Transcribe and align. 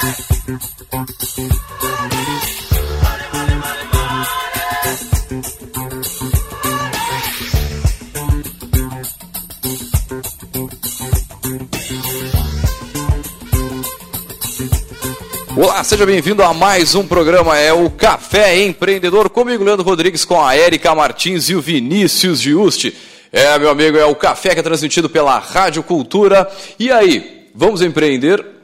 Olá, 0.00 0.14
seja 15.84 16.06
bem-vindo 16.06 16.42
a 16.42 16.54
mais 16.54 16.94
um 16.94 17.06
programa, 17.06 17.58
é 17.58 17.70
o 17.70 17.90
Café 17.90 18.58
Empreendedor, 18.58 19.28
comigo, 19.28 19.62
Leandro 19.62 19.84
Rodrigues, 19.84 20.24
com 20.24 20.42
a 20.42 20.56
Érica 20.56 20.94
Martins 20.94 21.50
e 21.50 21.54
o 21.54 21.60
Vinícius 21.60 22.40
Giusti. 22.40 22.96
É, 23.30 23.58
meu 23.58 23.68
amigo, 23.68 23.98
é 23.98 24.06
o 24.06 24.14
café 24.14 24.54
que 24.54 24.60
é 24.60 24.62
transmitido 24.62 25.10
pela 25.10 25.38
Rádio 25.38 25.82
Cultura. 25.82 26.50
E 26.78 26.90
aí, 26.90 27.50
vamos 27.54 27.82
empreender? 27.82 28.59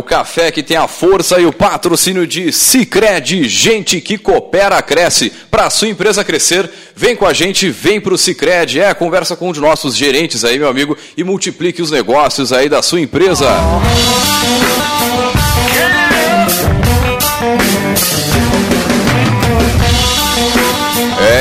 O 0.00 0.02
café 0.02 0.50
que 0.50 0.62
tem 0.62 0.78
a 0.78 0.88
força 0.88 1.38
e 1.38 1.44
o 1.44 1.52
patrocínio 1.52 2.26
de 2.26 2.50
Cicred, 2.50 3.46
gente 3.46 4.00
que 4.00 4.16
coopera, 4.16 4.80
cresce. 4.80 5.30
Para 5.50 5.68
sua 5.68 5.88
empresa 5.88 6.24
crescer, 6.24 6.70
vem 6.96 7.14
com 7.14 7.26
a 7.26 7.34
gente, 7.34 7.68
vem 7.68 8.00
pro 8.00 8.16
Cicred. 8.16 8.80
É, 8.80 8.94
conversa 8.94 9.36
com 9.36 9.50
um 9.50 9.52
de 9.52 9.60
nossos 9.60 9.94
gerentes 9.94 10.42
aí, 10.42 10.58
meu 10.58 10.68
amigo, 10.68 10.96
e 11.18 11.22
multiplique 11.22 11.82
os 11.82 11.90
negócios 11.90 12.50
aí 12.50 12.66
da 12.66 12.82
sua 12.82 12.98
empresa. 12.98 13.46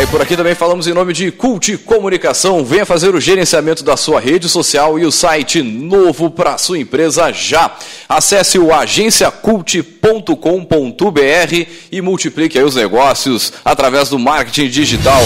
Por 0.10 0.22
aqui 0.22 0.36
também 0.36 0.56
falamos 0.56 0.88
em 0.88 0.94
nome 0.94 1.14
de 1.14 1.32
Cult 1.32 1.78
Comunicação. 1.80 2.66
Venha 2.66 2.86
fazer 2.86 3.14
o 3.14 3.20
gerenciamento 3.20 3.84
da 3.84 3.96
sua 3.96 4.20
rede 4.20 4.50
social 4.50 4.98
e 4.98 5.06
o 5.06 5.12
site 5.12 5.62
novo 5.62 6.32
para 6.32 6.58
sua 6.58 6.80
empresa 6.80 7.32
já. 7.32 7.72
Acesse 8.08 8.58
o 8.58 8.74
agenciacult.com.br 8.74 11.68
e 11.92 12.02
multiplique 12.02 12.60
os 12.60 12.76
negócios 12.76 13.54
através 13.64 14.10
do 14.10 14.18
marketing 14.18 14.70
digital. 14.70 15.22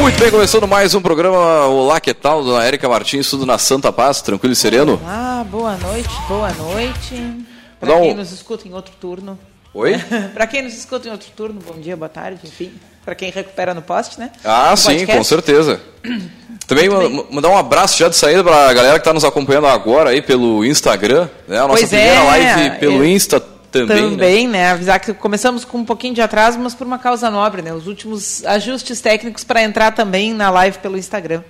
Muito 0.07 0.19
bem, 0.21 0.31
começando 0.31 0.65
mais 0.65 0.95
um 0.95 1.01
programa 1.01 1.65
Olá, 1.65 1.99
que 1.99 2.13
tal? 2.13 2.41
Dona 2.41 2.63
Érica 2.63 2.87
Martins, 2.87 3.29
tudo 3.29 3.45
na 3.45 3.57
Santa 3.57 3.91
Paz, 3.91 4.21
tranquilo 4.21 4.53
e 4.53 4.55
sereno? 4.55 4.97
Ah, 5.05 5.43
boa 5.49 5.75
noite, 5.75 6.09
boa 6.29 6.49
noite. 6.53 7.43
Para 7.77 7.95
um- 7.95 8.01
quem 8.03 8.13
nos 8.15 8.31
escuta 8.31 8.65
em 8.67 8.73
outro 8.73 8.93
turno. 9.01 9.37
Oi? 9.73 9.97
Para 10.33 10.47
quem 10.47 10.61
nos 10.63 10.73
escuta 10.73 11.09
em 11.09 11.11
outro 11.11 11.27
turno, 11.35 11.59
bom 11.65 11.73
dia, 11.79 11.97
boa 11.97 12.07
tarde, 12.07 12.39
enfim. 12.45 12.71
Para 13.03 13.15
quem 13.15 13.31
recupera 13.31 13.73
no 13.73 13.81
poste, 13.81 14.17
né? 14.17 14.31
Ah, 14.45 14.69
No 14.71 14.77
sim, 14.77 14.85
podcast. 14.99 15.17
com 15.17 15.23
certeza. 15.25 15.81
Também 16.67 16.87
mandar 17.29 17.49
um 17.49 17.57
abraço 17.57 17.97
já 17.97 18.07
de 18.07 18.15
saída 18.15 18.43
para 18.43 18.69
a 18.69 18.73
galera 18.73 18.93
que 18.93 19.01
está 19.01 19.13
nos 19.13 19.25
acompanhando 19.25 19.67
agora 19.67 20.11
aí 20.11 20.21
pelo 20.21 20.63
Instagram, 20.65 21.27
né? 21.47 21.57
A 21.57 21.61
nossa 21.67 21.79
Pois 21.79 21.89
primeira 21.89 22.13
é, 22.15 22.23
live 22.23 22.79
pelo 22.79 22.95
eu- 23.03 23.05
Insta 23.05 23.43
também, 23.71 24.03
né? 24.03 24.09
Também, 24.09 24.47
né? 24.47 24.71
Avisar 24.71 24.99
que 24.99 25.13
começamos 25.13 25.65
com 25.65 25.79
um 25.79 25.85
pouquinho 25.85 26.13
de 26.13 26.21
atraso, 26.21 26.59
mas 26.59 26.73
por 26.73 26.87
uma 26.87 26.97
causa 26.97 27.29
nobre, 27.29 27.61
né? 27.61 27.73
Os 27.73 27.87
últimos 27.87 28.45
ajustes 28.45 29.01
técnicos 29.01 29.43
para 29.43 29.63
entrar 29.63 29.91
também 29.91 30.33
na 30.33 30.49
live 30.49 30.77
pelo 30.79 30.97
Instagram. 30.97 31.41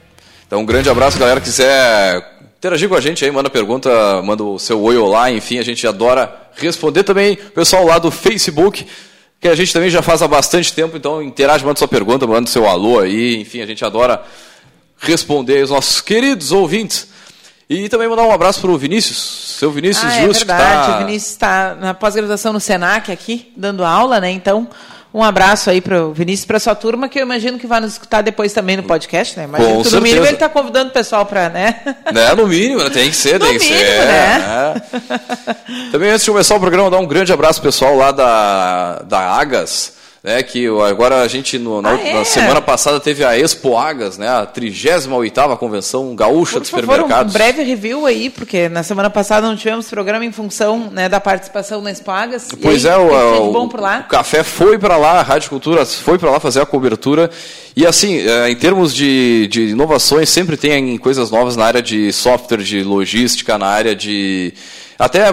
Então, 0.46 0.62
um 0.62 0.66
grande 0.66 0.90
abraço, 0.90 1.20
galera. 1.20 1.42
Quiser 1.42 2.38
interagir 2.58 2.90
com 2.90 2.96
a 2.96 3.02
gente 3.02 3.24
aí, 3.24 3.32
manda 3.32 3.50
pergunta, 3.50 4.22
manda 4.24 4.44
o 4.44 4.58
seu 4.58 4.82
oi 4.82 4.98
olá, 4.98 5.32
enfim, 5.32 5.60
a 5.60 5.64
gente 5.64 5.86
adora 5.86 6.34
responder 6.56 7.04
também. 7.04 7.36
Pessoal 7.36 7.86
lá 7.86 8.00
do 8.00 8.10
Facebook, 8.10 8.86
que 9.40 9.48
a 9.48 9.56
gente 9.56 9.72
também 9.72 9.90
já 9.90 10.02
faz 10.02 10.22
há 10.22 10.28
bastante 10.28 10.74
tempo, 10.74 10.98
então 10.98 11.22
interage, 11.22 11.64
manda 11.64 11.78
sua 11.78 11.88
pergunta, 11.88 12.26
manda 12.26 12.50
seu 12.50 12.68
alô 12.68 13.00
aí, 13.00 13.40
enfim, 13.40 13.62
a 13.62 13.66
gente 13.66 13.86
adora 13.86 14.24
responder 14.98 15.62
aos 15.62 15.70
nossos 15.70 16.02
queridos 16.02 16.52
ouvintes. 16.52 17.10
E 17.70 17.90
também 17.90 18.08
mandar 18.08 18.24
um 18.24 18.32
abraço 18.32 18.62
para 18.62 18.72
o 18.72 18.78
Vinícius, 18.78 19.56
seu 19.60 19.70
Vinícius 19.70 20.06
ah, 20.10 20.18
é 20.18 20.22
Justo, 20.26 20.46
que 20.46 20.52
verdade. 20.52 20.88
tá... 20.88 20.96
O 20.96 21.00
Vinícius 21.00 21.32
está 21.34 21.76
na 21.76 21.94
pós-graduação 21.94 22.54
no 22.54 22.60
Senac 22.62 23.12
aqui, 23.12 23.52
dando 23.58 23.84
aula, 23.84 24.22
né? 24.22 24.32
Então, 24.32 24.70
um 25.14 25.22
abraço 25.22 25.70
aí 25.70 25.82
para 25.82 26.06
o 26.06 26.14
Vinícius 26.14 26.46
para 26.46 26.60
sua 26.60 26.76
turma, 26.76 27.10
que 27.10 27.20
eu 27.20 27.24
imagino 27.24 27.60
que 27.60 27.68
vai 27.68 27.82
nos 27.82 27.94
escutar 27.94 28.22
depois 28.22 28.54
também 28.54 28.78
no 28.78 28.84
podcast, 28.84 29.38
né? 29.38 29.44
Imagino 29.44 29.76
Com 29.76 29.84
que 29.84 29.90
no 29.90 30.02
mínimo 30.02 30.24
certeza. 30.24 30.28
ele 30.28 30.36
está 30.36 30.48
convidando 30.48 30.92
o 30.92 30.94
pessoal 30.94 31.26
para, 31.26 31.50
né? 31.50 31.82
Né, 32.14 32.34
no 32.36 32.48
mínimo, 32.48 32.82
né? 32.84 32.90
tem 32.90 33.10
que 33.10 33.16
ser, 33.18 33.38
No 33.38 33.48
tem 33.48 33.58
que 33.58 33.66
ser. 33.66 33.74
mínimo, 33.74 34.06
né? 34.06 34.82
é. 35.90 35.92
Também 35.92 36.10
antes 36.12 36.24
de 36.24 36.32
começar 36.32 36.56
o 36.56 36.60
programa, 36.62 36.90
dar 36.90 37.00
um 37.00 37.06
grande 37.08 37.34
abraço 37.34 37.62
pessoal 37.62 37.98
lá 37.98 38.12
da, 38.14 39.00
da 39.00 39.20
Agas, 39.20 39.94
né? 40.28 40.44
Que 40.44 40.68
agora 40.88 41.22
a 41.22 41.28
gente, 41.28 41.58
no- 41.58 41.82
na, 41.82 41.92
Ah, 41.92 41.98
na 41.98 42.04
é? 42.20 42.24
semana 42.26 42.62
passada, 42.62 43.00
teve 43.00 43.24
a 43.24 43.38
Expo 43.40 43.78
Agas, 43.78 44.18
né? 44.18 44.28
A 44.28 44.46
38 44.46 45.56
Convenção 45.58 46.14
Gaúcha 46.16 46.54
Por 46.54 46.60
dos 46.62 46.70
favor, 46.70 46.84
um 46.84 46.88
Supermercados. 46.92 47.34
breve 47.34 47.64
review 47.64 48.06
aí, 48.06 48.30
porque 48.30 48.68
na 48.68 48.84
semana 48.84 49.10
passada 49.10 49.48
não 49.48 49.56
tivemos 49.56 49.90
programa 49.90 50.26
em 50.26 50.32
função 50.32 50.90
né, 50.92 51.08
da 51.08 51.20
participação 51.22 51.82
nas 51.82 52.00
pagas. 52.02 52.50
Pois 52.62 52.84
e 52.84 52.90
aí, 52.90 52.94
é, 52.94 52.98
o, 52.98 53.08
de 53.08 53.40
o- 53.58 53.64
o 53.64 54.04
café 54.10 54.44
foi 54.44 54.78
para 54.78 54.98
lá, 54.98 55.20
a 55.20 55.22
Rádio 55.24 55.50
Cultura 55.50 55.86
foi 55.86 56.18
para 56.20 56.30
lá 56.30 56.40
fazer 56.40 56.62
a 56.62 56.66
cobertura. 56.66 57.30
E 57.76 57.86
assim, 57.86 58.18
eh, 58.28 58.50
em 58.50 58.56
termos 58.56 58.94
de, 58.94 59.48
de 59.48 59.62
inovações, 59.68 60.30
sempre 60.30 60.58
tem 60.58 60.98
coisas 60.98 61.30
novas 61.32 61.56
na 61.56 61.64
área 61.66 61.82
de 61.82 62.12
software, 62.12 62.64
de 62.64 62.84
logística, 62.84 63.58
na 63.58 63.68
área 63.68 63.96
de. 63.96 64.54
Até 65.00 65.30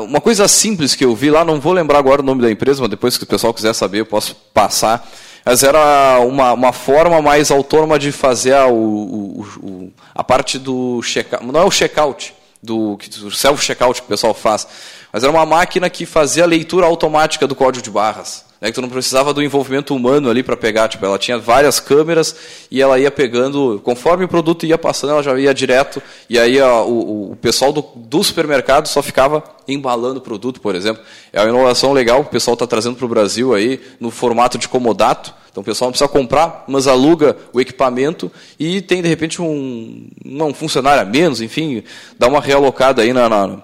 uma 0.00 0.20
coisa 0.20 0.48
simples 0.48 0.94
que 0.94 1.04
eu 1.04 1.14
vi 1.14 1.30
lá, 1.30 1.44
não 1.44 1.60
vou 1.60 1.72
lembrar 1.72 1.98
agora 1.98 2.20
o 2.20 2.24
nome 2.24 2.42
da 2.42 2.50
empresa, 2.50 2.80
mas 2.80 2.90
depois 2.90 3.16
que 3.16 3.24
o 3.24 3.26
pessoal 3.26 3.54
quiser 3.54 3.72
saber, 3.74 4.00
eu 4.00 4.06
posso 4.06 4.34
passar. 4.52 5.08
Mas 5.44 5.62
era 5.62 6.18
uma, 6.20 6.52
uma 6.52 6.72
forma 6.72 7.20
mais 7.20 7.50
autônoma 7.50 7.98
de 7.98 8.10
fazer 8.10 8.54
a, 8.54 8.66
o, 8.66 9.44
o- 9.62 9.92
a 10.14 10.24
parte 10.24 10.58
do 10.58 11.00
checkout. 11.02 11.44
Não 11.46 11.60
é 11.60 11.64
o 11.64 11.70
checkout, 11.70 12.34
do 12.62 12.96
self-checkout 13.30 14.00
que 14.00 14.06
o 14.06 14.08
pessoal 14.08 14.32
faz. 14.32 14.66
Mas 15.12 15.22
era 15.22 15.30
uma 15.30 15.44
máquina 15.46 15.88
que 15.90 16.06
fazia 16.06 16.44
a 16.44 16.46
leitura 16.46 16.86
automática 16.86 17.46
do 17.46 17.54
código 17.54 17.84
de 17.84 17.90
barras. 17.90 18.44
Né, 18.64 18.70
que 18.70 18.76
tu 18.76 18.80
não 18.80 18.88
precisava 18.88 19.34
do 19.34 19.42
envolvimento 19.42 19.94
humano 19.94 20.30
ali 20.30 20.42
para 20.42 20.56
pegar. 20.56 20.88
Tipo, 20.88 21.04
ela 21.04 21.18
tinha 21.18 21.38
várias 21.38 21.78
câmeras 21.78 22.34
e 22.70 22.80
ela 22.80 22.98
ia 22.98 23.10
pegando, 23.10 23.78
conforme 23.84 24.24
o 24.24 24.28
produto 24.28 24.64
ia 24.64 24.78
passando, 24.78 25.10
ela 25.10 25.22
já 25.22 25.38
ia 25.38 25.52
direto. 25.52 26.02
E 26.30 26.38
aí 26.38 26.58
ó, 26.62 26.86
o, 26.86 27.32
o 27.32 27.36
pessoal 27.36 27.74
do, 27.74 27.84
do 27.94 28.24
supermercado 28.24 28.86
só 28.86 29.02
ficava 29.02 29.44
embalando 29.68 30.16
o 30.18 30.22
produto, 30.22 30.62
por 30.62 30.74
exemplo. 30.74 31.02
É 31.30 31.40
uma 31.42 31.50
inovação 31.50 31.92
legal 31.92 32.22
que 32.22 32.28
o 32.28 32.32
pessoal 32.32 32.54
está 32.54 32.66
trazendo 32.66 32.96
para 32.96 33.04
o 33.04 33.08
Brasil 33.08 33.54
aí 33.54 33.78
no 34.00 34.10
formato 34.10 34.56
de 34.56 34.66
comodato. 34.66 35.34
Então 35.50 35.60
o 35.60 35.64
pessoal 35.64 35.88
não 35.88 35.92
precisa 35.92 36.08
comprar, 36.08 36.64
mas 36.66 36.86
aluga 36.86 37.36
o 37.52 37.60
equipamento 37.60 38.32
e 38.58 38.80
tem 38.80 39.02
de 39.02 39.08
repente 39.08 39.42
um, 39.42 40.08
um 40.24 40.54
funcionário 40.54 41.02
a 41.02 41.04
menos, 41.04 41.42
enfim, 41.42 41.82
dá 42.18 42.28
uma 42.28 42.40
realocada 42.40 43.02
aí 43.02 43.12
na- 43.12 43.28
na 43.28 43.58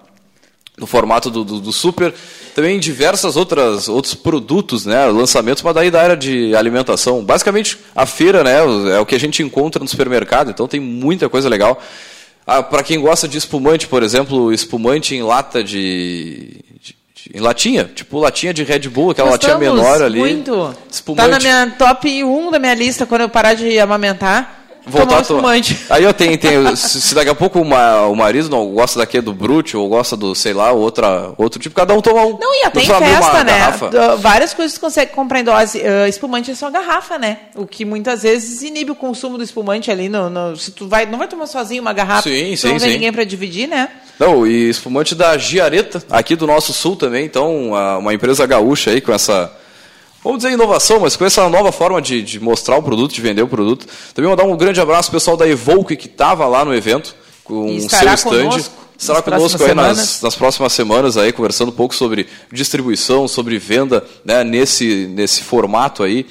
no 0.77 0.87
formato 0.87 1.29
do, 1.29 1.43
do, 1.43 1.59
do 1.59 1.71
super. 1.73 2.13
Também 2.55 2.79
diversas 2.79 3.35
outras 3.37 3.87
outros 3.87 4.13
produtos, 4.13 4.85
né, 4.85 5.05
lançamentos, 5.05 5.63
mas 5.63 5.73
daí 5.75 5.89
da 5.91 6.01
área 6.01 6.17
de 6.17 6.53
alimentação. 6.55 7.23
Basicamente 7.23 7.77
a 7.95 8.05
feira, 8.05 8.43
né, 8.43 8.57
é 8.95 8.99
o 8.99 9.05
que 9.05 9.15
a 9.15 9.19
gente 9.19 9.41
encontra 9.43 9.81
no 9.81 9.87
supermercado, 9.87 10.49
então 10.51 10.67
tem 10.67 10.79
muita 10.79 11.29
coisa 11.29 11.47
legal. 11.47 11.81
Ah, 12.45 12.61
Para 12.63 12.83
quem 12.83 12.99
gosta 12.99 13.27
de 13.27 13.37
espumante, 13.37 13.87
por 13.87 14.01
exemplo, 14.03 14.51
espumante 14.51 15.15
em 15.15 15.21
lata 15.21 15.63
de, 15.63 16.57
de- 16.81 16.95
de- 17.13 17.31
em 17.35 17.39
latinha, 17.39 17.89
tipo 17.93 18.19
latinha 18.19 18.53
de 18.53 18.63
Red 18.63 18.89
Bull, 18.89 19.11
aquela 19.11 19.29
latinha 19.29 19.53
Gostamos 19.55 19.79
menor 19.81 20.01
ali. 20.01 20.19
Muito. 20.19 20.75
Espumante. 20.91 21.23
Tá 21.23 21.27
na 21.29 21.39
minha 21.39 21.75
top 21.77 22.23
1 22.23 22.51
da 22.51 22.59
minha 22.59 22.73
lista 22.73 23.05
quando 23.05 23.21
eu 23.21 23.29
parar 23.29 23.53
de 23.53 23.79
amamentar. 23.79 24.60
Voltar 24.85 25.19
a 25.19 25.21
espumante. 25.21 25.77
Aí 25.89 26.03
eu 26.03 26.13
tenho, 26.13 26.37
tenho 26.37 26.75
se, 26.75 27.13
daqui 27.13 27.29
a 27.29 27.35
pouco 27.35 27.59
uma, 27.59 28.07
o 28.07 28.15
marido 28.15 28.49
não 28.49 28.67
gosta 28.71 28.99
daquele 28.99 29.23
do 29.23 29.33
Brute 29.33 29.77
ou 29.77 29.87
gosta 29.87 30.17
do, 30.17 30.33
sei 30.33 30.53
lá, 30.53 30.71
outra, 30.71 31.33
outro 31.37 31.59
tipo, 31.59 31.75
cada 31.75 31.93
um 31.93 32.01
toma 32.01 32.25
um. 32.25 32.37
Não, 32.39 32.53
e 32.61 32.65
até 32.65 32.81
em 32.81 32.85
festa, 32.85 33.43
né? 33.43 33.59
Garrafa. 33.59 34.15
Várias 34.17 34.53
coisas 34.53 34.73
você 34.73 34.79
consegue 34.79 35.11
comprar 35.11 35.39
em 35.39 35.43
dose. 35.43 35.79
Uh, 35.79 36.07
espumante 36.07 36.51
é 36.51 36.55
só 36.55 36.69
garrafa, 36.69 37.17
né? 37.17 37.37
O 37.55 37.67
que 37.67 37.85
muitas 37.85 38.23
vezes 38.23 38.61
inibe 38.63 38.91
o 38.91 38.95
consumo 38.95 39.37
do 39.37 39.43
espumante 39.43 39.91
ali. 39.91 40.09
No, 40.09 40.29
no 40.29 40.55
se 40.57 40.71
tu 40.71 40.87
vai, 40.87 41.05
não 41.05 41.19
vai 41.19 41.27
tomar 41.27 41.47
sozinho 41.47 41.81
uma 41.81 41.93
garrafa, 41.93 42.29
sim, 42.29 42.55
sim, 42.55 42.69
não 42.69 42.77
tem 42.77 42.93
ninguém 42.93 43.11
para 43.11 43.23
dividir, 43.23 43.67
né? 43.67 43.89
Não, 44.19 44.45
e 44.45 44.69
espumante 44.69 45.15
da 45.15 45.37
Giareta, 45.37 46.03
aqui 46.09 46.35
do 46.35 46.45
nosso 46.45 46.73
sul 46.73 46.95
também, 46.95 47.25
então 47.25 47.71
uma 47.99 48.13
empresa 48.13 48.45
gaúcha 48.45 48.91
aí 48.91 49.01
com 49.01 49.11
essa 49.11 49.51
vamos 50.23 50.39
dizer 50.39 50.53
inovação, 50.53 50.99
mas 50.99 51.15
com 51.15 51.25
essa 51.25 51.47
nova 51.49 51.71
forma 51.71 52.01
de, 52.01 52.21
de, 52.21 52.39
mostrar 52.39 52.77
o 52.77 52.83
produto, 52.83 53.13
de 53.13 53.21
vender 53.21 53.41
o 53.41 53.47
produto. 53.47 53.85
Também 54.13 54.29
mandar 54.29 54.43
um 54.43 54.55
grande 54.55 54.79
abraço 54.79 55.09
ao 55.09 55.13
pessoal 55.13 55.37
da 55.37 55.47
Evoque 55.47 55.95
que 55.95 56.07
estava 56.07 56.45
lá 56.47 56.63
no 56.63 56.73
evento 56.73 57.15
com 57.43 57.77
o 57.77 57.89
seu 57.89 58.13
stand. 58.13 58.43
Conosco, 58.43 58.73
estará 58.97 59.21
conosco 59.21 59.63
aí 59.63 59.73
nas, 59.73 60.21
nas, 60.21 60.35
próximas 60.35 60.73
semanas 60.73 61.17
aí 61.17 61.31
conversando 61.31 61.69
um 61.69 61.75
pouco 61.75 61.95
sobre 61.95 62.27
distribuição, 62.51 63.27
sobre 63.27 63.57
venda, 63.57 64.03
né, 64.23 64.43
nesse 64.43 65.07
nesse 65.07 65.43
formato 65.43 66.03
aí, 66.03 66.25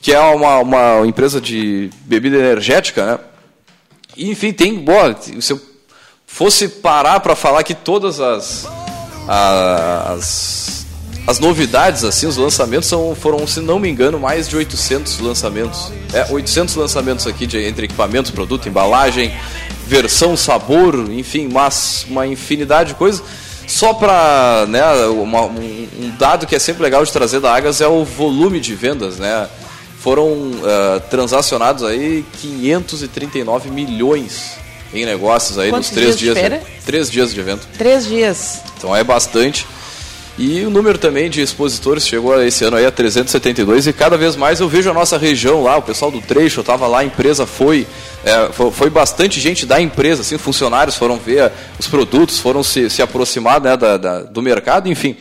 que 0.00 0.12
é 0.12 0.20
uma, 0.20 0.58
uma 0.58 1.06
empresa 1.06 1.40
de 1.40 1.90
bebida 2.04 2.36
energética, 2.36 3.04
né? 3.04 3.18
E, 4.16 4.30
enfim, 4.30 4.52
tem 4.52 4.78
boa. 4.78 5.16
Se 5.40 5.52
eu 5.52 5.60
fosse 6.26 6.68
parar 6.68 7.20
para 7.20 7.34
falar 7.34 7.62
que 7.62 7.74
todas 7.74 8.20
as, 8.20 8.68
as 9.26 10.73
as 11.26 11.38
novidades, 11.38 12.04
assim, 12.04 12.26
os 12.26 12.36
lançamentos 12.36 12.88
são, 12.88 13.14
foram, 13.14 13.46
se 13.46 13.60
não 13.60 13.78
me 13.78 13.88
engano, 13.88 14.18
mais 14.18 14.48
de 14.48 14.56
800 14.56 15.20
lançamentos. 15.20 15.90
É, 16.12 16.26
800 16.30 16.74
lançamentos 16.76 17.26
aqui 17.26 17.46
de, 17.46 17.58
entre 17.64 17.86
equipamentos, 17.86 18.30
produto, 18.30 18.68
embalagem, 18.68 19.32
versão, 19.86 20.36
sabor, 20.36 20.94
enfim, 21.10 21.48
mas 21.50 22.04
uma 22.10 22.26
infinidade 22.26 22.90
de 22.90 22.94
coisas. 22.96 23.22
Só 23.66 23.94
para 23.94 24.66
né, 24.68 24.84
uma, 25.06 25.42
um, 25.42 25.88
um, 25.98 26.16
dado 26.18 26.46
que 26.46 26.54
é 26.54 26.58
sempre 26.58 26.82
legal 26.82 27.02
de 27.02 27.10
trazer 27.10 27.40
da 27.40 27.54
Agas 27.54 27.80
é 27.80 27.88
o 27.88 28.04
volume 28.04 28.60
de 28.60 28.74
vendas, 28.74 29.18
né? 29.18 29.48
Foram 29.98 30.26
uh, 30.26 31.00
transacionados 31.08 31.82
aí 31.82 32.22
539 32.42 33.70
milhões 33.70 34.58
em 34.92 35.06
negócios 35.06 35.58
aí 35.58 35.70
Quantos 35.70 35.88
nos 35.88 35.98
três 35.98 36.18
dias. 36.18 36.34
dias 36.36 36.60
de 36.60 36.84
três 36.84 37.10
dias 37.10 37.32
de 37.32 37.40
evento. 37.40 37.66
Três 37.78 38.06
dias. 38.06 38.60
Então 38.76 38.94
é 38.94 39.02
bastante. 39.02 39.66
E 40.36 40.64
o 40.64 40.70
número 40.70 40.98
também 40.98 41.30
de 41.30 41.40
expositores 41.40 42.06
chegou 42.06 42.42
esse 42.42 42.64
ano 42.64 42.76
aí 42.76 42.84
a 42.84 42.90
372 42.90 43.86
e 43.86 43.92
cada 43.92 44.16
vez 44.16 44.34
mais 44.34 44.58
eu 44.58 44.68
vejo 44.68 44.90
a 44.90 44.94
nossa 44.94 45.16
região 45.16 45.62
lá, 45.62 45.76
o 45.76 45.82
pessoal 45.82 46.10
do 46.10 46.20
trecho 46.20 46.60
estava 46.60 46.88
lá, 46.88 47.00
a 47.00 47.04
empresa 47.04 47.46
foi, 47.46 47.86
é, 48.24 48.50
foi, 48.72 48.90
bastante 48.90 49.40
gente 49.40 49.64
da 49.64 49.80
empresa, 49.80 50.22
assim, 50.22 50.36
funcionários 50.36 50.96
foram 50.96 51.18
ver 51.18 51.52
os 51.78 51.86
produtos, 51.86 52.40
foram 52.40 52.64
se, 52.64 52.90
se 52.90 53.00
aproximar 53.00 53.60
né, 53.60 53.76
da, 53.76 53.96
da, 53.96 54.22
do 54.22 54.42
mercado, 54.42 54.88
enfim. 54.88 55.16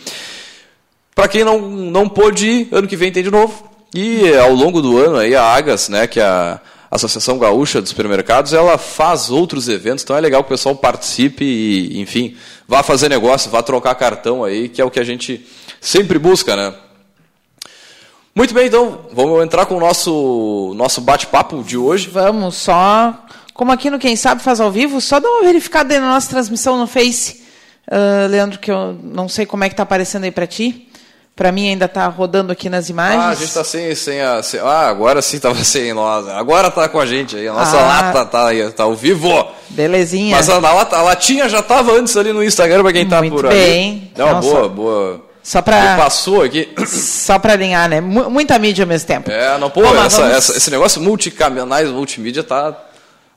Para 1.14 1.28
quem 1.28 1.44
não, 1.44 1.62
não 1.62 2.10
pôde 2.10 2.48
ir, 2.48 2.68
ano 2.72 2.88
que 2.88 2.98
vem 2.98 3.12
tem 3.12 3.22
de 3.22 3.30
novo. 3.30 3.70
E 3.94 4.36
ao 4.36 4.52
longo 4.52 4.82
do 4.82 4.98
ano 4.98 5.18
aí 5.18 5.36
a 5.36 5.44
Agas, 5.44 5.90
né, 5.90 6.08
que 6.08 6.20
é 6.20 6.24
a 6.24 6.60
Associação 6.96 7.40
Gaúcha 7.40 7.82
dos 7.82 7.90
Supermercados, 7.90 8.54
ela 8.54 8.78
faz 8.78 9.30
outros 9.30 9.68
eventos, 9.68 10.04
então 10.04 10.16
é 10.16 10.22
legal 10.22 10.44
que 10.44 10.48
o 10.48 10.50
pessoal 10.50 10.76
participe 10.76 11.44
e, 11.44 12.00
enfim, 12.00 12.36
vá 12.68 12.84
fazer 12.84 13.10
negócio, 13.10 13.50
vá 13.50 13.64
trocar 13.64 13.96
cartão 13.96 14.44
aí, 14.44 14.70
que 14.70 14.80
é 14.80 14.86
o 14.86 14.92
que 14.92 15.00
a 15.00 15.04
gente 15.04 15.46
sempre 15.82 16.20
busca, 16.20 16.56
né? 16.56 16.74
Muito 18.36 18.54
bem, 18.54 18.68
então, 18.68 19.06
vamos 19.12 19.44
entrar 19.44 19.66
com 19.66 19.76
o 19.76 19.80
nosso, 19.80 20.74
nosso 20.76 21.02
bate-papo 21.02 21.64
de 21.64 21.78
hoje. 21.78 22.10
Vamos, 22.10 22.56
só, 22.56 23.26
como 23.54 23.72
aqui 23.72 23.90
no 23.90 24.00
Quem 24.00 24.16
Sabe 24.16 24.42
faz 24.42 24.60
ao 24.60 24.72
vivo, 24.72 25.00
só 25.02 25.20
dá 25.20 25.30
uma 25.30 25.44
verificada 25.44 25.94
aí 25.94 26.00
na 26.00 26.10
nossa 26.10 26.30
transmissão 26.30 26.78
no 26.78 26.88
Face, 26.88 27.44
uh, 27.88 28.28
Leandro, 28.28 28.60
que 28.60 28.72
eu 28.72 28.94
não 29.04 29.30
sei 29.30 29.46
como 29.46 29.64
é 29.64 29.70
que 29.70 29.74
está 29.74 29.84
aparecendo 29.84 30.24
aí 30.24 30.32
para 30.32 30.48
ti. 30.48 30.90
Para 31.36 31.52
mim 31.52 31.68
ainda 31.68 31.86
está 31.86 32.06
rodando 32.08 32.52
aqui 32.52 32.70
nas 32.70 32.90
imagens. 32.90 33.24
Ah, 33.24 33.30
a 33.30 33.34
gente 33.34 33.48
está 33.48 33.64
sem, 33.64 33.96
sem, 33.96 34.22
a, 34.22 34.44
sem, 34.44 34.60
Ah, 34.60 34.88
agora 34.88 35.20
sim 35.22 35.38
estava 35.38 35.62
sem 35.66 35.92
nós. 35.94 36.28
Agora 36.28 36.68
está 36.68 36.88
com 36.88 37.00
a 37.00 37.06
gente 37.06 37.36
aí. 37.36 37.48
A 37.48 37.54
nossa 37.54 37.78
ah, 37.78 37.88
lata 37.88 38.22
está 38.22 38.48
aí, 38.48 38.70
tá 38.72 38.84
ao 38.84 38.94
vivo. 38.94 39.48
Belezinha. 39.70 40.36
Mas 40.36 40.48
a, 40.48 40.58
a, 40.58 40.98
a 40.98 41.02
latinha 41.02 41.50
já 41.50 41.60
estava 41.60 41.92
antes 41.94 42.16
ali 42.16 42.32
no 42.32 42.44
Instagram 42.44 42.84
para 42.84 42.94
quem 42.94 43.04
está 43.04 43.24
por 43.24 43.48
aí. 43.48 43.54
bem. 43.54 44.12
Não, 44.16 44.34
Nossa. 44.34 44.48
boa, 44.48 44.70
boa. 44.70 45.22
Só 45.42 45.62
para 45.62 45.98
passou 45.98 46.44
aqui. 46.44 46.72
Só 46.88 47.40
para 47.40 47.54
alinhar, 47.54 47.90
né? 47.90 47.98
M 47.98 48.30
muita 48.30 48.58
mídia 48.60 48.84
ao 48.84 48.88
mesmo 48.88 49.08
tempo. 49.08 49.30
É, 49.30 49.58
não, 49.58 49.70
pô, 49.70 49.82
Bom, 49.82 49.96
essa, 49.96 50.22
vamos... 50.22 50.38
essa, 50.38 50.56
esse 50.56 50.70
negócio 50.70 51.02
multicanais, 51.02 51.90
multimídia 51.90 52.44
tá 52.44 52.74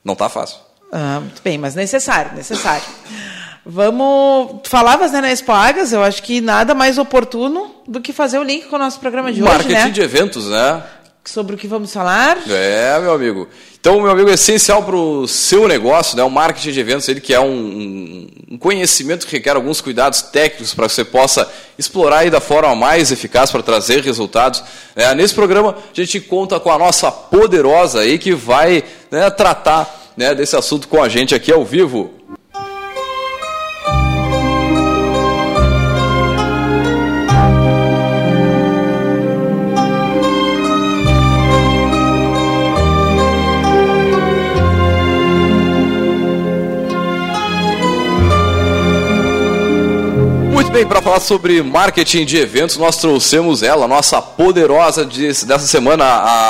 não 0.05 0.15
tá 0.15 0.29
fácil. 0.29 0.57
Ah, 0.91 1.19
muito 1.19 1.41
bem, 1.43 1.57
mas 1.57 1.75
necessário, 1.75 2.33
necessário. 2.33 2.83
Vamos. 3.69 4.61
Tu 4.63 4.69
falavas 4.69 5.11
né, 5.11 5.19
na 5.19 5.29
Expo 5.29 5.51
Agas, 5.51 5.91
eu 5.91 6.01
acho 6.01 6.23
que 6.23 6.39
nada 6.39 6.73
mais 6.73 6.97
oportuno 6.97 7.69
do 7.85 7.99
que 7.99 8.13
fazer 8.13 8.39
o 8.39 8.43
link 8.43 8.67
com 8.67 8.77
o 8.77 8.79
nosso 8.79 8.97
programa 8.97 9.31
de 9.31 9.41
Marketing 9.41 9.65
hoje. 9.65 9.73
Marketing 9.73 9.99
né? 9.99 10.07
de 10.07 10.17
eventos, 10.17 10.47
né? 10.47 10.83
Sobre 11.25 11.55
o 11.55 11.57
que 11.57 11.67
vamos 11.67 11.91
falar. 11.91 12.37
É, 12.49 12.97
meu 13.01 13.11
amigo. 13.13 13.49
Então, 13.77 13.99
meu 13.99 14.09
amigo, 14.09 14.29
é 14.29 14.35
essencial 14.35 14.83
para 14.83 14.95
o 14.95 15.27
seu 15.27 15.67
negócio, 15.67 16.15
né? 16.15 16.23
O 16.23 16.29
marketing 16.29 16.71
de 16.71 16.79
eventos, 16.79 17.09
ele 17.09 17.19
que 17.19 17.33
é 17.33 17.39
um, 17.41 18.29
um 18.49 18.57
conhecimento 18.57 19.27
que 19.27 19.33
requer 19.33 19.57
alguns 19.57 19.81
cuidados 19.81 20.21
técnicos 20.21 20.73
para 20.73 20.87
que 20.87 20.93
você 20.93 21.03
possa 21.03 21.51
explorar 21.77 22.19
aí 22.19 22.29
da 22.29 22.39
forma 22.39 22.73
mais 22.73 23.11
eficaz 23.11 23.51
para 23.51 23.61
trazer 23.61 24.01
resultados. 24.01 24.63
É, 24.95 25.13
nesse 25.13 25.35
programa, 25.35 25.75
a 25.75 25.93
gente 25.93 26.21
conta 26.21 26.57
com 26.57 26.71
a 26.71 26.77
nossa 26.77 27.11
poderosa 27.11 27.99
aí 27.99 28.17
que 28.17 28.33
vai 28.33 28.81
né, 29.11 29.29
tratar 29.29 30.13
né, 30.15 30.33
desse 30.33 30.55
assunto 30.55 30.87
com 30.87 31.03
a 31.03 31.09
gente 31.09 31.35
aqui 31.35 31.51
ao 31.51 31.65
vivo. 31.65 32.16
Bem, 50.77 50.85
para 50.85 51.01
falar 51.01 51.19
sobre 51.19 51.63
marketing 51.63 52.23
de 52.23 52.37
eventos, 52.37 52.77
nós 52.77 52.97
trouxemos 52.97 53.63
ela, 53.63 53.87
nossa 53.87 54.21
poderosa 54.21 55.03
de, 55.03 55.25
dessa 55.25 55.65
semana, 55.65 56.05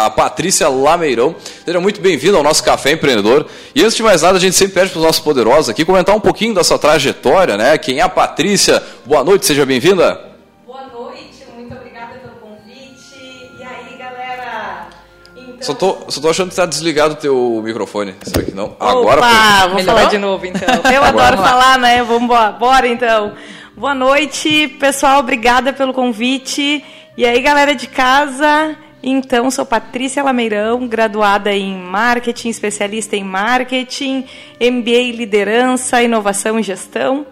a 0.05 0.09
Patrícia 0.09 0.67
Lameirão. 0.67 1.33
Seja 1.63 1.79
muito 1.79 2.01
bem-vinda 2.01 2.35
ao 2.35 2.43
nosso 2.43 2.61
Café 2.61 2.91
Empreendedor. 2.91 3.45
E 3.73 3.81
antes 3.81 3.95
de 3.95 4.03
mais 4.03 4.23
nada, 4.23 4.37
a 4.37 4.41
gente 4.41 4.57
sempre 4.57 4.73
pede 4.73 4.89
para 4.91 4.99
os 4.99 5.05
nossos 5.05 5.21
poderosos 5.21 5.69
aqui 5.69 5.85
comentar 5.85 6.13
um 6.13 6.19
pouquinho 6.19 6.53
da 6.53 6.61
sua 6.61 6.77
trajetória, 6.77 7.55
né? 7.55 7.77
Quem 7.77 7.99
é 7.99 8.01
a 8.01 8.09
Patrícia? 8.09 8.83
Boa 9.05 9.23
noite, 9.23 9.45
seja 9.45 9.65
bem-vinda. 9.65 10.19
Boa 10.65 10.87
noite, 10.87 11.45
muito 11.55 11.73
obrigada 11.73 12.15
pelo 12.15 12.33
convite. 12.33 13.55
E 13.57 13.63
aí, 13.63 13.97
galera? 13.97 14.89
Então... 15.37 15.61
Só, 15.61 15.73
tô, 15.73 15.97
só 16.09 16.19
tô 16.19 16.29
achando 16.29 16.47
que 16.47 16.53
está 16.53 16.65
desligado 16.65 17.13
o 17.13 17.17
teu 17.17 17.61
microfone. 17.63 18.13
Será 18.23 18.43
que 18.43 18.53
não? 18.53 18.75
Agora 18.77 19.21
Opa, 19.21 19.61
foi. 19.61 19.69
vou 19.69 19.83
falar 19.83 20.05
de 20.09 20.17
novo 20.17 20.45
então. 20.45 20.67
Eu 20.91 21.01
adoro 21.01 21.37
falar, 21.37 21.79
né? 21.79 22.03
Vamos 22.03 22.23
embora, 22.23 22.51
bora 22.51 22.87
então. 22.89 23.31
Boa 23.77 23.93
noite, 23.93 24.69
pessoal. 24.79 25.19
Obrigada 25.19 25.71
pelo 25.71 25.93
convite. 25.93 26.83
E 27.15 27.23
aí, 27.23 27.39
galera 27.39 27.75
de 27.75 27.85
casa? 27.85 28.75
Então, 29.03 29.51
sou 29.51 29.67
Patrícia 29.67 30.23
Lameirão, 30.23 30.87
graduada 30.87 31.53
em 31.53 31.75
marketing, 31.75 32.49
especialista 32.49 33.15
em 33.15 33.23
marketing, 33.23 34.25
MBA 34.59 34.97
em 34.97 35.11
liderança, 35.11 36.01
inovação 36.01 36.59
e 36.59 36.63
gestão. 36.63 37.27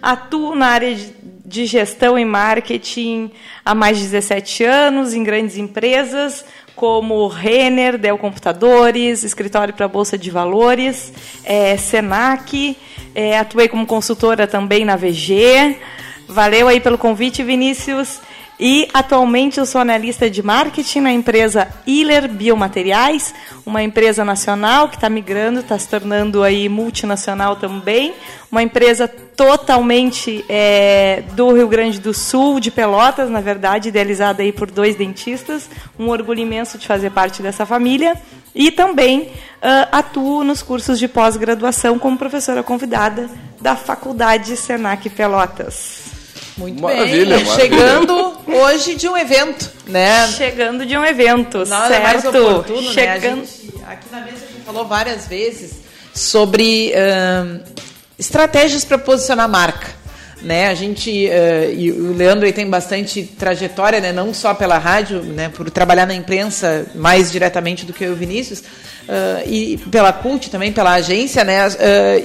Atuo 0.00 0.54
na 0.54 0.68
área 0.68 0.96
de 1.44 1.66
gestão 1.66 2.18
e 2.18 2.24
marketing 2.24 3.30
há 3.62 3.74
mais 3.74 3.98
de 3.98 4.04
17 4.04 4.64
anos 4.64 5.12
em 5.12 5.22
grandes 5.22 5.58
empresas 5.58 6.42
como 6.74 7.28
Renner, 7.28 7.98
Dell 7.98 8.16
Computadores, 8.16 9.22
Escritório 9.22 9.74
para 9.74 9.86
Bolsa 9.86 10.16
de 10.16 10.30
Valores, 10.30 11.12
é, 11.44 11.76
Senac. 11.76 12.76
É, 13.14 13.38
atuei 13.38 13.68
como 13.68 13.86
consultora 13.86 14.46
também 14.46 14.84
na 14.84 14.96
VG. 14.96 15.76
Valeu 16.28 16.68
aí 16.68 16.80
pelo 16.80 16.96
convite, 16.96 17.42
Vinícius. 17.42 18.20
E 18.64 18.88
atualmente 18.94 19.58
eu 19.58 19.66
sou 19.66 19.80
analista 19.80 20.30
de 20.30 20.40
marketing 20.40 21.00
na 21.00 21.12
empresa 21.12 21.66
Iller 21.84 22.28
Biomateriais, 22.28 23.34
uma 23.66 23.82
empresa 23.82 24.24
nacional 24.24 24.88
que 24.88 24.94
está 24.94 25.08
migrando, 25.08 25.60
está 25.60 25.76
se 25.76 25.88
tornando 25.88 26.44
aí 26.44 26.68
multinacional 26.68 27.56
também, 27.56 28.14
uma 28.52 28.62
empresa 28.62 29.08
totalmente 29.08 30.44
é, 30.48 31.24
do 31.32 31.52
Rio 31.52 31.66
Grande 31.66 31.98
do 31.98 32.14
Sul, 32.14 32.60
de 32.60 32.70
Pelotas, 32.70 33.28
na 33.28 33.40
verdade, 33.40 33.88
idealizada 33.88 34.42
aí 34.44 34.52
por 34.52 34.70
dois 34.70 34.94
dentistas, 34.94 35.68
um 35.98 36.08
orgulho 36.08 36.40
imenso 36.40 36.78
de 36.78 36.86
fazer 36.86 37.10
parte 37.10 37.42
dessa 37.42 37.66
família. 37.66 38.16
E 38.54 38.70
também 38.70 39.22
uh, 39.22 39.88
atuo 39.90 40.44
nos 40.44 40.62
cursos 40.62 40.98
de 40.98 41.08
pós-graduação 41.08 41.98
como 41.98 42.18
professora 42.18 42.62
convidada 42.62 43.28
da 43.60 43.74
Faculdade 43.76 44.56
Senac 44.56 45.08
Pelotas. 45.10 46.00
Muito 46.56 46.82
maravilha, 46.82 47.36
bem. 47.36 47.44
Maravilha. 47.44 47.54
Chegando 47.54 48.38
hoje 48.46 48.94
de 48.94 49.08
um 49.08 49.16
evento, 49.16 49.70
né? 49.86 50.26
Chegando 50.28 50.84
de 50.84 50.96
um 50.96 51.04
evento, 51.04 51.64
Nada 51.64 51.88
certo. 51.88 52.02
mais 52.02 52.24
oportuno, 52.24 52.92
Chegando... 52.92 53.40
Né? 53.40 53.46
Gente, 53.46 53.84
aqui 53.86 54.06
na 54.12 54.20
mesa 54.20 54.44
a 54.44 54.52
gente 54.52 54.64
falou 54.64 54.86
várias 54.86 55.26
vezes 55.26 55.80
sobre 56.14 56.92
uh, 56.92 57.62
estratégias 58.18 58.84
para 58.84 58.98
posicionar 58.98 59.46
a 59.46 59.48
marca 59.48 60.01
né? 60.42 60.68
A 60.68 60.74
gente 60.74 61.10
uh, 61.10 61.72
e 61.72 61.92
o 61.92 62.12
Leandro 62.12 62.50
tem 62.52 62.68
bastante 62.68 63.22
trajetória, 63.22 64.00
né? 64.00 64.12
Não 64.12 64.34
só 64.34 64.52
pela 64.54 64.78
rádio, 64.78 65.22
né? 65.22 65.48
Por 65.48 65.70
trabalhar 65.70 66.06
na 66.06 66.14
imprensa 66.14 66.86
mais 66.94 67.30
diretamente 67.30 67.86
do 67.86 67.92
que 67.92 68.06
o 68.06 68.14
Vinícius 68.14 68.60
uh, 68.60 69.46
e 69.46 69.78
pela 69.90 70.12
Cult 70.12 70.50
também, 70.50 70.72
pela 70.72 70.94
agência, 70.94 71.44
né? 71.44 71.68
Uh, 71.68 71.72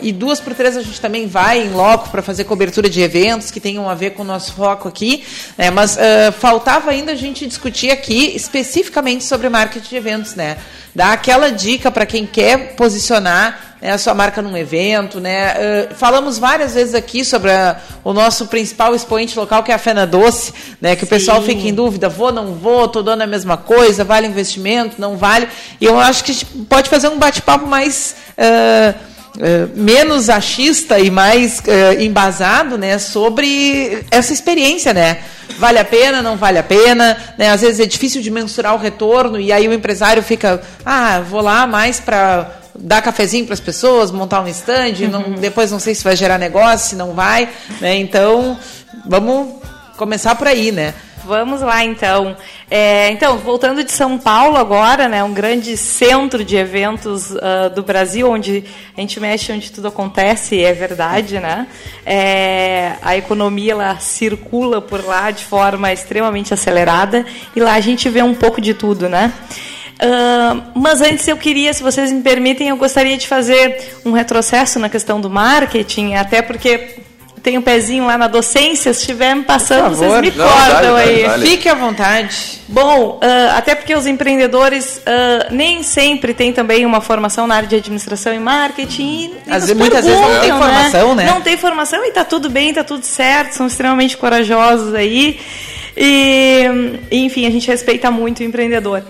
e 0.01 0.11
duas 0.11 0.39
por 0.39 0.53
três 0.55 0.75
a 0.75 0.81
gente 0.81 0.99
também 0.99 1.27
vai 1.27 1.63
em 1.63 1.69
loco 1.69 2.09
para 2.09 2.21
fazer 2.21 2.43
cobertura 2.43 2.89
de 2.89 3.01
eventos 3.01 3.51
que 3.51 3.59
tenham 3.59 3.89
a 3.89 3.93
ver 3.93 4.11
com 4.11 4.23
o 4.23 4.25
nosso 4.25 4.53
foco 4.53 4.87
aqui, 4.87 5.23
né? 5.57 5.69
Mas 5.69 5.97
faltava 6.39 6.91
ainda 6.91 7.11
a 7.11 7.15
gente 7.15 7.45
discutir 7.45 7.91
aqui 7.91 8.35
especificamente 8.35 9.23
sobre 9.23 9.49
marketing 9.49 9.89
de 9.89 9.95
eventos, 9.95 10.35
né? 10.35 10.57
Dar 10.93 11.13
aquela 11.13 11.49
dica 11.49 11.91
para 11.91 12.05
quem 12.05 12.25
quer 12.25 12.75
posicionar 12.75 13.76
né, 13.81 13.91
a 13.91 13.97
sua 13.97 14.13
marca 14.13 14.41
num 14.41 14.55
evento. 14.57 15.19
Né? 15.19 15.53
Uh, 15.53 15.95
falamos 15.95 16.37
várias 16.37 16.73
vezes 16.73 16.93
aqui 16.93 17.23
sobre 17.23 17.51
a, 17.51 17.77
o 18.03 18.13
nosso 18.13 18.47
principal 18.47 18.95
expoente 18.95 19.37
local, 19.37 19.63
que 19.63 19.71
é 19.71 19.75
a 19.75 19.77
Fena 19.77 20.05
Doce, 20.05 20.53
né, 20.81 20.95
que 20.95 21.01
Sim. 21.01 21.05
o 21.05 21.09
pessoal 21.09 21.41
fica 21.41 21.67
em 21.67 21.73
dúvida, 21.73 22.09
vou, 22.09 22.31
não 22.31 22.53
vou, 22.53 22.85
estou 22.85 23.03
dando 23.03 23.21
a 23.21 23.27
mesma 23.27 23.57
coisa, 23.57 24.03
vale 24.03 24.27
investimento, 24.27 24.99
não 24.99 25.17
vale. 25.17 25.47
E 25.79 25.85
eu 25.85 25.99
acho 25.99 26.23
que 26.23 26.31
a 26.31 26.33
gente 26.33 26.45
pode 26.69 26.89
fazer 26.89 27.07
um 27.07 27.17
bate-papo 27.17 27.67
mais... 27.67 28.15
Uh, 28.37 29.17
Uh, 29.37 29.69
menos 29.75 30.31
achista 30.31 30.97
e 30.97 31.11
mais 31.11 31.59
uh, 31.59 32.01
embasado 32.01 32.75
né, 32.75 32.97
sobre 32.97 34.03
essa 34.09 34.33
experiência, 34.33 34.95
né? 34.95 35.19
Vale 35.57 35.79
a 35.79 35.85
pena, 35.85 36.21
não 36.21 36.37
vale 36.37 36.59
a 36.59 36.63
pena, 36.63 37.17
né? 37.37 37.49
Às 37.49 37.61
vezes 37.61 37.79
é 37.79 37.85
difícil 37.85 38.21
de 38.21 38.29
mensurar 38.29 38.75
o 38.75 38.77
retorno 38.77 39.39
e 39.39 39.51
aí 39.51 39.67
o 39.67 39.73
empresário 39.73 40.21
fica, 40.21 40.61
ah, 40.85 41.19
vou 41.21 41.41
lá 41.41 41.65
mais 41.65 41.99
para 41.99 42.51
dar 42.77 43.01
cafezinho 43.01 43.45
para 43.45 43.55
as 43.55 43.59
pessoas, 43.59 44.11
montar 44.11 44.41
um 44.41 44.47
stand, 44.47 44.93
uhum. 45.01 45.09
não, 45.09 45.31
depois 45.31 45.71
não 45.71 45.79
sei 45.79 45.95
se 45.95 46.03
vai 46.03 46.15
gerar 46.15 46.37
negócio, 46.37 46.89
se 46.89 46.95
não 46.95 47.13
vai, 47.13 47.49
né? 47.81 47.95
Então, 47.95 48.57
vamos 49.05 49.55
começar 49.97 50.35
por 50.35 50.47
aí, 50.47 50.71
né? 50.71 50.93
Vamos 51.27 51.59
lá, 51.59 51.83
então. 51.83 52.37
É, 52.71 53.11
então, 53.11 53.37
voltando 53.37 53.83
de 53.83 53.91
São 53.91 54.17
Paulo 54.17 54.55
agora, 54.55 55.09
né, 55.09 55.21
um 55.25 55.33
grande 55.33 55.75
centro 55.75 56.41
de 56.41 56.55
eventos 56.55 57.31
uh, 57.31 57.69
do 57.75 57.83
Brasil, 57.83 58.31
onde 58.31 58.63
a 58.95 59.01
gente 59.01 59.19
mexe 59.19 59.51
onde 59.51 59.69
tudo 59.69 59.89
acontece, 59.89 60.63
é 60.63 60.71
verdade, 60.71 61.37
né? 61.37 61.67
É, 62.05 62.93
a 63.01 63.17
economia 63.17 63.73
ela 63.73 63.99
circula 63.99 64.81
por 64.81 65.03
lá 65.03 65.29
de 65.29 65.43
forma 65.43 65.91
extremamente 65.91 66.53
acelerada 66.53 67.25
e 67.53 67.59
lá 67.59 67.73
a 67.73 67.81
gente 67.81 68.07
vê 68.07 68.23
um 68.23 68.33
pouco 68.33 68.61
de 68.61 68.73
tudo, 68.73 69.09
né? 69.09 69.33
Uh, 70.01 70.79
mas 70.79 71.01
antes 71.01 71.27
eu 71.27 71.35
queria, 71.35 71.73
se 71.73 71.83
vocês 71.83 72.09
me 72.09 72.21
permitem, 72.21 72.69
eu 72.69 72.77
gostaria 72.77 73.17
de 73.17 73.27
fazer 73.27 73.99
um 74.05 74.13
retrocesso 74.13 74.79
na 74.79 74.87
questão 74.87 75.19
do 75.19 75.29
marketing, 75.29 76.15
até 76.15 76.41
porque 76.41 77.05
tem 77.47 77.57
um 77.57 77.61
pezinho 77.61 78.05
lá 78.05 78.17
na 78.17 78.27
docência, 78.27 78.93
se 78.93 78.99
estiver 78.99 79.33
me 79.33 79.43
passando, 79.43 79.95
vocês 79.95 80.19
me 80.19 80.31
Não, 80.31 80.45
cortam 80.45 80.95
aí. 80.97 81.23
Fique 81.47 81.69
à 81.69 81.75
vontade. 81.75 82.59
Bom, 82.67 83.21
uh, 83.23 83.55
até 83.55 83.73
porque 83.73 83.95
os 83.95 84.05
empreendedores 84.05 84.97
uh, 84.97 85.53
nem 85.53 85.81
sempre 85.81 86.33
têm 86.33 86.51
também 86.51 86.85
uma 86.85 86.99
formação 86.99 87.47
na 87.47 87.55
área 87.55 87.69
de 87.69 87.77
administração 87.77 88.33
e 88.33 88.39
marketing. 88.39 89.31
E, 89.47 89.49
Às 89.49 89.61
vezes, 89.61 89.77
muitas 89.77 90.05
vezes 90.05 90.19
não 90.19 90.41
tem 90.41 90.51
né? 90.51 90.59
formação, 90.59 91.15
né? 91.15 91.25
Não 91.25 91.41
tem 91.41 91.55
formação 91.55 92.03
e 92.03 92.09
está 92.09 92.25
tudo 92.25 92.49
bem, 92.49 92.71
está 92.71 92.83
tudo 92.83 93.05
certo, 93.05 93.53
são 93.53 93.67
extremamente 93.67 94.17
corajosos 94.17 94.93
aí. 94.93 95.39
E, 95.95 96.65
enfim, 97.09 97.47
a 97.47 97.49
gente 97.49 97.65
respeita 97.69 98.11
muito 98.11 98.41
o 98.41 98.43
empreendedor. 98.43 99.03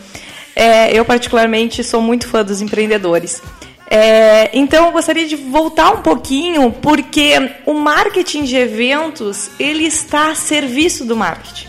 É, 0.56 0.96
eu, 0.96 1.03
particularmente, 1.03 1.84
sou 1.84 2.03
muito 2.03 2.27
fã 2.27 2.44
dos 2.44 2.62
empreendedores. 2.62 3.41
É, 3.89 4.50
então, 4.53 4.88
eu 4.88 4.91
gostaria 4.91 5.25
de 5.25 5.36
voltar 5.36 5.91
um 5.91 6.01
pouquinho, 6.01 6.72
porque 6.72 7.34
o 7.65 7.74
marketing 7.74 8.44
de 8.44 8.56
eventos 8.56 9.50
ele 9.58 9.86
está 9.86 10.32
a 10.32 10.36
serviço 10.36 11.06
do 11.06 11.15
marketing. 11.15 11.67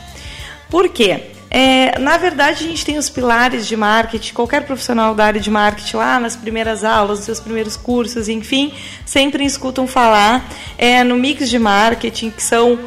Por 0.68 0.88
quê? 0.88 1.22
É, 1.50 1.98
na 1.98 2.18
verdade, 2.18 2.64
a 2.64 2.68
gente 2.68 2.84
tem 2.84 2.98
os 2.98 3.08
pilares 3.08 3.66
de 3.66 3.76
marketing. 3.76 4.34
Qualquer 4.34 4.64
profissional 4.64 5.14
da 5.14 5.24
área 5.24 5.40
de 5.40 5.50
marketing, 5.50 5.96
lá 5.96 6.20
nas 6.20 6.36
primeiras 6.36 6.84
aulas, 6.84 7.18
nos 7.18 7.24
seus 7.24 7.40
primeiros 7.40 7.76
cursos, 7.76 8.28
enfim, 8.28 8.72
sempre 9.06 9.44
escutam 9.44 9.86
falar 9.86 10.46
é, 10.76 11.02
no 11.02 11.16
mix 11.16 11.48
de 11.48 11.58
marketing, 11.58 12.30
que 12.30 12.42
são 12.42 12.78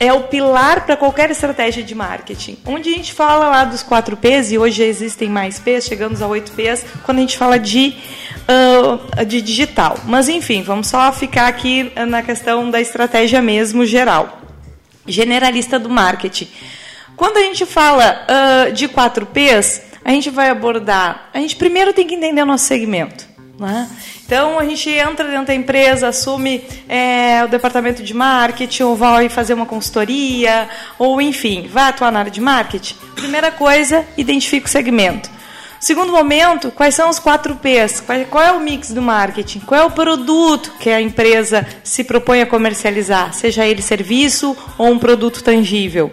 é 0.00 0.10
o 0.14 0.22
pilar 0.22 0.86
para 0.86 0.96
qualquer 0.96 1.30
estratégia 1.30 1.82
de 1.82 1.94
marketing. 1.94 2.56
Onde 2.64 2.88
a 2.88 2.92
gente 2.94 3.12
fala 3.12 3.50
lá 3.50 3.64
dos 3.66 3.82
4 3.82 4.16
P's, 4.16 4.50
e 4.50 4.56
hoje 4.56 4.82
existem 4.82 5.28
mais 5.28 5.58
P's, 5.58 5.84
chegamos 5.84 6.22
a 6.22 6.26
8 6.26 6.52
P's, 6.52 6.86
quando 7.04 7.18
a 7.18 7.20
gente 7.20 7.36
fala 7.36 7.58
de, 7.58 7.94
uh, 8.48 9.24
de 9.24 9.40
digital. 9.40 9.98
Mas 10.06 10.28
enfim, 10.28 10.62
vamos 10.62 10.86
só 10.86 11.12
ficar 11.12 11.48
aqui 11.48 11.92
na 12.08 12.22
questão 12.22 12.70
da 12.70 12.80
estratégia 12.80 13.40
mesmo 13.42 13.84
geral, 13.84 14.40
generalista 15.06 15.78
do 15.78 15.88
marketing. 15.88 16.48
Quando 17.16 17.36
a 17.36 17.42
gente 17.42 17.66
fala 17.66 18.26
uh, 18.68 18.72
de 18.72 18.88
4 18.88 19.26
P's, 19.26 19.82
a 20.04 20.10
gente 20.10 20.30
vai 20.30 20.48
abordar. 20.48 21.28
A 21.34 21.38
gente 21.38 21.56
primeiro 21.56 21.92
tem 21.92 22.06
que 22.06 22.14
entender 22.14 22.42
o 22.42 22.46
nosso 22.46 22.64
segmento. 22.64 23.28
Né? 23.58 23.90
Então 24.24 24.58
a 24.58 24.64
gente 24.64 24.88
entra 24.88 25.28
dentro 25.28 25.48
da 25.48 25.54
empresa, 25.54 26.08
assume 26.08 26.64
é, 26.88 27.44
o 27.44 27.48
departamento 27.48 28.02
de 28.02 28.14
marketing, 28.14 28.84
ou 28.84 28.96
vai 28.96 29.28
fazer 29.28 29.52
uma 29.52 29.66
consultoria, 29.66 30.66
ou 30.98 31.20
enfim, 31.20 31.68
vai 31.70 31.90
atuar 31.90 32.10
na 32.10 32.20
área 32.20 32.30
de 32.30 32.40
marketing. 32.40 32.94
Primeira 33.14 33.50
coisa, 33.50 34.06
identifica 34.16 34.66
o 34.66 34.70
segmento. 34.70 35.28
Segundo 35.80 36.12
momento, 36.12 36.70
quais 36.70 36.94
são 36.94 37.08
os 37.08 37.18
quatro 37.18 37.56
P's? 37.56 38.04
Qual 38.28 38.44
é 38.44 38.52
o 38.52 38.60
mix 38.60 38.92
do 38.92 39.00
marketing? 39.00 39.60
Qual 39.60 39.80
é 39.80 39.84
o 39.84 39.90
produto 39.90 40.74
que 40.78 40.90
a 40.90 41.00
empresa 41.00 41.66
se 41.82 42.04
propõe 42.04 42.42
a 42.42 42.46
comercializar, 42.46 43.32
seja 43.32 43.66
ele 43.66 43.80
serviço 43.80 44.54
ou 44.76 44.88
um 44.88 44.98
produto 44.98 45.42
tangível? 45.42 46.12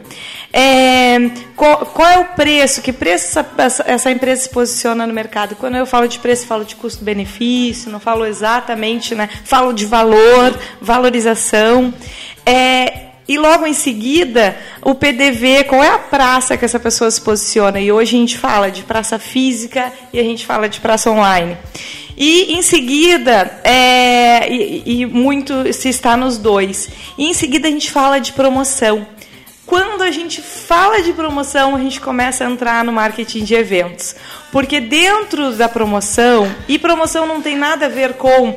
É, 0.53 1.17
qual, 1.53 1.85
qual, 1.85 2.09
é 2.09 2.17
o 2.19 2.25
preço? 2.27 2.81
Que 2.81 2.93
preço 2.93 3.37
essa, 3.57 3.83
essa, 3.85 4.09
empresa 4.09 4.43
se 4.43 4.49
posiciona 4.49 5.05
no 5.05 5.13
mercado? 5.13 5.57
Quando 5.57 5.75
eu 5.75 5.85
falo 5.85 6.07
de 6.07 6.17
preço, 6.17 6.47
falo 6.47 6.63
de 6.63 6.75
custo-benefício, 6.75 7.91
não 7.91 7.99
falo 7.99 8.25
exatamente, 8.25 9.13
né? 9.13 9.29
Falo 9.43 9.73
de 9.73 9.85
valor, 9.85 10.57
valorização. 10.79 11.93
É, 12.45 13.06
e 13.27 13.37
logo 13.37 13.67
em 13.67 13.73
seguida, 13.73 14.57
o 14.81 14.95
PDV, 14.95 15.65
qual 15.65 15.83
é 15.83 15.89
a 15.89 15.99
praça 15.99 16.55
que 16.55 16.63
essa 16.63 16.79
pessoa 16.79 17.11
se 17.11 17.19
posiciona? 17.19 17.79
E 17.79 17.91
hoje 17.91 18.15
a 18.15 18.19
gente 18.19 18.37
fala 18.37 18.71
de 18.71 18.83
praça 18.83 19.19
física 19.19 19.91
e 20.13 20.19
a 20.19 20.23
gente 20.23 20.45
fala 20.45 20.69
de 20.69 20.79
praça 20.79 21.11
online. 21.11 21.57
E 22.15 22.53
em 22.53 22.61
seguida, 22.61 23.59
é, 23.63 24.51
e, 24.51 25.01
e 25.01 25.05
muito 25.05 25.71
se 25.73 25.89
está 25.89 26.15
nos 26.15 26.37
dois. 26.37 26.89
E 27.17 27.25
em 27.25 27.33
seguida 27.33 27.67
a 27.67 27.71
gente 27.71 27.91
fala 27.91 28.17
de 28.19 28.31
promoção. 28.31 29.05
Quando 29.67 30.01
a 30.01 30.09
gente 30.09 30.41
fala 30.41 31.01
de 31.01 31.11
promoção, 31.11 31.75
a 31.75 31.79
gente 31.79 31.99
começa 31.99 32.45
a 32.45 32.49
entrar 32.49 32.85
no 32.85 32.93
marketing 32.93 33.43
de 33.43 33.53
eventos. 33.53 34.15
Porque 34.49 34.79
dentro 34.79 35.51
da 35.51 35.67
promoção, 35.67 36.49
e 36.69 36.79
promoção 36.79 37.27
não 37.27 37.41
tem 37.41 37.57
nada 37.57 37.87
a 37.87 37.89
ver 37.89 38.13
com 38.13 38.51
uh, 38.51 38.55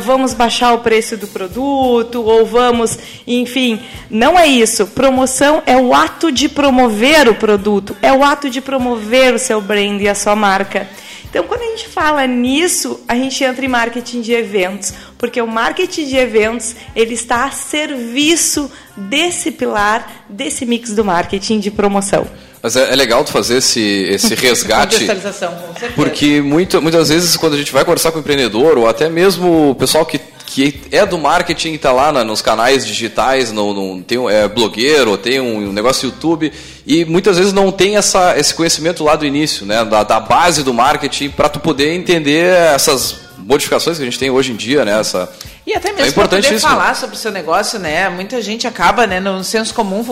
vamos 0.00 0.34
baixar 0.34 0.72
o 0.72 0.80
preço 0.80 1.16
do 1.16 1.28
produto, 1.28 2.20
ou 2.20 2.44
vamos, 2.44 2.98
enfim, 3.28 3.80
não 4.10 4.36
é 4.36 4.48
isso. 4.48 4.88
Promoção 4.88 5.62
é 5.66 5.76
o 5.76 5.94
ato 5.94 6.32
de 6.32 6.48
promover 6.48 7.28
o 7.28 7.34
produto, 7.36 7.96
é 8.02 8.12
o 8.12 8.24
ato 8.24 8.50
de 8.50 8.60
promover 8.60 9.32
o 9.32 9.38
seu 9.38 9.60
brand 9.60 10.00
e 10.00 10.08
a 10.08 10.16
sua 10.16 10.34
marca. 10.34 10.88
Então, 11.30 11.44
quando 11.44 11.62
a 11.62 11.66
gente 11.66 11.88
fala 11.88 12.26
nisso, 12.26 13.00
a 13.06 13.14
gente 13.14 13.42
entra 13.44 13.64
em 13.64 13.68
marketing 13.68 14.20
de 14.20 14.32
eventos, 14.32 14.92
porque 15.16 15.40
o 15.40 15.46
marketing 15.46 16.06
de 16.06 16.16
eventos 16.16 16.74
ele 16.94 17.14
está 17.14 17.44
a 17.44 17.52
serviço 17.52 18.70
desse 18.96 19.52
pilar, 19.52 20.26
desse 20.28 20.66
mix 20.66 20.92
do 20.92 21.04
marketing 21.04 21.60
de 21.60 21.70
promoção. 21.70 22.26
Mas 22.60 22.74
é, 22.74 22.92
é 22.92 22.96
legal 22.96 23.24
tu 23.24 23.30
fazer 23.30 23.58
esse, 23.58 23.80
esse 23.80 24.34
resgate. 24.36 25.06
porque 25.94 26.42
muito, 26.42 26.82
muitas 26.82 27.08
vezes, 27.08 27.36
quando 27.36 27.54
a 27.54 27.58
gente 27.58 27.72
vai 27.72 27.84
conversar 27.84 28.10
com 28.10 28.18
o 28.18 28.20
empreendedor, 28.20 28.76
ou 28.76 28.88
até 28.88 29.08
mesmo 29.08 29.70
o 29.70 29.74
pessoal 29.76 30.04
que 30.04 30.20
que 30.50 30.80
é 30.90 31.06
do 31.06 31.16
marketing, 31.16 31.74
está 31.74 31.92
lá 31.92 32.10
na, 32.10 32.24
nos 32.24 32.42
canais 32.42 32.84
digitais, 32.84 33.52
no, 33.52 33.72
no, 33.72 34.02
tem 34.02 34.18
é, 34.28 34.48
blogueiro, 34.48 35.16
tem 35.16 35.40
um, 35.40 35.68
um 35.68 35.72
negócio 35.72 36.06
YouTube, 36.06 36.52
e 36.84 37.04
muitas 37.04 37.38
vezes 37.38 37.52
não 37.52 37.70
tem 37.70 37.96
essa, 37.96 38.36
esse 38.36 38.52
conhecimento 38.52 39.04
lá 39.04 39.14
do 39.14 39.24
início, 39.24 39.64
né, 39.64 39.84
da, 39.84 40.02
da 40.02 40.18
base 40.18 40.64
do 40.64 40.74
marketing, 40.74 41.30
para 41.30 41.48
tu 41.48 41.60
poder 41.60 41.94
entender 41.94 42.52
essas 42.52 43.29
modificações 43.50 43.96
que 43.96 44.02
a 44.02 44.06
gente 44.06 44.18
tem 44.18 44.30
hoje 44.30 44.52
em 44.52 44.56
dia, 44.56 44.84
né, 44.84 45.00
essa, 45.00 45.28
e 45.70 45.74
até 45.74 45.92
mesmo 45.92 46.10
é 46.10 46.26
para 46.26 46.40
poder 46.40 46.58
falar 46.58 46.96
sobre 46.96 47.14
o 47.14 47.18
seu 47.18 47.30
negócio, 47.30 47.78
né? 47.78 48.08
Muita 48.08 48.42
gente 48.42 48.66
acaba, 48.66 49.06
né, 49.06 49.20
no 49.20 49.44
senso 49.44 49.72
comum, 49.72 50.04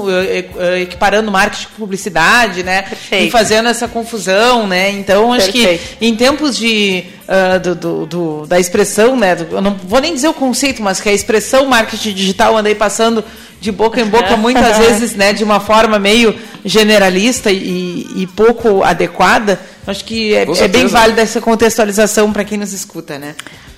equiparando 0.81 1.33
marketing 1.33 1.67
com 1.69 1.75
publicidade, 1.77 2.63
né? 2.63 2.83
Perfeito. 2.83 3.27
E 3.27 3.31
fazendo 3.31 3.69
essa 3.69 3.89
confusão, 3.89 4.69
né? 4.69 4.91
Então, 4.91 5.33
acho 5.33 5.51
Perfeito. 5.51 5.97
que 5.99 6.07
em 6.07 6.15
tempos 6.15 6.57
de, 6.57 7.05
uh, 7.27 7.59
do, 7.59 7.75
do, 7.75 8.07
do, 8.07 8.47
da 8.47 8.61
expressão, 8.61 9.17
né? 9.17 9.35
Do, 9.35 9.57
eu 9.57 9.61
não 9.61 9.75
vou 9.75 10.01
nem 10.01 10.15
dizer 10.15 10.29
o 10.29 10.35
conceito, 10.35 10.81
mas 10.81 11.01
que 11.01 11.09
a 11.09 11.13
expressão 11.13 11.67
marketing 11.67 12.13
digital 12.13 12.57
andei 12.57 12.77
passando 12.77 13.25
de 13.61 13.73
boca 13.73 14.01
em 14.01 14.07
boca 14.07 14.37
muitas 14.37 14.79
vezes, 14.79 15.15
né, 15.15 15.33
de 15.33 15.45
uma 15.45 15.61
forma 15.61 15.99
meio 15.99 16.35
generalista 16.65 17.51
e, 17.51 18.07
e 18.17 18.27
pouco 18.27 18.83
adequada, 18.83 19.61
acho 19.87 20.05
que 20.05 20.35
é, 20.35 20.47
é 20.59 20.69
bem 20.69 20.87
válida 20.87 21.23
essa 21.23 21.41
contextualização 21.41 22.33
para 22.33 22.45
quem 22.45 22.59
nos 22.59 22.73
escuta, 22.73 23.19
né? 23.19 23.35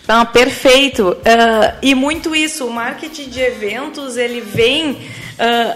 Não, 0.06 0.26
perfeito. 0.26 1.10
Uh, 1.10 1.76
e 1.80 1.94
muito 1.94 2.34
isso, 2.34 2.66
o 2.66 2.70
marketing 2.72 3.28
de 3.28 3.40
eventos, 3.40 4.16
ele 4.16 4.40
vem 4.40 4.90
uh, 4.90 4.98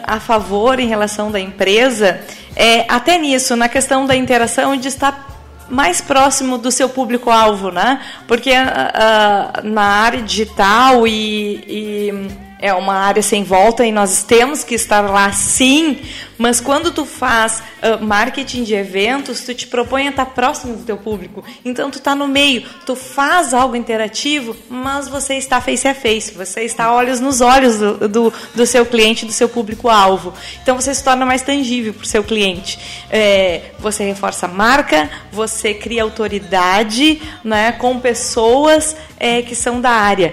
a 0.03 0.19
favor 0.19 0.81
em 0.81 0.89
relação 0.89 1.31
da 1.31 1.39
empresa, 1.39 2.21
é, 2.57 2.85
até 2.89 3.17
nisso, 3.17 3.55
na 3.55 3.69
questão 3.69 4.07
da 4.07 4.17
interação, 4.17 4.77
de 4.77 4.89
estar 4.89 5.31
mais 5.69 6.01
próximo 6.01 6.59
do 6.59 6.71
seu 6.71 6.89
público-alvo, 6.89 7.71
né? 7.71 8.01
Porque 8.27 8.51
uh, 8.51 9.67
na 9.67 9.83
área 9.83 10.21
digital 10.21 11.07
e, 11.07 11.65
e 11.69 12.29
é 12.65 12.73
uma 12.73 12.95
área 12.95 13.21
sem 13.23 13.45
volta 13.45 13.85
e 13.85 13.93
nós 13.93 14.23
temos 14.23 14.65
que 14.65 14.75
estar 14.75 15.03
lá 15.03 15.31
sim, 15.33 15.99
mas 16.39 16.63
quando 16.63 16.91
tu 16.91 17.05
faz 17.05 17.63
uh, 17.83 18.03
marketing 18.03 18.65
de 18.65 18.75
eventos, 18.75 19.43
tu 19.43 19.53
te 19.53 19.67
propõe 19.67 20.07
a 20.07 20.11
estar 20.11 20.25
próximo 20.25 20.75
do 20.75 20.83
teu 20.83 20.97
público. 20.97 21.45
Então 21.63 21.91
tu 21.91 21.99
está 21.99 22.15
no 22.15 22.27
meio, 22.27 22.63
tu 22.87 22.97
faz 22.97 23.53
algo 23.53 23.77
interativo, 23.77 24.57
mas 24.71 25.09
você 25.09 25.35
está 25.35 25.61
face 25.61 25.87
a 25.87 25.95
face, 25.95 26.33
você 26.33 26.63
está 26.63 26.91
olhos 26.91 27.21
nos 27.21 27.43
olhos 27.43 27.77
do, 27.79 28.09
do, 28.09 28.33
do 28.55 28.65
seu 28.65 28.87
cliente, 28.87 29.27
do 29.27 29.33
seu 29.33 29.47
público-alvo. 29.49 30.33
Então 30.63 30.75
você 30.75 30.95
se 30.95 31.05
torna 31.05 31.27
mais 31.27 31.43
tangível 31.43 31.93
para 31.93 32.05
o 32.05 32.07
seu 32.07 32.25
cliente. 32.25 32.79
É, 33.11 33.73
você 33.79 34.05
reforça 34.05 34.47
a 34.47 34.49
marca, 34.49 35.11
você 35.31 35.75
cria 35.75 36.03
autoridade 36.03 37.21
né, 37.45 37.73
com 37.73 38.01
pessoas 38.01 38.97
é, 39.21 39.43
que 39.43 39.55
são 39.55 39.83
da 39.83 39.91
área 39.91 40.33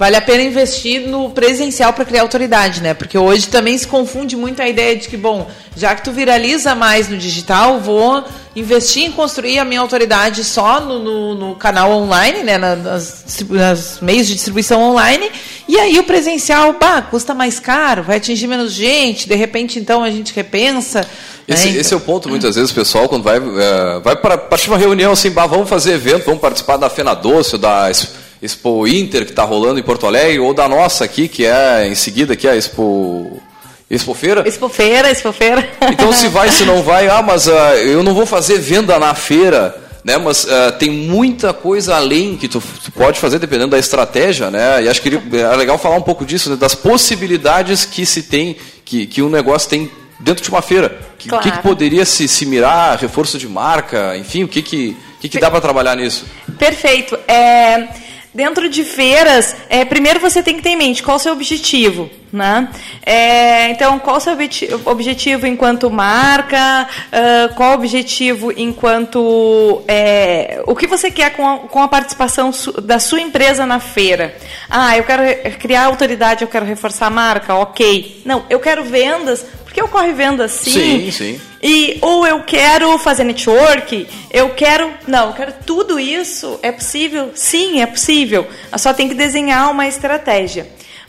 vale 0.00 0.16
a 0.16 0.22
pena 0.22 0.42
investir 0.42 1.06
no 1.06 1.28
presencial 1.28 1.92
para 1.92 2.06
criar 2.06 2.22
autoridade, 2.22 2.80
né? 2.80 2.94
Porque 2.94 3.18
hoje 3.18 3.48
também 3.48 3.76
se 3.76 3.86
confunde 3.86 4.34
muito 4.34 4.62
a 4.62 4.66
ideia 4.66 4.96
de 4.96 5.06
que, 5.06 5.16
bom, 5.16 5.46
já 5.76 5.94
que 5.94 6.02
tu 6.02 6.10
viraliza 6.10 6.74
mais 6.74 7.10
no 7.10 7.18
digital, 7.18 7.78
vou 7.78 8.24
investir 8.56 9.04
em 9.04 9.12
construir 9.12 9.58
a 9.58 9.64
minha 9.64 9.78
autoridade 9.78 10.42
só 10.42 10.80
no, 10.80 10.98
no, 11.00 11.34
no 11.34 11.54
canal 11.54 11.92
online, 11.92 12.42
né? 12.42 12.56
Nas, 12.56 13.44
nas, 13.50 14.00
meios 14.00 14.26
de 14.26 14.36
distribuição 14.36 14.82
online. 14.82 15.30
E 15.68 15.78
aí 15.78 15.98
o 15.98 16.04
presencial, 16.04 16.74
bah, 16.80 17.02
custa 17.02 17.34
mais 17.34 17.60
caro, 17.60 18.02
vai 18.02 18.16
atingir 18.16 18.46
menos 18.46 18.72
gente, 18.72 19.28
de 19.28 19.34
repente 19.34 19.78
então 19.78 20.02
a 20.02 20.10
gente 20.10 20.34
repensa. 20.34 21.06
Esse, 21.46 21.68
né? 21.72 21.78
esse 21.78 21.92
é 21.92 21.96
o 21.98 22.00
ponto, 22.00 22.26
muitas 22.26 22.54
vezes, 22.54 22.70
o 22.70 22.74
pessoal, 22.74 23.06
quando 23.06 23.24
vai, 23.24 23.36
é, 23.36 24.00
vai 24.02 24.16
para 24.16 24.48
uma 24.66 24.78
reunião 24.78 25.12
assim, 25.12 25.30
bah, 25.30 25.46
vamos 25.46 25.68
fazer 25.68 25.92
evento, 25.92 26.24
vamos 26.24 26.40
participar 26.40 26.78
da 26.78 26.88
Fena 26.88 27.12
Doce, 27.12 27.58
da 27.58 27.90
Expo 28.42 28.86
Inter 28.86 29.24
que 29.24 29.32
está 29.32 29.44
rolando 29.44 29.78
em 29.78 29.82
Porto 29.82 30.06
Alegre, 30.06 30.38
ou 30.38 30.54
da 30.54 30.68
nossa 30.68 31.04
aqui, 31.04 31.28
que 31.28 31.44
é 31.44 31.86
em 31.86 31.94
seguida 31.94 32.32
aqui 32.32 32.48
a 32.48 32.56
Expo. 32.56 33.40
Expofeira? 33.90 34.48
Expofeira, 34.48 35.10
Expofeira. 35.10 35.68
Então 35.90 36.12
se 36.12 36.28
vai, 36.28 36.48
se 36.48 36.64
não 36.64 36.80
vai, 36.80 37.08
ah, 37.08 37.22
mas 37.22 37.48
uh, 37.48 37.50
eu 37.84 38.04
não 38.04 38.14
vou 38.14 38.24
fazer 38.24 38.56
venda 38.56 38.96
na 39.00 39.16
feira, 39.16 39.76
né? 40.04 40.16
Mas 40.16 40.44
uh, 40.44 40.72
tem 40.78 40.88
muita 40.90 41.52
coisa 41.52 41.96
além 41.96 42.36
que 42.36 42.46
tu, 42.46 42.62
tu, 42.84 42.92
pode 42.92 43.18
fazer 43.18 43.40
dependendo 43.40 43.72
da 43.72 43.78
estratégia, 43.80 44.48
né? 44.48 44.84
E 44.84 44.88
acho 44.88 45.02
que 45.02 45.08
é 45.08 45.56
legal 45.56 45.76
falar 45.76 45.96
um 45.96 46.02
pouco 46.02 46.24
disso, 46.24 46.50
né? 46.50 46.56
das 46.56 46.72
possibilidades 46.72 47.84
que 47.84 48.06
se 48.06 48.22
tem, 48.22 48.56
que, 48.84 49.06
que 49.06 49.22
um 49.22 49.28
negócio 49.28 49.68
tem 49.68 49.90
dentro 50.20 50.44
de 50.44 50.50
uma 50.50 50.62
feira. 50.62 50.96
O 51.14 51.16
que, 51.16 51.28
claro. 51.28 51.42
que, 51.42 51.50
que, 51.50 51.58
poderia 51.58 52.04
se, 52.04 52.28
se 52.28 52.46
mirar, 52.46 52.96
reforço 52.96 53.38
de 53.38 53.48
marca, 53.48 54.16
enfim, 54.16 54.44
o 54.44 54.48
que, 54.48 54.62
que, 54.62 54.96
que, 55.20 55.28
que 55.28 55.40
dá 55.40 55.50
para 55.50 55.60
trabalhar 55.60 55.96
nisso? 55.96 56.24
Perfeito. 56.56 57.18
É... 57.26 57.88
Dentro 58.32 58.68
de 58.68 58.84
feiras, 58.84 59.56
é, 59.68 59.84
primeiro 59.84 60.20
você 60.20 60.40
tem 60.40 60.54
que 60.54 60.62
ter 60.62 60.70
em 60.70 60.76
mente 60.76 61.02
qual 61.02 61.16
o 61.16 61.20
seu 61.20 61.32
objetivo. 61.32 62.08
Né? 62.32 62.68
É, 63.04 63.70
então, 63.70 63.98
qual 63.98 64.18
o 64.18 64.20
seu 64.20 64.36
objetivo 64.84 65.48
enquanto 65.48 65.90
marca? 65.90 66.86
Uh, 67.08 67.54
qual 67.56 67.72
o 67.72 67.74
objetivo 67.74 68.52
enquanto. 68.56 69.82
É, 69.88 70.62
o 70.64 70.76
que 70.76 70.86
você 70.86 71.10
quer 71.10 71.32
com 71.32 71.44
a, 71.44 71.58
com 71.58 71.82
a 71.82 71.88
participação 71.88 72.52
su, 72.52 72.80
da 72.80 73.00
sua 73.00 73.20
empresa 73.20 73.66
na 73.66 73.80
feira? 73.80 74.36
Ah, 74.68 74.96
eu 74.96 75.02
quero 75.02 75.22
criar 75.58 75.86
autoridade, 75.86 76.42
eu 76.42 76.48
quero 76.48 76.64
reforçar 76.64 77.06
a 77.06 77.10
marca, 77.10 77.56
ok. 77.56 78.22
Não, 78.24 78.44
eu 78.48 78.60
quero 78.60 78.84
vendas, 78.84 79.44
porque 79.70 79.80
ocorre 79.80 80.12
venda 80.12 80.48
sim. 80.48 80.70
Sim, 80.70 81.10
sim. 81.12 81.40
E, 81.62 81.98
ou 82.02 82.26
eu 82.26 82.42
quero 82.42 82.98
fazer 82.98 83.22
network, 83.22 84.04
eu 84.32 84.50
quero. 84.50 84.92
Não, 85.06 85.28
eu 85.28 85.32
quero 85.32 85.54
tudo 85.64 86.00
isso. 86.00 86.58
É 86.60 86.72
possível? 86.72 87.30
Sim, 87.36 87.80
é 87.80 87.86
possível. 87.86 88.48
Só 88.76 88.92
tem 88.92 89.08
que 89.08 89.14
desenhar 89.14 89.70
uma 89.70 89.86
estratégia. 89.86 90.66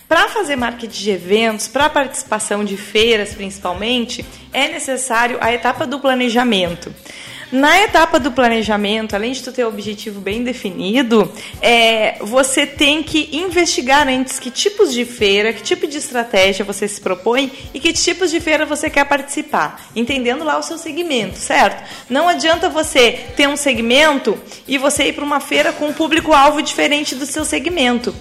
Para 0.08 0.28
fazer 0.28 0.56
marketing 0.56 1.04
de 1.04 1.10
eventos, 1.10 1.68
para 1.68 1.90
participação 1.90 2.64
de 2.64 2.78
feiras 2.78 3.34
principalmente, 3.34 4.24
é 4.54 4.68
necessário 4.68 5.40
a 5.42 5.52
etapa 5.52 5.88
do 5.88 6.00
planejamento. 6.00 6.94
Na 7.52 7.82
etapa 7.82 8.18
do 8.18 8.32
planejamento, 8.32 9.14
além 9.14 9.34
de 9.34 9.44
tu 9.44 9.52
ter 9.52 9.66
o 9.66 9.68
objetivo 9.68 10.22
bem 10.22 10.42
definido, 10.42 11.30
é, 11.62 12.18
você 12.22 12.66
tem 12.66 13.04
que 13.04 13.28
investigar 13.34 14.08
antes 14.08 14.40
que 14.40 14.50
tipos 14.50 14.94
de 14.94 15.04
feira, 15.04 15.52
que 15.52 15.62
tipo 15.62 15.86
de 15.86 15.98
estratégia 15.98 16.64
você 16.64 16.88
se 16.88 17.02
propõe 17.02 17.52
e 17.74 17.80
que 17.80 17.92
tipos 17.92 18.32
de 18.32 18.40
feira 18.40 18.66
você 18.66 18.90
quer 18.90 19.04
participar, 19.04 19.90
entendendo 19.94 20.46
lá 20.46 20.58
o 20.58 20.64
seu 20.64 20.78
segmento, 20.78 21.38
certo? 21.38 21.84
Não 22.10 22.30
adianta 22.30 22.70
você 22.70 23.12
ter 23.36 23.50
um 23.50 23.58
segmento 23.58 24.40
e 24.66 24.78
você 24.78 25.10
ir 25.10 25.14
para 25.14 25.26
uma 25.26 25.42
feira 25.42 25.74
com 25.74 25.88
um 25.88 25.94
público-alvo 25.94 26.62
diferente 26.62 27.16
do 27.16 27.26
seu 27.26 27.44
segmento. 27.44 28.16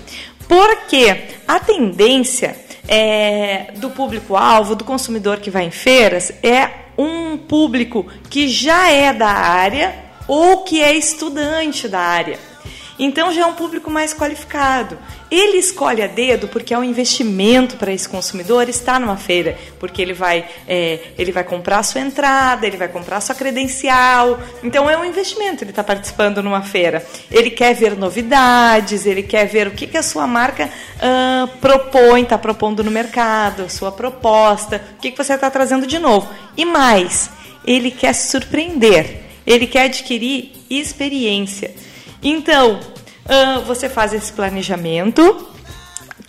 Porque 0.48 1.36
a 1.46 1.60
tendência 1.60 2.56
é, 2.88 3.68
do 3.76 3.90
público-alvo, 3.90 4.74
do 4.74 4.84
consumidor 4.84 5.38
que 5.38 5.48
vai 5.48 5.66
em 5.66 5.70
feiras, 5.70 6.32
é 6.42 6.89
um 7.02 7.36
público 7.38 8.06
que 8.28 8.48
já 8.48 8.90
é 8.90 9.12
da 9.12 9.28
área 9.28 9.94
ou 10.28 10.64
que 10.64 10.82
é 10.82 10.94
estudante 10.94 11.88
da 11.88 12.00
área. 12.00 12.49
Então 13.02 13.32
já 13.32 13.40
é 13.40 13.46
um 13.46 13.54
público 13.54 13.90
mais 13.90 14.12
qualificado. 14.12 14.98
Ele 15.30 15.56
escolhe 15.56 16.02
a 16.02 16.06
dedo 16.06 16.48
porque 16.48 16.74
é 16.74 16.78
um 16.78 16.84
investimento 16.84 17.76
para 17.76 17.90
esse 17.90 18.06
consumidor 18.06 18.68
estar 18.68 19.00
numa 19.00 19.16
feira, 19.16 19.56
porque 19.78 20.02
ele 20.02 20.12
vai, 20.12 20.46
é, 20.68 21.00
ele 21.16 21.32
vai 21.32 21.42
comprar 21.42 21.78
a 21.78 21.82
sua 21.82 22.02
entrada, 22.02 22.66
ele 22.66 22.76
vai 22.76 22.88
comprar 22.88 23.16
a 23.16 23.20
sua 23.22 23.34
credencial. 23.34 24.38
Então 24.62 24.88
é 24.88 24.98
um 24.98 25.04
investimento, 25.04 25.64
ele 25.64 25.70
está 25.70 25.82
participando 25.82 26.42
numa 26.42 26.60
feira. 26.60 27.02
Ele 27.30 27.50
quer 27.50 27.74
ver 27.74 27.96
novidades, 27.96 29.06
ele 29.06 29.22
quer 29.22 29.46
ver 29.46 29.66
o 29.66 29.70
que, 29.70 29.86
que 29.86 29.96
a 29.96 30.02
sua 30.02 30.26
marca 30.26 30.68
uh, 30.68 31.48
propõe, 31.56 32.22
está 32.22 32.36
propondo 32.36 32.84
no 32.84 32.90
mercado, 32.90 33.70
sua 33.70 33.90
proposta, 33.90 34.84
o 34.98 35.00
que, 35.00 35.10
que 35.10 35.16
você 35.16 35.32
está 35.32 35.48
trazendo 35.48 35.86
de 35.86 35.98
novo. 35.98 36.28
E 36.54 36.66
mais, 36.66 37.30
ele 37.64 37.90
quer 37.90 38.12
surpreender, 38.12 39.22
ele 39.46 39.66
quer 39.66 39.84
adquirir 39.84 40.52
experiência. 40.68 41.74
Então, 42.22 42.78
uh, 43.24 43.60
você 43.62 43.88
faz 43.88 44.12
esse 44.12 44.32
planejamento 44.32 45.48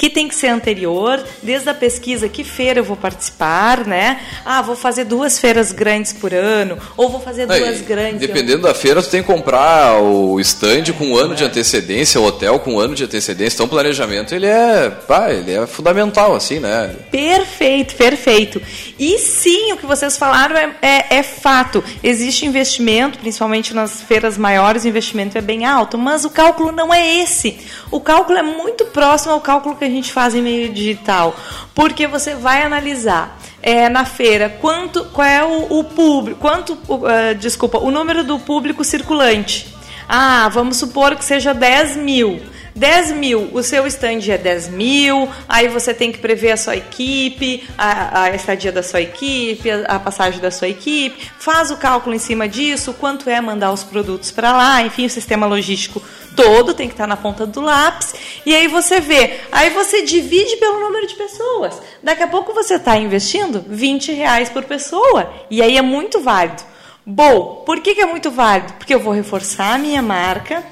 que 0.01 0.09
tem 0.09 0.27
que 0.27 0.33
ser 0.33 0.47
anterior, 0.47 1.23
desde 1.43 1.69
a 1.69 1.75
pesquisa 1.75 2.27
que 2.27 2.43
feira 2.43 2.79
eu 2.79 2.83
vou 2.83 2.97
participar, 2.97 3.85
né? 3.85 4.19
Ah, 4.43 4.59
vou 4.59 4.75
fazer 4.75 5.03
duas 5.03 5.37
feiras 5.37 5.71
grandes 5.71 6.11
por 6.11 6.33
ano, 6.33 6.75
ou 6.97 7.07
vou 7.07 7.19
fazer 7.19 7.45
duas 7.45 7.81
grandes. 7.81 8.19
Dependendo 8.19 8.63
da 8.63 8.73
feira, 8.73 8.99
tu 9.03 9.11
tem 9.11 9.21
que 9.21 9.27
comprar 9.27 10.01
o 10.01 10.39
stand 10.39 10.85
com 10.97 11.05
um 11.05 11.15
ano 11.15 11.35
de 11.35 11.43
antecedência, 11.43 12.19
o 12.19 12.25
hotel 12.25 12.57
com 12.57 12.73
um 12.73 12.79
ano 12.79 12.95
de 12.95 13.03
antecedência. 13.03 13.57
Então 13.57 13.67
o 13.67 13.69
planejamento 13.69 14.33
ele 14.33 14.47
é, 14.47 14.89
pá, 14.89 15.31
ele 15.31 15.51
é 15.51 15.67
fundamental, 15.67 16.33
assim, 16.33 16.59
né? 16.59 16.95
Perfeito, 17.11 17.93
perfeito. 17.93 18.59
E 18.97 19.19
sim, 19.19 19.71
o 19.73 19.77
que 19.77 19.85
vocês 19.85 20.17
falaram 20.17 20.57
é, 20.57 20.75
é, 20.81 21.17
é 21.17 21.21
fato. 21.21 21.83
Existe 22.03 22.43
investimento, 22.43 23.19
principalmente 23.19 23.71
nas 23.71 24.01
feiras 24.01 24.35
maiores, 24.35 24.83
o 24.83 24.87
investimento 24.87 25.37
é 25.37 25.41
bem 25.41 25.63
alto, 25.63 25.95
mas 25.95 26.25
o 26.25 26.31
cálculo 26.31 26.71
não 26.71 26.91
é 26.91 27.17
esse. 27.17 27.59
O 27.91 27.99
cálculo 27.99 28.39
é 28.39 28.41
muito 28.41 28.85
próximo 28.85 29.33
ao 29.33 29.41
cálculo 29.41 29.75
que 29.75 29.85
a 29.85 29.90
gente 29.91 30.11
faz 30.11 30.33
em 30.33 30.41
meio 30.41 30.69
digital? 30.73 31.35
Porque 31.75 32.07
você 32.07 32.35
vai 32.35 32.63
analisar 32.63 33.39
é, 33.61 33.87
na 33.89 34.05
feira 34.05 34.49
quanto, 34.49 35.05
qual 35.05 35.27
é 35.27 35.43
o, 35.43 35.79
o 35.79 35.83
público, 35.83 36.39
quanto, 36.39 36.73
uh, 36.73 37.35
desculpa, 37.39 37.77
o 37.77 37.91
número 37.91 38.23
do 38.23 38.39
público 38.39 38.83
circulante. 38.83 39.67
Ah, 40.07 40.49
vamos 40.49 40.77
supor 40.77 41.15
que 41.15 41.23
seja 41.23 41.53
10 41.53 41.97
mil. 41.97 42.41
10 42.75 43.11
mil, 43.11 43.49
o 43.53 43.61
seu 43.61 43.85
stand 43.87 44.19
é 44.29 44.37
10 44.37 44.69
mil, 44.69 45.27
aí 45.47 45.67
você 45.67 45.93
tem 45.93 46.11
que 46.11 46.19
prever 46.19 46.51
a 46.51 46.57
sua 46.57 46.75
equipe, 46.75 47.67
a, 47.77 48.23
a 48.23 48.35
estadia 48.35 48.71
da 48.71 48.81
sua 48.81 49.01
equipe, 49.01 49.69
a, 49.69 49.95
a, 49.95 49.99
passagem 49.99 50.39
da 50.39 50.49
sua 50.49 50.69
equipe, 50.69 51.29
faz 51.37 51.69
o 51.69 51.77
cálculo 51.77 52.15
em 52.15 52.19
cima 52.19 52.47
disso, 52.47 52.93
quanto 52.93 53.29
é 53.29 53.41
mandar 53.41 53.71
os 53.71 53.83
produtos 53.83 54.31
para 54.31 54.53
lá, 54.53 54.81
enfim, 54.81 55.05
o 55.05 55.09
sistema 55.09 55.45
logístico 55.45 56.01
todo 56.35 56.73
tem 56.73 56.87
que 56.87 56.93
estar 56.93 57.07
na 57.07 57.17
ponta 57.17 57.45
do 57.45 57.59
lápis, 57.59 58.15
e 58.45 58.55
aí 58.55 58.67
você 58.67 59.01
vê, 59.01 59.41
aí 59.51 59.69
você 59.71 60.03
divide 60.03 60.55
pelo 60.57 60.79
número 60.79 61.05
de 61.07 61.15
pessoas. 61.15 61.81
Daqui 62.01 62.23
a 62.23 62.27
pouco 62.27 62.53
você 62.53 62.75
está 62.75 62.95
investindo 62.97 63.63
20 63.67 64.13
reais 64.13 64.49
por 64.49 64.63
pessoa, 64.63 65.31
e 65.49 65.61
aí 65.61 65.77
é 65.77 65.81
muito 65.81 66.21
válido. 66.21 66.63
Bom, 67.05 67.63
por 67.65 67.81
que, 67.81 67.95
que 67.95 68.01
é 68.01 68.05
muito 68.05 68.29
válido? 68.29 68.73
Porque 68.73 68.93
eu 68.93 68.99
vou 68.99 69.11
reforçar 69.11 69.73
a 69.73 69.77
minha 69.77 70.01
marca, 70.01 70.63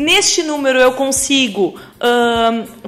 Neste 0.00 0.42
número 0.42 0.78
eu 0.78 0.92
consigo 0.92 1.74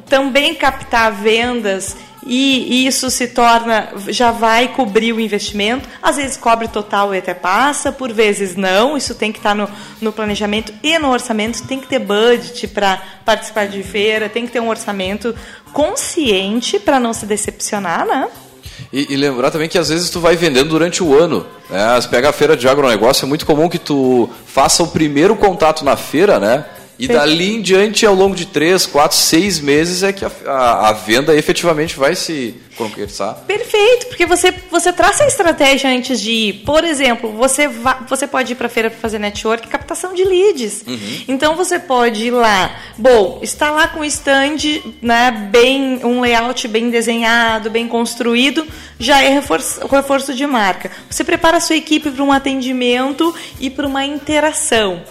também 0.09 0.55
captar 0.55 1.13
vendas 1.13 1.95
e 2.25 2.87
isso 2.87 3.11
se 3.11 3.29
torna, 3.29 3.91
já 4.09 4.31
vai 4.31 4.69
cobrir 4.69 5.13
o 5.13 5.21
investimento. 5.21 5.87
Às 6.01 6.17
vezes 6.17 6.39
cobre 6.39 6.69
total 6.69 7.15
e 7.15 7.19
até 7.19 7.35
passa, 7.35 7.93
por 7.93 8.11
vezes 8.13 8.57
não. 8.57 8.97
Isso 8.97 9.15
tem 9.15 9.31
que 9.31 9.41
estar 9.41 9.55
no, 9.55 9.69
no 10.01 10.11
planejamento 10.11 10.73
e 10.83 10.99
no 10.99 11.11
orçamento. 11.11 11.63
Tem 11.67 11.79
que 11.79 11.87
ter 11.87 11.99
budget 11.99 12.69
para 12.69 13.03
participar 13.27 13.67
de 13.67 13.83
feira, 13.83 14.31
tem 14.31 14.47
que 14.47 14.53
ter 14.53 14.61
um 14.61 14.71
orçamento 14.71 15.35
consciente 15.73 16.79
para 16.79 16.99
não 16.99 17.13
se 17.13 17.27
decepcionar, 17.27 18.07
né? 18.07 18.29
E, 18.91 19.13
e, 19.13 19.17
lembrar 19.17 19.51
também 19.51 19.69
que 19.69 19.79
às 19.79 19.89
vezes 19.89 20.09
tu 20.09 20.19
vai 20.19 20.35
vendendo 20.35 20.71
durante 20.71 21.03
o 21.03 21.15
ano. 21.15 21.47
Né? 21.69 22.01
Pega 22.11 22.31
a 22.31 22.33
feira 22.33 22.57
de 22.57 22.69
agronegócio, 22.69 23.25
é 23.25 23.29
muito 23.29 23.45
comum 23.45 23.69
que 23.69 23.79
tu 23.79 24.31
faça 24.47 24.83
o 24.83 24.89
primeiro 24.89 25.37
contato 25.37 25.85
na 25.85 25.97
feira, 25.97 26.39
né? 26.39 26.65
E 26.99 27.09
dali 27.09 27.55
em 27.55 27.61
diante, 27.61 28.07
ao 28.07 28.15
longo 28.15 28.35
de 28.35 28.47
três, 28.47 28.87
quatro, 28.87 29.17
seis 29.17 29.59
meses, 29.59 30.03
é 30.03 30.13
que 30.13 30.25
a, 30.25 30.31
a, 30.47 30.89
a 30.91 30.93
venda 30.93 31.35
efetivamente 31.35 31.97
vai 31.97 32.15
se 32.15 32.55
concretizar. 32.77 33.35
Perfeito, 33.47 34.07
porque 34.07 34.27
você, 34.27 34.53
você 34.71 34.93
traça 34.93 35.25
a 35.25 35.27
estratégia 35.27 35.91
antes 35.91 36.21
de 36.21 36.31
ir. 36.31 36.53
Por 36.65 36.85
exemplo, 36.85 37.33
você, 37.33 37.69
va, 37.69 38.05
você 38.09 38.27
pode 38.27 38.53
ir 38.53 38.57
para 38.57 38.67
a 38.67 38.71
feira 38.71 38.91
para 38.91 38.99
fazer 38.99 39.19
network 39.19 39.69
captação 39.69 40.15
de 40.15 40.25
leads. 40.25 40.85
Uhum. 40.87 41.25
Então 41.29 41.55
você 41.57 41.79
pode 41.79 42.27
ir 42.27 42.31
lá. 42.31 42.75
Bom, 42.97 43.41
está 43.43 43.71
lá 43.71 43.89
com 43.89 44.01
o 44.01 44.05
stand, 44.05 44.83
né, 45.01 45.49
bem, 45.51 46.01
um 46.05 46.21
layout 46.21 46.67
bem 46.69 46.91
desenhado, 46.91 47.71
bem 47.71 47.89
construído, 47.89 48.67
já 48.99 49.23
é 49.23 49.29
reforço, 49.29 49.87
reforço 49.87 50.35
de 50.35 50.47
marca. 50.47 50.91
Você 51.11 51.25
prepara 51.25 51.59
a 51.59 51.61
sua 51.61 51.77
equipe 51.77 52.11
para 52.11 52.23
um 52.23 52.33
atendimento 52.33 53.35
e 53.61 53.69
para 53.69 53.87
uma 53.87 54.05
interação. 54.05 55.03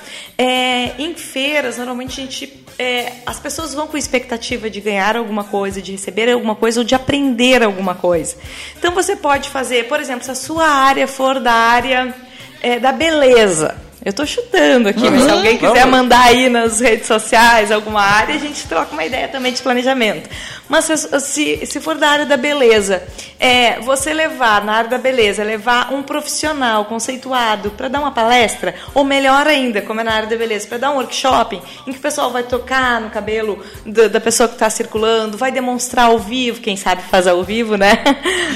É, 0.43 0.95
em 0.97 1.13
feiras, 1.13 1.77
normalmente 1.77 2.19
a 2.19 2.23
gente, 2.23 2.65
é, 2.79 3.11
as 3.27 3.39
pessoas 3.39 3.75
vão 3.75 3.85
com 3.85 3.95
expectativa 3.95 4.71
de 4.71 4.81
ganhar 4.81 5.15
alguma 5.15 5.43
coisa, 5.43 5.79
de 5.79 5.91
receber 5.91 6.31
alguma 6.31 6.55
coisa 6.55 6.79
ou 6.79 6.83
de 6.83 6.95
aprender 6.95 7.61
alguma 7.61 7.93
coisa. 7.93 8.35
Então 8.75 8.91
você 8.91 9.15
pode 9.15 9.51
fazer, 9.51 9.87
por 9.87 9.99
exemplo, 9.99 10.25
se 10.25 10.31
a 10.31 10.35
sua 10.35 10.67
área 10.67 11.07
for 11.07 11.39
da 11.39 11.53
área 11.53 12.15
é, 12.59 12.79
da 12.79 12.91
beleza, 12.91 13.75
eu 14.03 14.09
estou 14.09 14.25
chutando 14.25 14.89
aqui, 14.89 15.03
uhum. 15.03 15.11
mas 15.11 15.23
se 15.23 15.29
alguém 15.29 15.57
quiser 15.59 15.85
mandar 15.85 16.21
aí 16.21 16.49
nas 16.49 16.79
redes 16.79 17.05
sociais 17.05 17.71
alguma 17.71 18.01
área, 18.01 18.33
a 18.33 18.37
gente 18.39 18.67
troca 18.67 18.93
uma 18.93 19.05
ideia 19.05 19.27
também 19.27 19.53
de 19.53 19.61
planejamento. 19.61 20.27
Mas 20.67 20.85
se, 20.85 21.65
se, 21.67 21.79
for 21.79 21.95
da 21.95 22.09
área 22.09 22.25
da 22.25 22.35
beleza, 22.35 23.03
é, 23.39 23.79
você 23.81 24.11
levar 24.11 24.65
na 24.65 24.73
área 24.73 24.89
da 24.89 24.97
beleza, 24.97 25.43
levar 25.43 25.93
um 25.93 26.01
profissional 26.01 26.85
conceituado 26.85 27.69
para 27.71 27.89
dar 27.89 27.99
uma 27.99 28.11
palestra, 28.11 28.73
ou 28.95 29.03
melhor 29.03 29.45
ainda, 29.45 29.83
como 29.83 30.01
é 30.01 30.03
na 30.03 30.13
área 30.13 30.29
da 30.29 30.35
beleza, 30.35 30.67
para 30.67 30.79
dar 30.79 30.91
um 30.91 30.95
workshop 30.95 31.61
em 31.85 31.91
que 31.93 31.99
o 31.99 32.01
pessoal 32.01 32.31
vai 32.31 32.41
tocar 32.41 32.99
no 32.99 33.11
cabelo 33.11 33.63
da, 33.85 34.07
da 34.07 34.19
pessoa 34.19 34.49
que 34.49 34.55
está 34.55 34.69
circulando, 34.69 35.37
vai 35.37 35.51
demonstrar 35.51 36.07
ao 36.07 36.17
vivo, 36.17 36.59
quem 36.59 36.75
sabe 36.75 37.03
faz 37.03 37.27
ao 37.27 37.43
vivo, 37.43 37.75
né? 37.75 38.03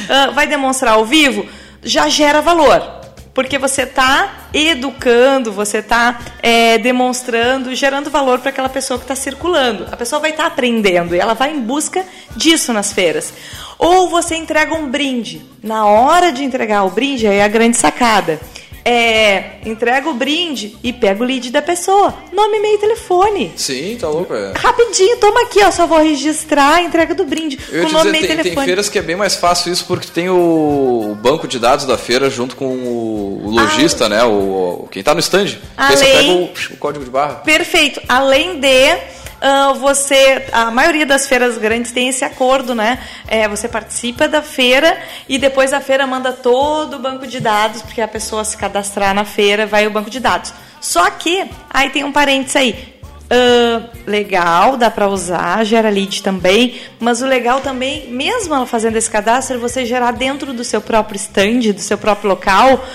Ah, 0.08 0.30
vai 0.32 0.46
demonstrar 0.46 0.94
ao 0.94 1.06
vivo, 1.06 1.48
já 1.82 2.08
gera 2.08 2.40
valor 2.40 3.06
porque 3.36 3.58
você 3.60 3.82
está 3.82 4.48
educando, 4.54 5.52
você 5.52 5.80
está 5.80 6.20
é, 6.42 6.78
demonstrando, 6.78 7.76
gerando 7.76 8.10
valor 8.10 8.40
para 8.40 8.50
aquela 8.50 8.70
pessoa 8.70 8.98
que 8.98 9.04
está 9.04 9.16
circulando. 9.16 9.86
A 9.92 9.98
pessoa 9.98 10.22
vai 10.22 10.32
estar 10.32 10.44
tá 10.44 10.48
aprendendo 10.48 11.14
e 11.14 11.20
ela 11.20 11.34
vai 11.34 11.52
em 11.52 11.60
busca 11.60 12.04
disso 12.36 12.72
nas 12.72 12.94
feiras. 12.94 13.34
Ou 13.78 14.10
você 14.10 14.38
entrega 14.38 14.74
um 14.74 14.90
brinde. 14.90 15.46
Na 15.62 15.86
hora 15.86 16.32
de 16.32 16.46
entregar 16.46 16.86
o 16.86 16.90
brinde, 16.90 17.28
aí 17.28 17.40
é 17.40 17.44
a 17.44 17.50
grande 17.50 17.76
sacada 17.76 18.40
é, 18.88 19.56
entrega 19.66 20.08
o 20.08 20.14
brinde 20.14 20.78
e 20.84 20.94
pega 20.94 21.24
o 21.24 21.26
lead 21.26 21.50
da 21.50 21.62
pessoa. 21.62 22.14
Nome, 22.32 22.58
e-mail 22.58 22.76
e 22.76 22.78
telefone. 22.78 23.52
Sim, 23.56 23.98
tá 24.00 24.08
louco. 24.08 24.32
É. 24.32 24.54
Rapidinho, 24.56 25.18
toma 25.18 25.42
aqui, 25.42 25.60
ó. 25.64 25.72
Só 25.72 25.88
vou 25.88 25.98
registrar 25.98 26.76
a 26.76 26.82
entrega 26.84 27.16
do 27.16 27.26
brinde. 27.26 27.58
Eu 27.72 27.86
com 27.86 27.92
nome, 27.92 28.12
dizer, 28.12 28.18
e 28.18 28.28
tem, 28.28 28.38
telefone. 28.38 28.56
Tem 28.56 28.66
feiras 28.66 28.88
que 28.88 29.00
é 29.00 29.02
bem 29.02 29.16
mais 29.16 29.36
fácil 29.36 29.74
isso 29.74 29.86
porque 29.86 30.08
tem 30.10 30.30
o 30.30 31.18
banco 31.20 31.48
de 31.48 31.58
dados 31.58 31.86
da 31.86 31.98
feira 31.98 32.30
junto 32.30 32.56
com 32.56 32.68
o 32.68 33.50
lojista, 33.50 34.06
ah, 34.06 34.10
né? 34.10 34.24
O, 34.24 34.88
quem 34.92 35.02
tá 35.02 35.16
no 35.16 35.20
stand. 35.20 35.58
Além, 35.76 35.98
você 35.98 36.06
pega 36.06 36.32
o, 36.32 36.44
o 36.46 36.78
código 36.78 37.04
de 37.04 37.10
barra. 37.10 37.36
Perfeito. 37.36 38.00
Além 38.08 38.60
de 38.60 39.15
uh, 39.46 39.76
você, 39.76 40.46
a 40.52 40.72
maioria 40.72 41.06
das 41.06 41.28
feiras 41.28 41.58
grandes 41.58 41.92
tem 41.92 42.10
esse 42.10 42.26
acordo, 42.26 42.74
né? 42.74 43.00
É, 43.28 43.48
você 43.48 43.68
participa 43.68 44.28
da 44.28 44.42
feira 44.42 44.98
e 45.30 45.38
depois 45.38 45.72
a 45.72 45.80
feira 45.80 46.08
manda 46.08 46.34
todo 46.34 46.96
o 46.96 47.00
banco 47.00 47.28
de 47.28 47.40
dados, 47.40 47.82
porque 47.84 48.02
a 48.02 48.08
pessoa 48.08 48.44
se 48.44 48.58
cadastrar 48.58 49.14
na 49.14 49.26
feira 49.26 49.68
vai 49.68 49.86
o 49.86 49.92
banco 49.92 50.10
de 50.10 50.20
dados. 50.20 50.54
Só 50.82 51.10
que, 51.12 51.46
aí 51.70 51.90
tem 51.92 52.04
um 52.04 52.12
parênteses 52.12 52.56
aí, 52.56 52.96
Uh, 53.26 53.90
legal, 54.06 54.78
dá 54.78 54.92
para 54.92 55.08
usar, 55.08 55.64
gera 55.64 55.90
lead 55.90 56.22
também, 56.22 56.80
mas 57.00 57.24
o 57.24 57.26
legal 57.26 57.60
também, 57.60 58.08
mesmo 58.12 58.68
fazendo 58.68 58.98
esse 58.98 59.10
cadastro, 59.10 59.56
é 59.56 59.60
você 59.60 59.84
gerar 59.84 60.12
dentro 60.12 60.54
do 60.54 60.64
seu 60.64 60.80
próprio 60.80 61.18
stand, 61.18 61.74
do 61.74 61.82
seu 61.82 61.98
próprio 61.98 62.30
local, 62.30 62.86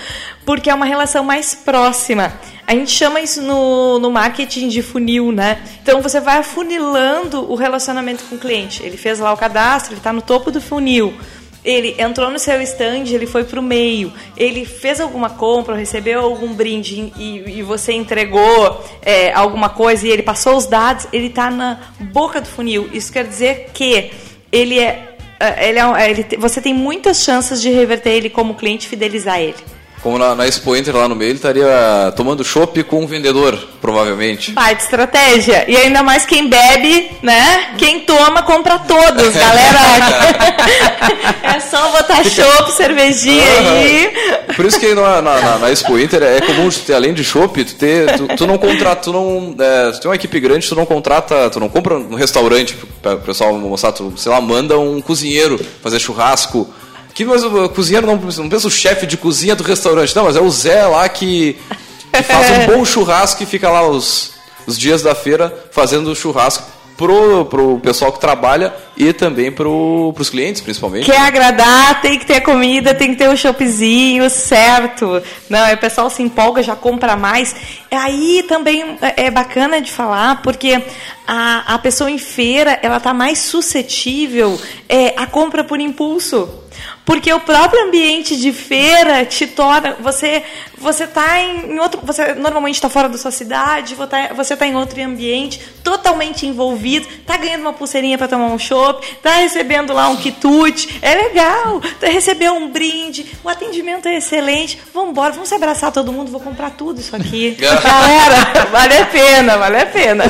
porque 0.45 0.69
é 0.69 0.73
uma 0.73 0.85
relação 0.85 1.23
mais 1.23 1.53
próxima. 1.53 2.33
A 2.65 2.73
gente 2.73 2.91
chama 2.91 3.19
isso 3.19 3.41
no, 3.41 3.99
no 3.99 4.09
marketing 4.09 4.69
de 4.69 4.81
funil, 4.81 5.31
né? 5.31 5.61
Então 5.81 6.01
você 6.01 6.19
vai 6.19 6.37
afunilando 6.37 7.51
o 7.51 7.55
relacionamento 7.55 8.23
com 8.25 8.35
o 8.35 8.39
cliente. 8.39 8.81
Ele 8.83 8.97
fez 8.97 9.19
lá 9.19 9.33
o 9.33 9.37
cadastro, 9.37 9.93
ele 9.93 9.99
está 9.99 10.13
no 10.13 10.21
topo 10.21 10.51
do 10.51 10.61
funil. 10.61 11.13
Ele 11.63 11.95
entrou 11.99 12.31
no 12.31 12.39
seu 12.39 12.59
stand, 12.61 13.03
ele 13.11 13.27
foi 13.27 13.43
para 13.43 13.59
o 13.59 13.63
meio, 13.63 14.11
ele 14.35 14.65
fez 14.65 14.99
alguma 14.99 15.29
compra, 15.29 15.75
recebeu 15.75 16.21
algum 16.21 16.53
brinde 16.53 17.13
e, 17.15 17.59
e 17.59 17.61
você 17.61 17.93
entregou 17.93 18.83
é, 18.99 19.31
alguma 19.31 19.69
coisa 19.69 20.07
e 20.07 20.09
ele 20.09 20.23
passou 20.23 20.57
os 20.57 20.65
dados, 20.65 21.07
ele 21.13 21.27
está 21.27 21.51
na 21.51 21.79
boca 21.99 22.41
do 22.41 22.47
funil. 22.47 22.89
Isso 22.91 23.13
quer 23.13 23.27
dizer 23.27 23.69
que 23.75 24.11
ele 24.51 24.79
é, 24.79 25.15
é 25.39 25.69
ele 25.69 25.77
é, 25.77 26.09
ele, 26.09 26.25
você 26.39 26.59
tem 26.59 26.73
muitas 26.73 27.23
chances 27.23 27.61
de 27.61 27.69
reverter 27.69 28.09
ele 28.09 28.29
como 28.29 28.55
cliente 28.55 28.87
e 28.87 28.89
fidelizar 28.89 29.39
ele. 29.39 29.63
Como 30.01 30.17
na, 30.17 30.33
na 30.33 30.47
Expo 30.47 30.75
Inter 30.75 30.95
lá 30.95 31.07
no 31.07 31.15
meio, 31.15 31.29
ele 31.29 31.37
estaria 31.37 32.11
tomando 32.15 32.43
chopp 32.43 32.83
com 32.83 33.03
um 33.03 33.07
vendedor, 33.07 33.57
provavelmente. 33.79 34.51
Baita 34.51 34.83
estratégia. 34.83 35.63
E 35.67 35.77
ainda 35.77 36.01
mais 36.01 36.25
quem 36.25 36.49
bebe, 36.49 37.11
né? 37.21 37.75
Quem 37.77 37.99
toma, 37.99 38.41
compra 38.41 38.79
todos, 38.79 39.29
galera. 39.35 39.79
é 41.43 41.59
só 41.59 41.91
botar 41.91 42.23
chopp, 42.23 42.71
cervejinha 42.71 43.43
uhum. 43.43 43.71
aí. 43.73 44.13
Por 44.55 44.65
isso 44.65 44.79
que 44.79 44.93
na, 44.95 45.21
na, 45.21 45.59
na, 45.59 45.71
Expo 45.71 45.99
Inter 45.99 46.23
é 46.23 46.41
comum, 46.41 46.67
ter, 46.69 46.95
além 46.95 47.13
de 47.13 47.23
chopp, 47.23 47.63
tu, 47.63 47.75
ter, 47.75 48.17
tu, 48.17 48.27
tu 48.35 48.47
não 48.47 48.57
contrata, 48.57 49.03
tu 49.03 49.13
não. 49.13 49.55
É, 49.59 49.91
tu 49.91 50.01
tem 50.01 50.09
uma 50.09 50.15
equipe 50.15 50.39
grande, 50.39 50.67
tu 50.67 50.75
não 50.75 50.85
contrata, 50.85 51.47
tu 51.51 51.59
não 51.59 51.69
compra 51.69 51.95
um 51.95 52.15
restaurante 52.15 52.75
para 53.03 53.15
o 53.15 53.19
pessoal 53.19 53.51
almoçar, 53.51 53.91
tu, 53.91 54.13
sei 54.17 54.31
lá, 54.31 54.41
manda 54.41 54.79
um 54.79 54.99
cozinheiro 54.99 55.59
fazer 55.83 55.99
churrasco 55.99 56.67
que 57.13 57.25
mas 57.25 57.43
o 57.43 57.69
cozinheiro 57.69 58.07
não, 58.07 58.15
não 58.15 58.49
pensa 58.49 58.67
o 58.67 58.71
chefe 58.71 59.05
de 59.05 59.17
cozinha 59.17 59.55
do 59.55 59.63
restaurante, 59.63 60.15
não, 60.15 60.25
mas 60.25 60.35
é 60.35 60.41
o 60.41 60.49
Zé 60.49 60.85
lá 60.87 61.07
que, 61.09 61.57
que 62.13 62.23
faz 62.23 62.49
um 62.49 62.65
bom 62.77 62.85
churrasco 62.85 63.43
e 63.43 63.45
fica 63.45 63.69
lá 63.69 63.87
os, 63.87 64.33
os 64.65 64.77
dias 64.77 65.01
da 65.01 65.15
feira 65.15 65.69
fazendo 65.71 66.15
churrasco 66.15 66.81
pro, 67.01 67.45
pro 67.45 67.79
pessoal 67.79 68.11
que 68.11 68.19
trabalha 68.19 68.71
e 68.95 69.11
também 69.11 69.51
pro, 69.51 70.13
pros 70.13 70.29
clientes, 70.29 70.61
principalmente. 70.61 71.07
Quer 71.07 71.19
agradar, 71.21 71.99
tem 71.99 72.19
que 72.19 72.25
ter 72.27 72.41
comida, 72.41 72.93
tem 72.93 73.09
que 73.09 73.15
ter 73.15 73.27
o 73.27 73.31
um 73.31 73.35
shopzinho, 73.35 74.29
certo. 74.29 75.21
Não, 75.49 75.73
o 75.73 75.77
pessoal 75.77 76.11
se 76.11 76.21
empolga, 76.21 76.61
já 76.61 76.75
compra 76.75 77.15
mais. 77.15 77.55
Aí 77.89 78.45
também 78.47 78.97
é, 79.01 79.25
é 79.25 79.31
bacana 79.31 79.81
de 79.81 79.91
falar, 79.91 80.43
porque 80.43 80.79
a, 81.27 81.73
a 81.73 81.79
pessoa 81.79 82.11
em 82.11 82.19
feira, 82.19 82.77
ela 82.83 82.99
tá 82.99 83.15
mais 83.15 83.39
suscetível 83.39 84.61
é, 84.87 85.15
à 85.17 85.25
compra 85.25 85.63
por 85.63 85.79
impulso. 85.79 86.60
Porque 87.11 87.33
o 87.33 87.41
próprio 87.41 87.87
ambiente 87.87 88.37
de 88.37 88.53
feira 88.53 89.25
te 89.25 89.45
torna. 89.45 89.97
Você 89.99 90.41
você 90.77 91.03
está 91.03 91.41
em, 91.41 91.77
outro. 91.77 91.99
Você 92.03 92.35
normalmente 92.35 92.75
está 92.75 92.87
fora 92.87 93.09
da 93.09 93.17
sua 93.17 93.31
cidade, 93.31 93.95
você 94.33 94.53
está 94.53 94.65
em 94.65 94.77
outro 94.77 95.03
ambiente, 95.03 95.59
totalmente 95.83 96.47
envolvido, 96.47 97.05
está 97.09 97.35
ganhando 97.35 97.63
uma 97.63 97.73
pulseirinha 97.73 98.17
para 98.17 98.29
tomar 98.29 98.45
um 98.45 98.57
chopp, 98.57 99.05
está 99.05 99.35
recebendo 99.35 99.91
lá 99.91 100.07
um 100.07 100.15
quitute. 100.15 100.99
É 101.01 101.13
legal, 101.13 101.81
tá, 101.99 102.07
recebeu 102.07 102.53
um 102.53 102.69
brinde, 102.69 103.25
o 103.43 103.49
atendimento 103.49 104.07
é 104.07 104.15
excelente. 104.15 104.81
Vamos 104.93 105.09
embora, 105.09 105.33
vamos 105.33 105.49
se 105.49 105.55
abraçar 105.55 105.91
todo 105.91 106.13
mundo, 106.13 106.31
vou 106.31 106.39
comprar 106.39 106.69
tudo 106.71 107.01
isso 107.01 107.13
aqui. 107.13 107.57
Galera, 107.59 108.67
vale 108.71 108.97
a 108.97 109.05
pena, 109.05 109.57
vale 109.57 109.81
a 109.81 109.85
pena. 109.85 110.23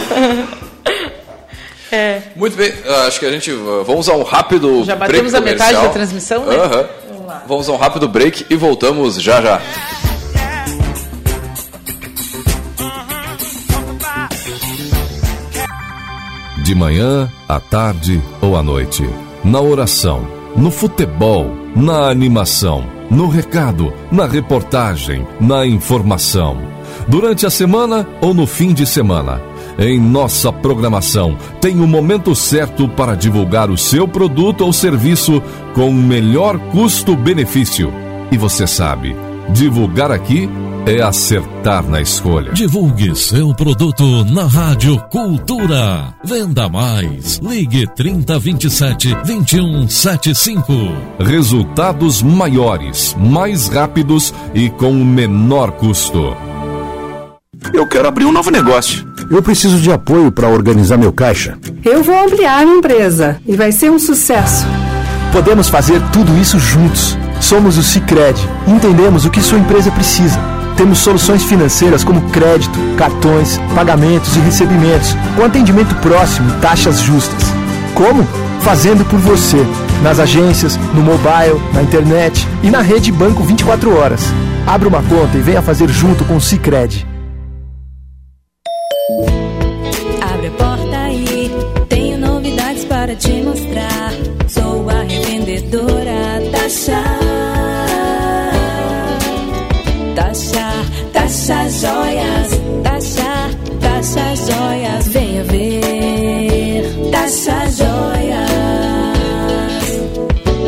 É. 1.91 2.21
Muito 2.38 2.56
bem, 2.56 2.71
ah, 2.88 3.08
acho 3.08 3.19
que 3.19 3.25
a 3.25 3.32
gente. 3.32 3.51
Ah, 3.51 3.84
vamos 3.86 4.08
a 4.08 4.15
um 4.15 4.23
rápido 4.23 4.84
Já 4.86 4.95
batemos 4.95 5.34
a 5.34 5.41
metade 5.41 5.73
da 5.73 5.89
transmissão, 5.89 6.45
né? 6.45 6.56
Uhum. 6.56 6.86
Vamos, 7.10 7.27
lá. 7.27 7.43
vamos 7.45 7.69
a 7.69 7.71
um 7.73 7.75
rápido 7.75 8.08
break 8.08 8.45
e 8.49 8.56
voltamos 8.56 9.21
já 9.21 9.41
já. 9.41 9.62
De 16.63 16.75
manhã, 16.75 17.30
à 17.49 17.60
tarde 17.60 18.21
ou 18.41 18.56
à 18.56 18.63
noite. 18.63 19.04
Na 19.43 19.60
oração, 19.60 20.25
no 20.56 20.71
futebol, 20.71 21.51
na 21.75 22.10
animação, 22.10 22.86
no 23.10 23.27
recado, 23.27 23.93
na 24.10 24.25
reportagem, 24.25 25.27
na 25.41 25.65
informação. 25.65 26.58
Durante 27.08 27.45
a 27.45 27.49
semana 27.49 28.08
ou 28.21 28.34
no 28.34 28.47
fim 28.47 28.73
de 28.73 28.86
semana 28.86 29.50
Em 29.79 29.99
nossa 29.99 30.51
programação, 30.51 31.38
tem 31.60 31.79
o 31.79 31.88
momento 31.88 32.36
certo 32.36 32.88
para 32.88 33.15
divulgar 33.15 33.69
o 33.69 33.77
seu 33.77 34.07
produto 34.07 34.62
ou 34.62 34.73
serviço 34.73 35.41
com 35.73 35.89
o 35.89 35.93
melhor 35.93 36.57
custo-benefício. 36.71 37.93
E 38.31 38.38
você 38.38 38.65
sabe, 38.67 39.15
divulgar 39.49 40.12
aqui 40.12 40.49
é 40.86 41.01
acertar 41.01 41.88
na 41.88 42.01
escolha. 42.01 42.53
Divulgue 42.53 43.15
seu 43.15 43.53
produto 43.53 44.25
na 44.25 44.45
Rádio 44.45 44.97
Cultura. 45.10 46.13
Venda 46.23 46.67
mais. 46.69 47.38
Ligue 47.38 47.88
3027 47.95 49.15
2175. 49.25 50.73
Resultados 51.19 52.21
maiores, 52.21 53.15
mais 53.19 53.67
rápidos 53.67 54.34
e 54.53 54.69
com 54.69 54.93
menor 54.93 55.71
custo. 55.73 56.36
Eu 57.73 57.86
quero 57.88 58.07
abrir 58.07 58.25
um 58.25 58.31
novo 58.31 58.49
negócio. 58.49 59.11
Eu 59.31 59.41
preciso 59.41 59.79
de 59.79 59.91
apoio 59.91 60.31
para 60.31 60.49
organizar 60.49 60.97
meu 60.97 61.13
caixa. 61.13 61.57
Eu 61.83 62.03
vou 62.03 62.23
ampliar 62.23 62.65
minha 62.65 62.77
empresa 62.77 63.39
e 63.47 63.55
vai 63.55 63.71
ser 63.71 63.89
um 63.89 63.97
sucesso. 63.97 64.65
Podemos 65.31 65.69
fazer 65.69 66.01
tudo 66.11 66.37
isso 66.37 66.59
juntos. 66.59 67.17
Somos 67.39 67.77
o 67.77 67.83
Cicred. 67.83 68.37
Entendemos 68.67 69.25
o 69.25 69.31
que 69.31 69.41
sua 69.41 69.57
empresa 69.57 69.89
precisa 69.89 70.37
temos 70.81 70.97
soluções 70.97 71.43
financeiras 71.43 72.03
como 72.03 72.29
crédito, 72.31 72.79
cartões, 72.97 73.59
pagamentos 73.75 74.35
e 74.35 74.39
recebimentos, 74.39 75.15
com 75.35 75.43
atendimento 75.43 75.93
próximo 75.95 76.49
e 76.49 76.59
taxas 76.59 77.01
justas. 77.01 77.43
Como? 77.93 78.27
Fazendo 78.61 79.05
por 79.05 79.19
você, 79.19 79.63
nas 80.01 80.19
agências, 80.19 80.77
no 80.95 81.01
mobile, 81.01 81.61
na 81.71 81.83
internet 81.83 82.47
e 82.63 82.71
na 82.71 82.81
rede 82.81 83.11
Banco 83.11 83.43
24 83.43 83.95
horas. 83.95 84.21
Abra 84.65 84.87
uma 84.87 85.03
conta 85.03 85.37
e 85.37 85.41
venha 85.41 85.61
fazer 85.61 85.87
junto 85.89 86.25
com 86.25 86.37
o 86.37 86.41
Cicred. 86.41 87.05
Chave. 96.85 97.31
Taxa 101.13 101.69
Joias, 101.69 102.51
Taxa, 102.83 103.49
Taxa 103.79 104.35
Joias, 104.35 105.07
venha 105.07 105.43
ver. 105.45 106.83
Taxa 107.11 107.67
Joias. 107.71 108.51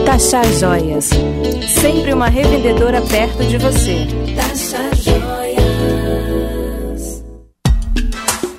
Taxa 0.05 0.43
Joias, 0.59 1.09
sempre 1.81 2.13
uma 2.13 2.29
revendedora 2.29 3.01
perto 3.01 3.43
de 3.45 3.57
você. 3.57 4.07
Taxa 4.35 5.42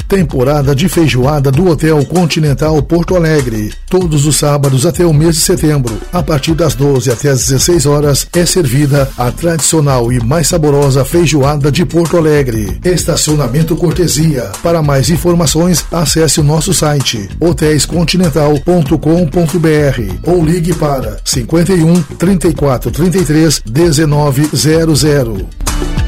Temporada 0.08 0.74
de 0.74 0.88
feijoada 0.88 1.50
do 1.50 1.68
Hotel 1.68 2.04
Continental 2.04 2.80
Porto 2.82 3.16
Alegre. 3.16 3.72
Todos 3.88 4.26
os 4.26 4.36
sábados 4.36 4.84
até 4.84 5.04
o 5.04 5.14
mês 5.14 5.36
de 5.36 5.40
setembro, 5.40 5.98
a 6.12 6.22
partir 6.22 6.54
das 6.54 6.74
12 6.74 7.10
até 7.10 7.30
as 7.30 7.46
16 7.46 7.86
horas, 7.86 8.28
é 8.34 8.44
servida 8.44 9.08
a 9.16 9.32
tradicional 9.32 10.12
e 10.12 10.22
mais 10.22 10.48
saborosa 10.48 11.04
feijoada 11.04 11.72
de 11.72 11.86
Porto 11.86 12.16
Alegre. 12.16 12.78
Estacionamento 12.84 13.76
cortesia. 13.76 14.50
Para 14.62 14.82
mais 14.82 15.10
informações, 15.10 15.84
acesse 15.90 16.40
o 16.40 16.44
nosso 16.44 16.74
site 16.74 17.28
hotéiscontinental.com.br 17.40 20.18
ou 20.22 20.44
ligue 20.44 20.74
para 20.74 21.18
51 21.24 22.02
34 22.18 22.90
33 22.90 23.62
1900. 23.64 26.03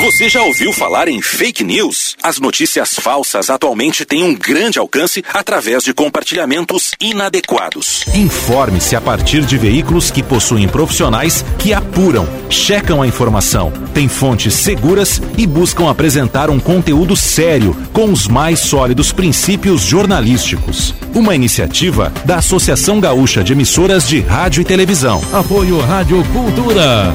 Você 0.00 0.30
já 0.30 0.42
ouviu 0.42 0.72
falar 0.72 1.08
em 1.08 1.20
fake 1.20 1.62
news? 1.62 2.16
As 2.22 2.40
notícias 2.40 2.94
falsas 2.94 3.50
atualmente 3.50 4.06
têm 4.06 4.22
um 4.22 4.34
grande 4.34 4.78
alcance 4.78 5.22
através 5.30 5.84
de 5.84 5.92
compartilhamentos 5.92 6.92
inadequados. 6.98 8.06
Informe-se 8.14 8.96
a 8.96 9.00
partir 9.00 9.44
de 9.44 9.58
veículos 9.58 10.10
que 10.10 10.22
possuem 10.22 10.66
profissionais 10.66 11.44
que 11.58 11.74
apuram, 11.74 12.26
checam 12.48 13.02
a 13.02 13.06
informação, 13.06 13.70
têm 13.92 14.08
fontes 14.08 14.54
seguras 14.54 15.20
e 15.36 15.46
buscam 15.46 15.90
apresentar 15.90 16.48
um 16.48 16.58
conteúdo 16.58 17.14
sério 17.14 17.76
com 17.92 18.10
os 18.10 18.26
mais 18.26 18.58
sólidos 18.60 19.12
princípios 19.12 19.82
jornalísticos. 19.82 20.94
Uma 21.14 21.34
iniciativa 21.34 22.10
da 22.24 22.36
Associação 22.36 23.00
Gaúcha 23.00 23.44
de 23.44 23.52
Emissoras 23.52 24.08
de 24.08 24.20
Rádio 24.20 24.62
e 24.62 24.64
Televisão. 24.64 25.22
Apoio 25.30 25.78
Rádio 25.78 26.24
Cultura. 26.32 27.14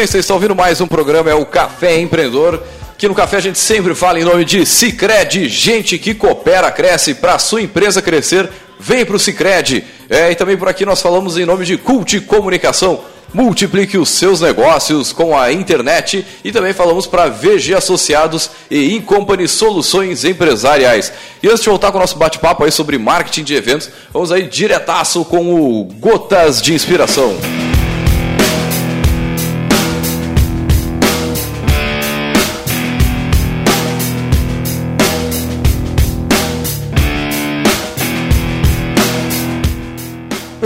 Bem, 0.00 0.06
vocês 0.06 0.24
estão 0.24 0.36
ouvindo 0.36 0.56
mais 0.56 0.80
um 0.80 0.86
programa, 0.86 1.30
é 1.30 1.34
o 1.34 1.44
Café 1.44 2.00
Empreendedor. 2.00 2.62
Que 2.96 3.06
no 3.06 3.14
café 3.14 3.36
a 3.36 3.40
gente 3.40 3.58
sempre 3.58 3.94
fala 3.94 4.18
em 4.18 4.24
nome 4.24 4.46
de 4.46 4.64
Cicred, 4.64 5.46
gente 5.46 5.98
que 5.98 6.14
coopera, 6.14 6.70
cresce, 6.70 7.12
para 7.12 7.38
sua 7.38 7.60
empresa 7.60 8.00
crescer, 8.00 8.48
vem 8.78 9.04
para 9.04 9.16
o 9.16 9.18
Cicred. 9.18 9.84
É, 10.08 10.30
e 10.30 10.34
também 10.34 10.56
por 10.56 10.68
aqui 10.68 10.86
nós 10.86 11.02
falamos 11.02 11.36
em 11.36 11.44
nome 11.44 11.66
de 11.66 11.76
Cult 11.76 12.18
Comunicação. 12.22 13.02
Multiplique 13.34 13.98
os 13.98 14.08
seus 14.08 14.40
negócios 14.40 15.12
com 15.12 15.38
a 15.38 15.52
internet 15.52 16.26
e 16.42 16.50
também 16.50 16.72
falamos 16.72 17.06
para 17.06 17.28
VG 17.28 17.74
Associados 17.74 18.50
e 18.70 18.94
Incompany 18.94 19.46
Soluções 19.46 20.24
Empresariais. 20.24 21.12
E 21.42 21.46
antes 21.46 21.60
de 21.62 21.68
voltar 21.68 21.92
com 21.92 21.98
o 21.98 22.00
nosso 22.00 22.16
bate-papo 22.16 22.64
aí 22.64 22.72
sobre 22.72 22.96
marketing 22.96 23.44
de 23.44 23.54
eventos, 23.54 23.90
vamos 24.14 24.32
aí 24.32 24.44
diretaço 24.44 25.26
com 25.26 25.54
o 25.54 25.84
Gotas 25.84 26.62
de 26.62 26.72
Inspiração. 26.72 27.36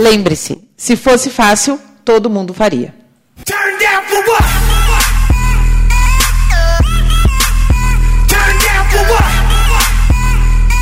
Lembre-se, 0.05 0.61
se 0.77 0.95
fosse 0.95 1.31
fácil, 1.31 1.81
todo 2.05 2.29
mundo 2.29 2.53
faria. 2.53 2.93
Turn 3.43 3.79
down 3.79 4.03
for 4.03 4.23
what? 4.29 4.43
Turn 8.27 8.55
down 8.59 8.85
for 8.91 8.99
what? 9.11 9.25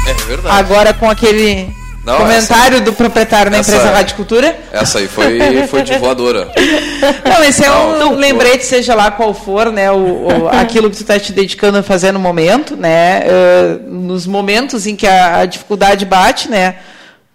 É 0.09 0.13
verdade. 0.27 0.59
Agora 0.59 0.93
com 0.93 1.09
aquele 1.09 1.73
não, 2.05 2.17
comentário 2.17 2.75
essa, 2.75 2.83
do 2.83 2.91
proprietário 2.91 3.49
da 3.49 3.59
empresa 3.59 3.91
Rádio 3.91 4.17
Cultura. 4.17 4.59
Essa 4.73 4.99
aí 4.99 5.07
foi, 5.07 5.39
foi 5.67 5.83
de 5.83 5.97
voadora. 5.99 6.51
Não, 7.23 7.41
esse 7.45 7.63
é 7.63 7.71
um, 7.71 8.07
um 8.07 8.15
lembrete, 8.17 8.65
seja 8.65 8.93
lá 8.93 9.09
qual 9.09 9.33
for, 9.33 9.71
né, 9.71 9.89
o, 9.89 10.27
o 10.27 10.49
aquilo 10.51 10.89
que 10.89 10.97
tu 10.97 11.01
está 11.03 11.17
te 11.17 11.31
dedicando 11.31 11.77
a 11.77 11.83
fazer 11.83 12.11
no 12.11 12.19
momento, 12.19 12.75
né, 12.75 13.21
uh, 13.21 13.89
nos 13.89 14.27
momentos 14.27 14.85
em 14.85 14.97
que 14.97 15.07
a, 15.07 15.37
a 15.37 15.45
dificuldade 15.45 16.03
bate, 16.03 16.51
né, 16.51 16.75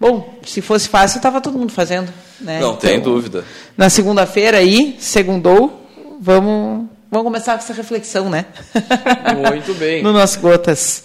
Bom, 0.00 0.38
se 0.46 0.60
fosse 0.60 0.88
fácil, 0.88 1.18
estava 1.18 1.40
todo 1.40 1.58
mundo 1.58 1.72
fazendo. 1.72 2.12
Né? 2.40 2.60
Não, 2.60 2.70
então, 2.70 2.76
tem 2.76 3.00
dúvida. 3.00 3.44
Na 3.76 3.90
segunda-feira 3.90 4.58
aí, 4.58 4.96
segundou, 5.00 5.84
vamos, 6.20 6.86
vamos 7.10 7.24
começar 7.24 7.52
com 7.52 7.58
essa 7.58 7.72
reflexão, 7.72 8.30
né? 8.30 8.46
Muito 9.50 9.74
bem. 9.74 10.02
no 10.04 10.12
nosso 10.12 10.38
Gotas. 10.40 11.04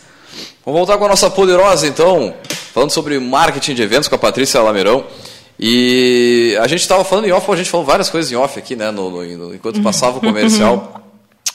Vamos 0.65 0.79
voltar 0.79 0.97
com 0.97 1.05
a 1.05 1.09
nossa 1.09 1.29
poderosa, 1.29 1.87
então, 1.87 2.33
falando 2.73 2.91
sobre 2.91 3.19
marketing 3.19 3.73
de 3.73 3.81
eventos 3.81 4.07
com 4.07 4.15
a 4.15 4.19
Patrícia 4.19 4.61
Lameirão. 4.61 5.05
E 5.59 6.57
a 6.61 6.67
gente 6.67 6.81
estava 6.81 7.03
falando 7.03 7.25
em 7.25 7.31
off, 7.31 7.51
a 7.51 7.55
gente 7.55 7.69
falou 7.69 7.85
várias 7.85 8.09
coisas 8.09 8.31
em 8.31 8.35
off 8.35 8.57
aqui, 8.57 8.75
né, 8.75 8.91
no, 8.91 9.09
no, 9.09 9.55
enquanto 9.55 9.81
passava 9.81 10.17
o 10.17 10.21
comercial. 10.21 11.02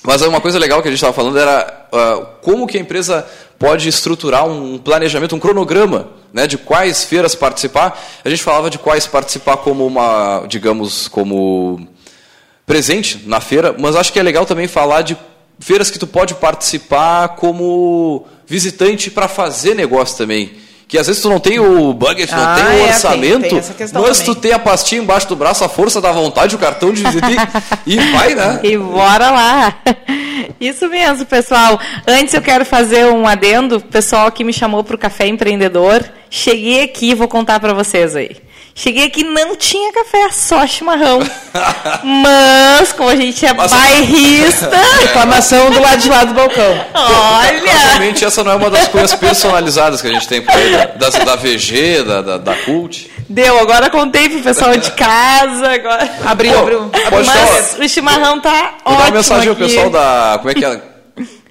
Mas 0.03 0.23
uma 0.23 0.41
coisa 0.41 0.59
legal 0.59 0.81
que 0.81 0.89
a 0.89 0.91
gente 0.91 0.99
estava 0.99 1.13
falando 1.13 1.39
era 1.39 1.89
uh, 1.93 2.27
como 2.41 2.67
que 2.67 2.79
a 2.79 2.81
empresa 2.81 3.27
pode 3.59 3.89
estruturar 3.89 4.47
um 4.47 4.79
planejamento, 4.79 5.35
um 5.35 5.41
cronograma, 5.41 6.09
né, 6.33 6.47
de 6.47 6.57
quais 6.57 7.05
feiras 7.05 7.35
participar. 7.35 8.01
A 8.25 8.31
gente 8.31 8.43
falava 8.43 8.71
de 8.71 8.79
quais 8.79 9.07
participar 9.07 9.57
como 9.59 9.85
uma, 9.85 10.45
digamos, 10.47 11.09
como 11.09 11.89
presente 12.65 13.23
na 13.27 13.41
feira, 13.41 13.75
mas 13.79 13.97
acho 13.97 14.13
que 14.13 14.21
é 14.21 14.23
legal 14.23 14.47
também 14.47 14.69
falar 14.69 15.03
de 15.03 15.17
feiras 15.59 15.91
que 15.91 15.99
tu 15.99 16.07
pode 16.07 16.35
participar 16.35 17.31
como 17.31 18.27
visitante 18.47 19.11
para 19.11 19.27
fazer 19.27 19.75
negócio 19.75 20.17
também. 20.17 20.53
Que 20.89 20.97
às 20.99 21.07
vezes 21.07 21.21
tu 21.21 21.29
não 21.29 21.39
tem 21.39 21.61
o 21.61 21.93
budget, 21.93 22.33
não 22.33 22.43
Ah, 22.43 22.55
tem 22.57 22.65
o 22.65 22.87
é, 22.87 22.89
orçamento, 22.89 23.41
tem- 23.43 23.51
tem 23.51 23.61
mas 24.01 24.19
também. 24.19 24.25
tu 24.25 24.35
tem 24.35 24.53
a 24.53 24.59
pastinha 24.59 25.03
embaixo 25.03 25.29
do 25.29 25.37
braço, 25.37 25.63
a 25.63 25.69
força 25.69 26.01
da 26.01 26.11
vontade, 26.11 26.55
o 26.57 26.59
cartão 26.59 26.93
de 26.93 27.05
visita 27.05 27.27
e, 27.87 27.95
e 27.95 28.13
vai, 28.13 28.35
né? 28.35 28.61
E 28.65 28.77
bora 28.79 29.31
lá. 29.31 29.75
Isso 30.61 30.89
mesmo, 30.89 31.27
pessoal. 31.27 31.79
Antes 32.07 32.33
eu 32.33 32.41
quero 32.43 32.65
fazer 32.65 33.05
um 33.07 33.27
adendo. 33.27 33.77
O 33.77 33.81
pessoal 33.81 34.33
que 34.33 34.43
me 34.43 34.53
chamou 34.53 34.83
para 34.83 34.95
o 34.97 34.99
Café 34.99 35.27
Empreendedor. 35.27 36.03
Cheguei 36.31 36.83
aqui, 36.83 37.15
vou 37.15 37.29
contar 37.29 37.59
para 37.61 37.73
vocês 37.75 38.15
aí. 38.17 38.37
Cheguei 38.81 39.07
aqui 39.07 39.25
não 39.25 39.57
tinha 39.57 39.93
café, 39.93 40.31
só 40.31 40.65
chimarrão. 40.65 41.19
Mas, 42.05 42.93
como 42.93 43.09
a 43.09 43.17
gente 43.17 43.45
é 43.45 43.53
Mas- 43.53 43.73
bairrista. 43.73 44.71
Reclamação 45.03 45.69
do 45.73 45.81
lado 45.81 46.01
de 46.01 46.09
lá 46.09 46.23
do 46.23 46.33
balcão. 46.33 46.87
Olha! 46.95 47.61
Casualmente, 47.73 48.25
essa 48.25 48.45
não 48.45 48.53
é 48.53 48.55
uma 48.55 48.71
das 48.71 48.87
coisas 48.87 49.13
personalizadas 49.19 50.01
que 50.01 50.07
a 50.07 50.13
gente 50.13 50.29
tem 50.29 50.43
por 50.43 50.55
aí, 50.55 50.71
da, 50.97 51.09
da, 51.11 51.35
VG, 51.35 52.05
da, 52.05 52.23
da, 52.23 52.39
da 52.39 52.55
Cult. 52.55 53.11
Deu, 53.29 53.59
agora 53.59 53.91
contei 53.91 54.29
pro 54.29 54.43
pessoal 54.43 54.77
de 54.77 54.93
casa. 54.93 55.73
Agora... 55.73 56.09
Abriu, 56.25 56.53
Pô, 56.53 56.59
abriu. 56.61 56.91
pode 57.11 57.27
Mas 57.27 57.77
o 57.81 57.89
chimarrão 57.89 58.41
tá 58.41 58.75
Vou 58.85 58.95
dar 58.95 59.01
ótimo. 59.01 59.07
uma 59.07 59.11
mensagem 59.11 59.49
ao 59.49 59.55
aqui. 59.55 59.65
pessoal 59.65 59.91
da. 59.91 60.37
Como 60.39 60.51
é 60.51 60.55
que 60.55 60.65
é? 60.65 60.81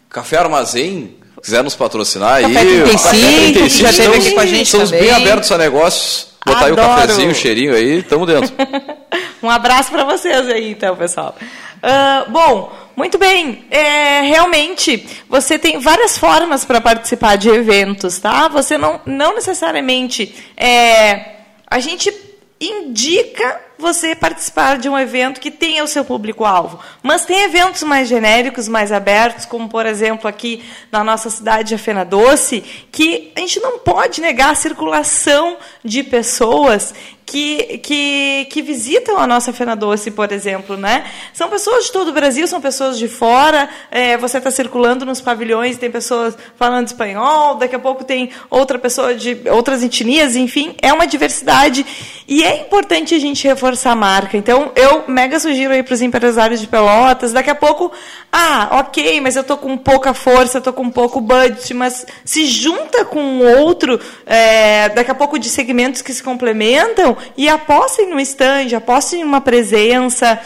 Café 0.10 0.38
Armazém. 0.38 1.16
Quiser 1.44 1.62
nos 1.64 1.76
patrocinar 1.76 2.42
Café 2.42 2.60
aí. 2.60 2.82
35, 2.84 3.04
Café 3.04 3.18
35, 3.18 3.68
que 3.68 3.70
já 3.82 3.90
estamos- 3.90 4.16
aqui 4.18 4.32
com 4.32 4.40
a 4.40 4.46
gente 4.46 4.64
Estamos 4.64 4.90
também. 4.92 5.06
bem 5.06 5.14
abertos 5.16 5.52
a 5.52 5.58
negócios. 5.58 6.27
Botar 6.46 6.66
aí 6.66 6.72
o 6.72 6.74
Adoro. 6.74 7.02
cafezinho, 7.02 7.32
o 7.32 7.36
cheirinho 7.36 7.76
aí, 7.76 8.04
tamo 8.04 8.26
dentro. 8.26 8.54
Um 9.42 9.52
abraço 9.52 9.92
para 9.92 10.04
vocês 10.04 10.50
aí, 10.50 10.72
então, 10.72 10.96
pessoal. 10.96 11.36
Ah, 11.82 12.26
bom, 12.28 12.74
muito 12.96 13.20
bem. 13.20 13.66
É, 13.70 14.22
realmente, 14.22 15.08
você 15.30 15.60
tem 15.60 15.80
várias 15.80 16.18
formas 16.18 16.66
para 16.66 16.82
participar 16.82 17.36
de 17.38 17.48
eventos, 17.48 18.18
tá? 18.18 18.48
Você 18.48 18.80
não, 18.80 19.00
não 19.06 19.36
necessariamente. 19.36 20.34
é, 20.58 21.38
a 21.70 21.80
gente 21.80 22.12
indica 22.60 23.62
você 23.78 24.16
participar 24.16 24.78
de 24.78 24.90
um 24.90 24.98
evento 24.98 25.40
que 25.40 25.52
tenha 25.52 25.84
o 25.84 25.88
seu 25.88 26.04
público-alvo. 26.04 26.80
Mas 27.04 27.26
tem 27.26 27.44
eventos 27.44 27.84
mais 27.84 28.08
genéricos, 28.08 28.68
mais 28.68 28.92
abertos, 28.92 29.46
como, 29.46 29.70
por 29.70 29.86
exemplo, 29.86 30.28
aqui 30.28 30.64
na 30.92 31.04
nossa 31.04 31.30
cidade 31.30 31.70
de 31.70 31.76
Afena 31.76 32.04
Doce, 32.04 32.62
que 32.92 33.32
a 33.36 33.40
gente 33.40 33.60
não 33.60 33.80
pode 33.80 34.22
negar 34.22 34.52
a 34.52 34.56
circulação 34.56 35.58
de 35.84 36.04
pessoas 36.04 36.94
que, 37.28 37.80
que, 37.80 38.48
que 38.50 38.62
visitam 38.62 39.18
a 39.18 39.28
nossa 39.28 39.52
Fena 39.52 39.76
Doce, 39.76 40.10
por 40.12 40.32
exemplo, 40.32 40.78
né? 40.78 41.04
São 41.34 41.50
pessoas 41.50 41.86
de 41.86 41.92
todo 41.92 42.08
o 42.08 42.14
Brasil, 42.14 42.48
são 42.48 42.62
pessoas 42.62 42.98
de 42.98 43.10
fora. 43.10 43.70
é, 43.92 44.16
você 44.16 44.38
está 44.38 44.50
circulando 44.50 45.06
nos 45.06 45.20
pavilhões, 45.20 45.78
tem 45.78 45.92
pessoas 45.92 46.38
falando 46.56 46.88
espanhol, 46.88 47.56
daqui 47.56 47.76
a 47.76 47.80
pouco 47.80 48.06
tem 48.06 48.30
outra 48.50 48.80
pessoa 48.80 49.14
de 49.14 49.42
outras 49.52 49.84
etnias, 49.84 50.38
enfim, 50.38 50.74
é 50.82 50.94
uma 50.94 51.06
diversidade 51.06 51.86
e 52.26 52.44
é 52.44 52.62
importante 52.62 53.14
a 53.14 53.20
gente 53.20 53.46
reforçar 53.46 53.92
a 53.92 53.96
marca. 53.96 54.38
Então, 54.38 54.72
eu 54.74 55.04
mega 55.08 55.38
sugiro 55.38 55.74
aí 55.74 55.84
para 55.84 55.94
os 55.94 56.02
empresários 56.02 56.62
de 56.62 56.68
Pelotas, 56.68 57.34
daqui 57.34 57.50
a 57.50 57.56
pouco, 57.56 57.92
ah, 58.32 58.80
ok, 58.80 59.20
mas 59.20 59.36
eu 59.36 59.44
tô 59.44 59.58
com 59.58 59.76
pouca 59.76 60.14
força, 60.14 60.62
tô 60.62 60.72
com 60.72 60.90
pouco 60.90 61.20
budget, 61.20 61.74
mas 61.74 62.06
se 62.24 62.46
junta 62.46 63.04
com 63.04 63.40
outro, 63.40 64.00
é, 64.26 64.88
daqui 64.90 65.12
a 65.12 65.16
pouco 65.16 65.38
de 65.38 65.50
segmentos 65.50 66.02
que 66.02 66.14
se 66.14 66.24
complementam 66.24 67.17
e 67.36 67.48
apostem 67.50 68.10
no 68.10 68.20
stand, 68.20 68.76
apostem 68.76 69.22
em 69.22 69.24
uma 69.24 69.42
presença. 69.42 70.40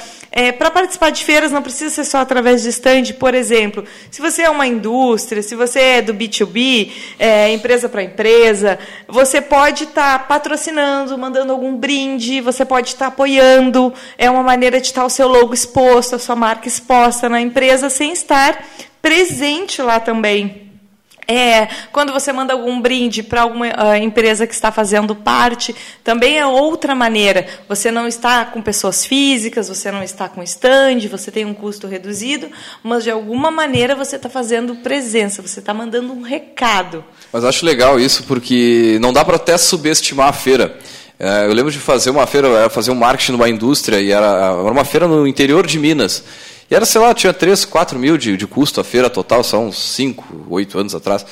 para 0.57 0.71
participar 0.71 1.10
de 1.10 1.23
feiras 1.23 1.51
não 1.51 1.62
precisa 1.62 1.89
ser 1.89 2.05
só 2.05 2.19
através 2.19 2.63
de 2.63 2.69
stand, 2.69 3.13
por 3.19 3.34
exemplo. 3.34 3.84
Se 4.10 4.21
você 4.21 4.43
é 4.43 4.49
uma 4.49 4.65
indústria, 4.65 5.43
se 5.43 5.55
você 5.55 5.79
é 5.79 6.01
do 6.01 6.13
B2B, 6.13 6.91
é, 7.19 7.51
empresa 7.51 7.89
para 7.89 8.03
empresa, 8.03 8.79
você 9.07 9.41
pode 9.41 9.84
estar 9.84 10.27
patrocinando, 10.27 11.17
mandando 11.17 11.51
algum 11.51 11.75
brinde, 11.75 12.41
você 12.41 12.63
pode 12.63 12.89
estar 12.89 13.07
apoiando. 13.07 13.93
É 14.17 14.29
uma 14.29 14.43
maneira 14.43 14.79
de 14.79 14.88
estar 14.88 15.05
o 15.05 15.10
seu 15.10 15.27
logo 15.27 15.53
exposto, 15.53 16.15
a 16.15 16.19
sua 16.19 16.36
marca 16.36 16.67
exposta 16.67 17.27
na 17.27 17.41
empresa, 17.41 17.89
sem 17.89 18.13
estar 18.13 18.65
presente 19.01 19.81
lá 19.81 19.99
também. 19.99 20.70
É, 21.32 21.70
quando 21.94 22.12
você 22.12 22.34
manda 22.34 22.52
algum 22.52 22.82
brinde 22.82 23.24
para 23.24 23.44
alguma 23.44 23.67
ah, 23.78 23.98
empresa 23.98 24.46
que 24.46 24.54
está 24.54 24.70
fazendo 24.70 25.15
parte, 25.15 25.74
também 26.04 26.38
é 26.38 26.46
outra 26.46 26.94
maneira. 26.94 27.48
Você 27.70 27.89
não 27.89 28.06
está 28.06 28.44
com 28.44 28.62
pessoas 28.62 29.06
físicas, 29.06 29.70
você 29.70 29.89
não 29.91 30.04
está 30.04 30.28
com 30.28 30.44
stand, 30.44 31.08
você 31.10 31.32
tem 31.32 31.46
um 31.46 31.54
custo 31.54 31.88
reduzido, 31.88 32.50
mas 32.84 33.06
de 33.06 33.12
alguma 33.12 33.50
maneira 33.50 33.96
você 33.96 34.17
está 34.17 34.30
fazendo 34.30 34.76
presença, 34.76 35.41
você 35.41 35.60
está 35.60 35.74
mandando 35.74 36.12
um 36.12 36.22
recado. 36.22 37.02
Mas 37.32 37.46
acho 37.46 37.65
legal 37.65 37.98
isso, 37.98 38.24
porque 38.24 38.98
não 39.02 39.13
dá 39.13 39.24
para 39.24 39.38
até 39.38 39.58
subestimar 39.58 40.28
a 40.28 40.34
feira. 40.34 40.78
É, 41.17 41.46
eu 41.46 41.54
lembro 41.54 41.72
de 41.72 41.80
fazer 41.80 42.10
uma 42.10 42.28
feira, 42.28 42.70
fazer 42.70 42.91
um 42.91 42.96
marketing 42.96 43.34
numa 43.34 43.48
indústria, 43.48 44.02
e 44.02 44.12
era 44.12 44.54
uma 44.56 44.84
feira 44.84 45.08
no 45.08 45.26
interior 45.26 45.65
de 45.65 45.80
Minas. 45.80 46.26
E 46.71 46.75
era, 46.75 46.86
sei 46.86 47.01
lá, 47.01 47.13
tinha 47.13 47.34
3, 47.34 47.65
4 47.65 47.99
mil 47.99 48.17
de, 48.17 48.38
de 48.38 48.47
custo 48.47 48.79
a 48.79 48.84
feira 48.84 49.10
total, 49.10 49.43
são 49.43 49.67
uns 49.67 49.77
5, 49.77 50.45
8 50.49 50.79
anos 50.79 50.95
atrás. 50.95 51.25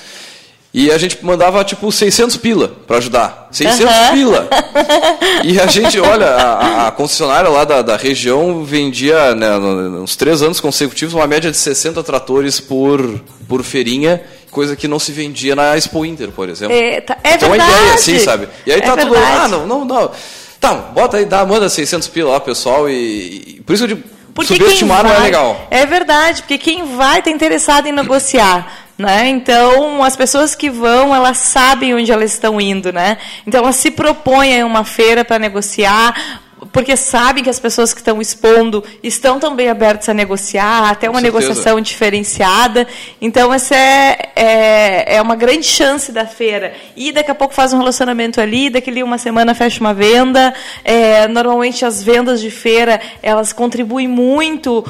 E 0.71 0.91
a 0.91 0.97
gente 0.99 1.17
mandava, 1.25 1.63
tipo, 1.63 1.89
600 1.91 2.35
pila 2.37 2.67
para 2.85 2.97
ajudar. 2.97 3.47
600 3.49 3.85
Aham. 3.85 4.13
pila! 4.13 4.49
E 5.43 5.57
a 5.59 5.65
gente, 5.67 5.97
olha, 5.99 6.27
a, 6.27 6.87
a 6.87 6.91
concessionária 6.91 7.49
lá 7.49 7.63
da, 7.63 7.81
da 7.81 7.95
região 7.95 8.63
vendia, 8.65 9.33
né, 9.33 9.55
uns 9.57 10.17
três 10.17 10.41
anos 10.43 10.59
consecutivos, 10.59 11.13
uma 11.13 11.25
média 11.25 11.49
de 11.49 11.55
60 11.57 12.03
tratores 12.03 12.59
por, 12.59 13.21
por 13.47 13.63
feirinha, 13.63 14.21
coisa 14.51 14.75
que 14.75 14.87
não 14.87 14.99
se 14.99 15.13
vendia 15.13 15.55
na 15.55 15.77
Expo 15.77 16.05
Inter, 16.05 16.29
por 16.31 16.49
exemplo. 16.49 16.75
É, 16.75 16.99
tá- 16.99 17.17
é 17.23 17.35
então 17.35 17.49
verdade. 17.49 17.71
ideia, 17.71 17.93
assim, 17.93 18.19
sabe? 18.19 18.49
E 18.65 18.71
aí 18.73 18.79
É 18.79 18.81
tá 18.81 18.97
tudo, 18.97 19.11
verdade. 19.11 19.37
ah, 19.43 19.47
não, 19.47 19.65
não, 19.65 19.85
não. 19.85 20.11
Tá, 20.59 20.73
bota 20.73 21.15
aí, 21.17 21.25
dá, 21.25 21.45
manda 21.45 21.69
600 21.69 22.09
pila 22.09 22.31
lá, 22.31 22.39
pessoal, 22.41 22.89
e, 22.89 23.55
e 23.57 23.61
por 23.65 23.73
isso 23.73 23.85
eu 23.85 23.87
digo, 23.87 24.03
Porque 24.47 24.55
subestimar 24.55 25.01
quem 25.01 25.07
não 25.07 25.11
é 25.11 25.15
vai- 25.17 25.25
legal. 25.25 25.67
É 25.71 25.85
verdade, 25.85 26.41
porque 26.41 26.57
quem 26.57 26.95
vai 26.95 27.19
está 27.19 27.29
interessado 27.31 27.87
em 27.87 27.91
negociar. 27.91 28.85
Né? 28.97 29.29
Então, 29.29 30.03
as 30.03 30.15
pessoas 30.17 30.55
que 30.55 30.69
vão, 30.69 31.15
elas 31.15 31.37
sabem 31.37 31.95
onde 31.95 32.11
elas 32.11 32.33
estão 32.33 32.59
indo. 32.59 32.91
Né? 32.91 33.17
Então, 33.47 33.63
elas 33.63 33.77
se 33.77 33.91
propõem 33.91 34.59
a 34.61 34.65
uma 34.65 34.83
feira 34.83 35.23
para 35.23 35.39
negociar, 35.39 36.41
porque 36.71 36.95
sabem 36.97 37.43
que 37.43 37.49
as 37.49 37.59
pessoas 37.59 37.93
que 37.93 37.99
estão 37.99 38.21
expondo 38.21 38.83
estão 39.01 39.39
também 39.39 39.69
abertas 39.69 40.09
a 40.09 40.13
negociar, 40.13 40.89
até 40.89 41.09
uma 41.09 41.21
negociação 41.21 41.79
diferenciada. 41.79 42.87
Então, 43.21 43.53
essa 43.53 43.75
é, 43.75 44.31
é, 44.35 45.15
é 45.15 45.21
uma 45.21 45.35
grande 45.35 45.65
chance 45.65 46.11
da 46.11 46.25
feira. 46.25 46.73
E 46.95 47.11
daqui 47.11 47.31
a 47.31 47.35
pouco 47.35 47.53
faz 47.53 47.71
um 47.73 47.77
relacionamento 47.77 48.41
ali, 48.41 48.69
daqui 48.69 48.89
ali 48.89 49.01
uma 49.01 49.17
semana 49.17 49.55
fecha 49.55 49.79
uma 49.79 49.93
venda. 49.93 50.53
É, 50.83 51.27
normalmente, 51.27 51.85
as 51.85 52.03
vendas 52.03 52.41
de 52.41 52.51
feira, 52.51 52.99
elas 53.21 53.53
contribuem 53.53 54.07
muito 54.07 54.85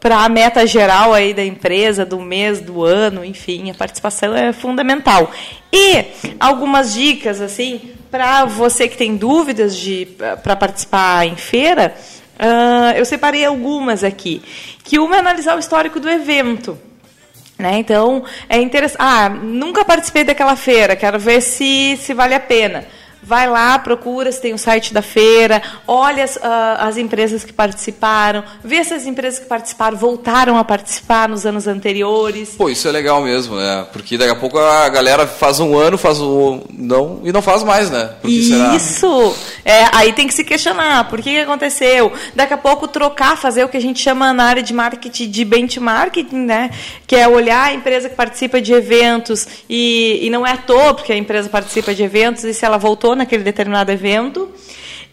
para 0.00 0.24
a 0.24 0.28
meta 0.28 0.66
geral 0.66 1.12
aí 1.12 1.34
da 1.34 1.44
empresa, 1.44 2.04
do 2.04 2.20
mês, 2.20 2.60
do 2.60 2.84
ano, 2.84 3.24
enfim, 3.24 3.70
a 3.70 3.74
participação 3.74 4.34
é 4.34 4.52
fundamental. 4.52 5.30
E 5.72 6.04
algumas 6.38 6.94
dicas, 6.94 7.40
assim, 7.40 7.80
para 8.14 8.44
você 8.44 8.86
que 8.86 8.96
tem 8.96 9.16
dúvidas 9.16 9.74
de 9.74 10.06
para 10.40 10.54
participar 10.54 11.26
em 11.26 11.34
feira, 11.34 11.96
ah, 12.38 12.92
eu 12.96 13.04
separei 13.04 13.44
algumas 13.44 14.04
aqui. 14.04 14.40
Que 14.84 15.00
uma 15.00 15.16
é 15.16 15.18
analisar 15.18 15.56
o 15.56 15.58
histórico 15.58 15.98
do 15.98 16.08
evento. 16.08 16.78
Né? 17.58 17.78
Então, 17.78 18.22
é 18.48 18.56
interessante. 18.58 19.00
Ah, 19.00 19.28
nunca 19.28 19.84
participei 19.84 20.22
daquela 20.22 20.54
feira, 20.54 20.94
quero 20.94 21.18
ver 21.18 21.40
se, 21.40 21.98
se 22.00 22.14
vale 22.14 22.36
a 22.36 22.40
pena. 22.40 22.86
Vai 23.24 23.48
lá, 23.48 23.78
procura 23.78 24.30
se 24.30 24.40
tem 24.40 24.52
o 24.52 24.58
site 24.58 24.92
da 24.92 25.02
feira, 25.02 25.62
olha 25.86 26.22
as, 26.22 26.38
ah, 26.42 26.76
as 26.80 26.96
empresas 26.96 27.42
que 27.44 27.52
participaram, 27.52 28.44
vê 28.62 28.84
se 28.84 28.92
as 28.92 29.06
empresas 29.06 29.38
que 29.38 29.46
participaram 29.46 29.96
voltaram 29.96 30.58
a 30.58 30.64
participar 30.64 31.28
nos 31.28 31.46
anos 31.46 31.66
anteriores. 31.66 32.50
Pô, 32.56 32.68
isso 32.68 32.86
é 32.86 32.92
legal 32.92 33.22
mesmo, 33.22 33.56
né? 33.56 33.86
Porque 33.92 34.18
daqui 34.18 34.32
a 34.32 34.36
pouco 34.36 34.58
a 34.58 34.88
galera 34.88 35.26
faz 35.26 35.60
um 35.60 35.76
ano, 35.76 35.96
faz 35.96 36.20
um. 36.20 36.60
Não, 36.70 37.20
e 37.24 37.32
não 37.32 37.40
faz 37.40 37.62
mais, 37.62 37.90
né? 37.90 38.10
Porque 38.20 38.42
será? 38.42 38.74
Isso! 38.76 39.34
É, 39.64 39.86
aí 39.92 40.12
tem 40.12 40.26
que 40.26 40.34
se 40.34 40.44
questionar, 40.44 41.08
por 41.08 41.20
que, 41.22 41.30
que 41.30 41.40
aconteceu? 41.40 42.12
Daqui 42.34 42.52
a 42.52 42.58
pouco 42.58 42.86
trocar, 42.86 43.36
fazer 43.36 43.64
o 43.64 43.68
que 43.68 43.76
a 43.76 43.80
gente 43.80 44.00
chama 44.00 44.32
na 44.32 44.44
área 44.44 44.62
de 44.62 44.74
marketing 44.74 45.30
de 45.30 45.44
benchmarking, 45.44 46.28
né? 46.32 46.70
Que 47.06 47.16
é 47.16 47.26
olhar 47.26 47.68
a 47.68 47.72
empresa 47.72 48.08
que 48.08 48.14
participa 48.14 48.60
de 48.60 48.72
eventos 48.72 49.46
e, 49.68 50.20
e 50.22 50.30
não 50.30 50.46
é 50.46 50.52
à 50.52 50.56
toa, 50.56 50.94
porque 50.94 51.12
a 51.12 51.16
empresa 51.16 51.48
participa 51.48 51.94
de 51.94 52.02
eventos 52.02 52.44
e 52.44 52.52
se 52.52 52.64
ela 52.64 52.76
voltou 52.76 53.13
naquele 53.14 53.42
determinado 53.42 53.90
evento. 53.90 54.52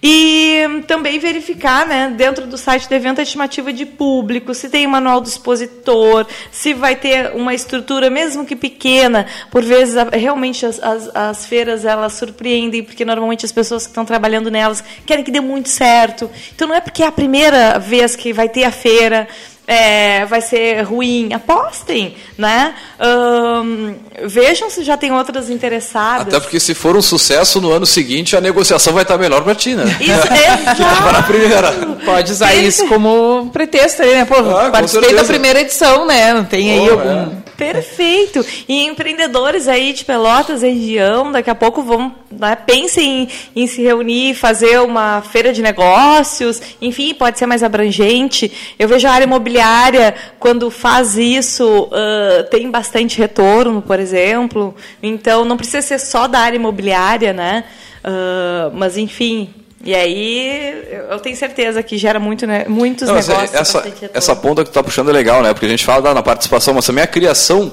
E 0.03 0.65
hum, 0.67 0.81
também 0.81 1.19
verificar, 1.19 1.85
né, 1.85 2.11
dentro 2.15 2.47
do 2.47 2.57
site 2.57 2.89
do 2.89 2.95
evento, 2.95 3.19
a 3.19 3.21
estimativa 3.21 3.71
de 3.71 3.85
público, 3.85 4.51
se 4.53 4.67
tem 4.67 4.87
manual 4.87 5.21
do 5.21 5.27
expositor, 5.27 6.25
se 6.51 6.73
vai 6.73 6.95
ter 6.95 7.35
uma 7.35 7.53
estrutura, 7.53 8.09
mesmo 8.09 8.43
que 8.43 8.55
pequena. 8.55 9.27
Por 9.51 9.63
vezes, 9.63 9.95
realmente, 10.11 10.65
as, 10.65 10.81
as, 10.81 11.15
as 11.15 11.45
feiras, 11.45 11.85
elas 11.85 12.13
surpreendem, 12.13 12.83
porque 12.83 13.05
normalmente 13.05 13.45
as 13.45 13.51
pessoas 13.51 13.83
que 13.83 13.91
estão 13.91 14.03
trabalhando 14.03 14.49
nelas 14.49 14.83
querem 15.05 15.23
que 15.23 15.31
dê 15.31 15.39
muito 15.39 15.69
certo. 15.69 16.31
Então, 16.55 16.67
não 16.67 16.75
é 16.75 16.81
porque 16.81 17.03
é 17.03 17.07
a 17.07 17.11
primeira 17.11 17.77
vez 17.77 18.15
que 18.15 18.33
vai 18.33 18.49
ter 18.49 18.63
a 18.63 18.71
feira, 18.71 19.27
é, 19.71 20.25
vai 20.25 20.41
ser 20.41 20.81
ruim. 20.81 21.31
Apostem, 21.31 22.13
né? 22.37 22.75
Um, 22.99 23.95
vejam 24.27 24.69
se 24.69 24.83
já 24.83 24.97
tem 24.97 25.13
outras 25.13 25.49
interessadas. 25.49 26.27
Até 26.27 26.41
porque 26.41 26.59
se 26.59 26.73
for 26.73 26.97
um 26.97 27.01
sucesso 27.01 27.61
no 27.61 27.71
ano 27.71 27.85
seguinte, 27.85 28.35
a 28.35 28.41
negociação 28.41 28.91
vai 28.91 29.03
estar 29.03 29.17
melhor 29.17 29.41
para 29.43 29.55
ti, 29.55 29.73
né? 29.73 29.85
Isso, 30.01 30.11
exato. 30.11 31.13
na 31.13 31.23
primeira. 31.23 31.71
Pode 32.03 32.33
usar 32.33 32.53
isso 32.53 32.85
como 32.87 33.49
pretexto 33.53 34.01
aí, 34.01 34.13
né? 34.13 34.25
Pô, 34.25 34.35
ah, 34.35 34.69
participei 34.69 35.15
da 35.15 35.23
primeira 35.23 35.61
edição, 35.61 36.05
né? 36.05 36.33
Não 36.33 36.43
tem 36.43 36.71
aí 36.71 36.89
algum... 36.89 37.09
É. 37.09 37.40
Perfeito. 37.61 38.43
E 38.67 38.85
empreendedores 38.85 39.67
aí 39.67 39.93
de 39.93 40.03
Pelotas, 40.03 40.63
região, 40.63 41.31
daqui 41.31 41.49
a 41.49 41.55
pouco 41.55 41.83
vão, 41.83 42.15
né, 42.31 42.55
pensem 42.55 43.29
em, 43.55 43.63
em 43.63 43.67
se 43.67 43.83
reunir, 43.83 44.33
fazer 44.33 44.79
uma 44.81 45.21
feira 45.21 45.53
de 45.53 45.61
negócios, 45.61 46.59
enfim, 46.81 47.13
pode 47.13 47.37
ser 47.37 47.45
mais 47.45 47.61
abrangente. 47.61 48.51
Eu 48.79 48.87
vejo 48.87 49.07
a 49.07 49.11
área 49.11 49.25
imobiliária, 49.25 50.15
quando 50.39 50.71
faz 50.71 51.17
isso, 51.17 51.83
uh, 51.83 52.43
tem 52.49 52.71
bastante 52.71 53.19
retorno, 53.19 53.81
por 53.81 53.99
exemplo. 53.99 54.75
Então, 55.03 55.45
não 55.45 55.55
precisa 55.55 55.83
ser 55.83 55.99
só 55.99 56.27
da 56.27 56.39
área 56.39 56.55
imobiliária, 56.55 57.31
né? 57.31 57.65
Uh, 58.03 58.71
mas, 58.73 58.97
enfim, 58.97 59.53
e 59.83 59.95
aí, 59.95 60.87
eu 61.09 61.19
tenho 61.19 61.35
certeza 61.35 61.81
que 61.81 61.97
gera 61.97 62.19
muito, 62.19 62.45
né, 62.45 62.65
muitos 62.67 63.07
Não, 63.07 63.15
negócios. 63.15 63.53
Essa, 63.53 63.83
essa 64.13 64.35
ponta 64.35 64.63
que 64.63 64.69
tu 64.69 64.71
está 64.71 64.83
puxando 64.83 65.09
é 65.09 65.13
legal, 65.13 65.41
né? 65.41 65.53
Porque 65.53 65.65
a 65.65 65.69
gente 65.69 65.85
fala 65.85 66.13
na 66.13 66.21
participação, 66.21 66.73
mas 66.73 66.85
também 66.85 67.03
a 67.03 67.07
criação 67.07 67.71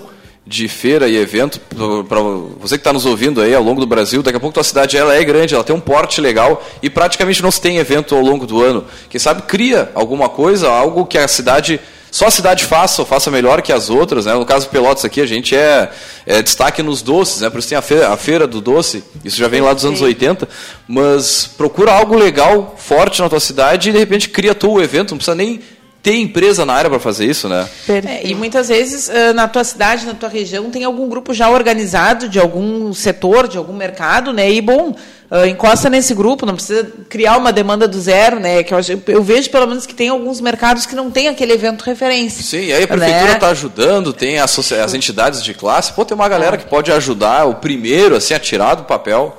de 0.49 0.67
feira 0.67 1.07
e 1.07 1.17
evento, 1.17 1.61
para 2.09 2.21
você 2.59 2.77
que 2.77 2.81
está 2.81 2.93
nos 2.93 3.05
ouvindo 3.05 3.43
aí 3.43 3.55
ao 3.55 3.63
longo 3.63 3.81
do 3.81 3.87
Brasil, 3.87 4.23
daqui 4.23 4.39
a 4.39 4.41
pouco 4.41 4.55
tua 4.55 4.65
cidade 4.65 4.97
ela 4.97 5.15
é 5.15 5.23
grande, 5.23 5.55
ela 5.55 5.63
tem 5.63 5.77
um 5.77 5.81
porte 5.81 6.23
legal 6.23 6.65
e 6.83 6.89
praticamente 6.89 7.43
não 7.43 7.51
se 7.51 7.61
tem 7.61 7.77
evento 7.77 8.15
ao 8.15 8.23
longo 8.23 8.47
do 8.47 8.63
ano. 8.63 8.87
Quem 9.11 9.21
sabe 9.21 9.43
cria 9.43 9.91
alguma 9.95 10.31
coisa, 10.31 10.71
algo 10.71 11.05
que 11.05 11.19
a 11.19 11.29
cidade 11.29 11.79
só 12.11 12.27
a 12.27 12.31
cidade 12.31 12.65
faça, 12.65 13.03
ou 13.03 13.07
faça 13.07 13.31
melhor 13.31 13.63
que 13.63 13.73
as 13.73 13.91
outras. 13.91 14.27
Né? 14.27 14.35
No 14.35 14.47
caso 14.47 14.67
do 14.67 14.71
Pelotas 14.71 15.05
aqui, 15.05 15.21
a 15.21 15.27
gente 15.27 15.55
é, 15.55 15.91
é, 16.27 16.43
destaque 16.43 16.83
nos 16.83 17.03
doces, 17.03 17.41
né? 17.41 17.51
por 17.51 17.59
isso 17.59 17.69
tem 17.69 17.79
a 17.79 17.83
feira, 17.83 18.09
a 18.09 18.17
feira 18.17 18.47
do 18.47 18.61
doce, 18.61 19.05
isso 19.25 19.37
já 19.37 19.49
vem 19.49 19.61
lá 19.61 19.73
dos 19.73 19.85
anos 19.85 20.01
80, 20.01 20.49
mas 20.87 21.47
procura 21.47 21.93
algo 21.93 22.17
legal, 22.17 22.75
forte 22.79 23.21
na 23.21 23.29
tua 23.29 23.41
cidade 23.41 23.91
e 23.91 23.93
de 23.93 23.99
repente 23.99 24.29
cria 24.29 24.55
tu 24.55 24.73
o 24.73 24.83
evento, 24.83 25.11
não 25.11 25.19
precisa 25.19 25.35
nem 25.35 25.61
ter 26.03 26.15
empresa 26.15 26.65
na 26.65 26.75
área 26.75 26.89
para 26.89 27.01
fazer 27.01 27.27
isso, 27.27 27.49
né? 27.49 27.69
É, 27.89 28.27
e 28.29 28.35
muitas 28.35 28.69
vezes 28.69 29.11
na 29.35 29.49
tua 29.49 29.65
cidade, 29.65 30.07
na 30.07 30.15
tua 30.15 30.29
região, 30.29 30.71
tem 30.71 30.85
algum 30.85 31.09
grupo 31.09 31.35
já 31.35 31.51
organizado 31.51 32.29
de 32.29 32.39
algum 32.39 32.95
setor, 32.95 33.49
de 33.49 33.59
algum 33.59 33.75
mercado, 33.75 34.33
né? 34.33 34.51
E 34.51 34.61
bom, 34.61 34.95
Uh, 35.31 35.45
encosta 35.45 35.91
nesse 35.91 36.15
grupo, 36.15 36.47
não 36.47 36.55
precisa 36.55 36.91
criar 37.07 37.37
uma 37.37 37.53
demanda 37.53 37.87
do 37.87 38.01
zero, 38.01 38.41
né? 38.41 38.63
Que 38.63 38.73
eu, 38.73 38.79
eu, 39.09 39.23
vejo 39.23 39.51
pelo 39.51 39.67
menos 39.67 39.85
que 39.85 39.95
tem 39.95 40.09
alguns 40.09 40.41
mercados 40.41 40.87
que 40.87 40.95
não 40.95 41.11
tem 41.11 41.29
aquele 41.29 41.53
evento 41.53 41.83
referência. 41.83 42.43
Sim, 42.43 42.65
e 42.65 42.73
aí 42.73 42.85
a 42.85 42.89
prefeitura 42.89 43.33
está 43.33 43.47
né? 43.47 43.53
ajudando, 43.53 44.15
tem 44.15 44.39
as, 44.39 44.73
as, 44.73 44.95
entidades 44.95 45.45
de 45.45 45.53
classe, 45.53 45.93
pô, 45.93 46.03
tem 46.03 46.15
uma 46.15 46.29
galera 46.31 46.57
é. 46.57 46.59
que 46.59 46.65
pode 46.65 46.91
ajudar 46.91 47.45
o 47.45 47.57
primeiro 47.57 48.17
assim 48.17 48.33
a 48.33 48.39
tirar 48.39 48.75
do 48.75 48.85
papel. 48.85 49.37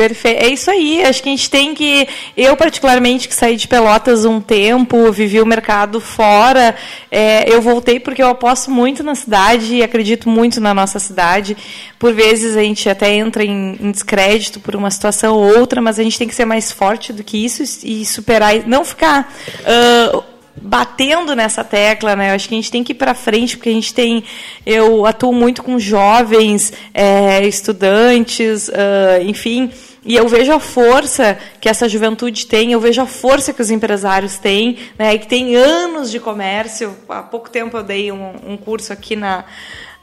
Perfeito. 0.00 0.42
É 0.42 0.48
isso 0.48 0.70
aí. 0.70 1.02
Acho 1.02 1.22
que 1.22 1.28
a 1.28 1.32
gente 1.32 1.50
tem 1.50 1.74
que. 1.74 2.08
Eu, 2.34 2.56
particularmente, 2.56 3.28
que 3.28 3.34
saí 3.34 3.54
de 3.54 3.68
Pelotas 3.68 4.24
um 4.24 4.40
tempo, 4.40 5.12
vivi 5.12 5.38
o 5.42 5.44
mercado 5.44 6.00
fora, 6.00 6.74
é, 7.10 7.52
eu 7.52 7.60
voltei 7.60 8.00
porque 8.00 8.22
eu 8.22 8.28
aposto 8.28 8.70
muito 8.70 9.02
na 9.02 9.14
cidade 9.14 9.74
e 9.74 9.82
acredito 9.82 10.26
muito 10.26 10.58
na 10.58 10.72
nossa 10.72 10.98
cidade. 10.98 11.54
Por 11.98 12.14
vezes 12.14 12.56
a 12.56 12.62
gente 12.62 12.88
até 12.88 13.12
entra 13.12 13.44
em, 13.44 13.76
em 13.78 13.90
descrédito 13.90 14.58
por 14.58 14.74
uma 14.74 14.90
situação 14.90 15.34
ou 15.34 15.58
outra, 15.58 15.82
mas 15.82 15.98
a 15.98 16.02
gente 16.02 16.16
tem 16.16 16.26
que 16.26 16.34
ser 16.34 16.46
mais 16.46 16.72
forte 16.72 17.12
do 17.12 17.22
que 17.22 17.36
isso 17.36 17.62
e 17.84 18.06
superar. 18.06 18.66
Não 18.66 18.86
ficar. 18.86 19.30
Uh, 19.60 20.29
batendo 20.56 21.34
nessa 21.34 21.62
tecla, 21.62 22.16
né? 22.16 22.30
Eu 22.30 22.34
acho 22.34 22.48
que 22.48 22.54
a 22.54 22.58
gente 22.58 22.70
tem 22.70 22.84
que 22.84 22.92
ir 22.92 22.96
para 22.96 23.14
frente, 23.14 23.56
porque 23.56 23.68
a 23.68 23.72
gente 23.72 23.94
tem, 23.94 24.24
eu 24.66 25.06
atuo 25.06 25.32
muito 25.32 25.62
com 25.62 25.78
jovens, 25.78 26.72
é, 26.92 27.46
estudantes, 27.46 28.68
uh, 28.68 29.22
enfim, 29.24 29.70
e 30.04 30.16
eu 30.16 30.26
vejo 30.26 30.52
a 30.52 30.58
força 30.58 31.38
que 31.60 31.68
essa 31.68 31.88
juventude 31.88 32.46
tem, 32.46 32.72
eu 32.72 32.80
vejo 32.80 33.02
a 33.02 33.06
força 33.06 33.52
que 33.52 33.60
os 33.60 33.70
empresários 33.70 34.38
têm, 34.38 34.78
né, 34.98 35.16
que 35.18 35.26
tem 35.26 35.54
anos 35.54 36.10
de 36.10 36.18
comércio. 36.18 36.96
Há 37.08 37.22
pouco 37.22 37.50
tempo 37.50 37.76
eu 37.76 37.82
dei 37.82 38.10
um, 38.10 38.32
um 38.46 38.56
curso 38.56 38.92
aqui 38.92 39.14
na, 39.14 39.44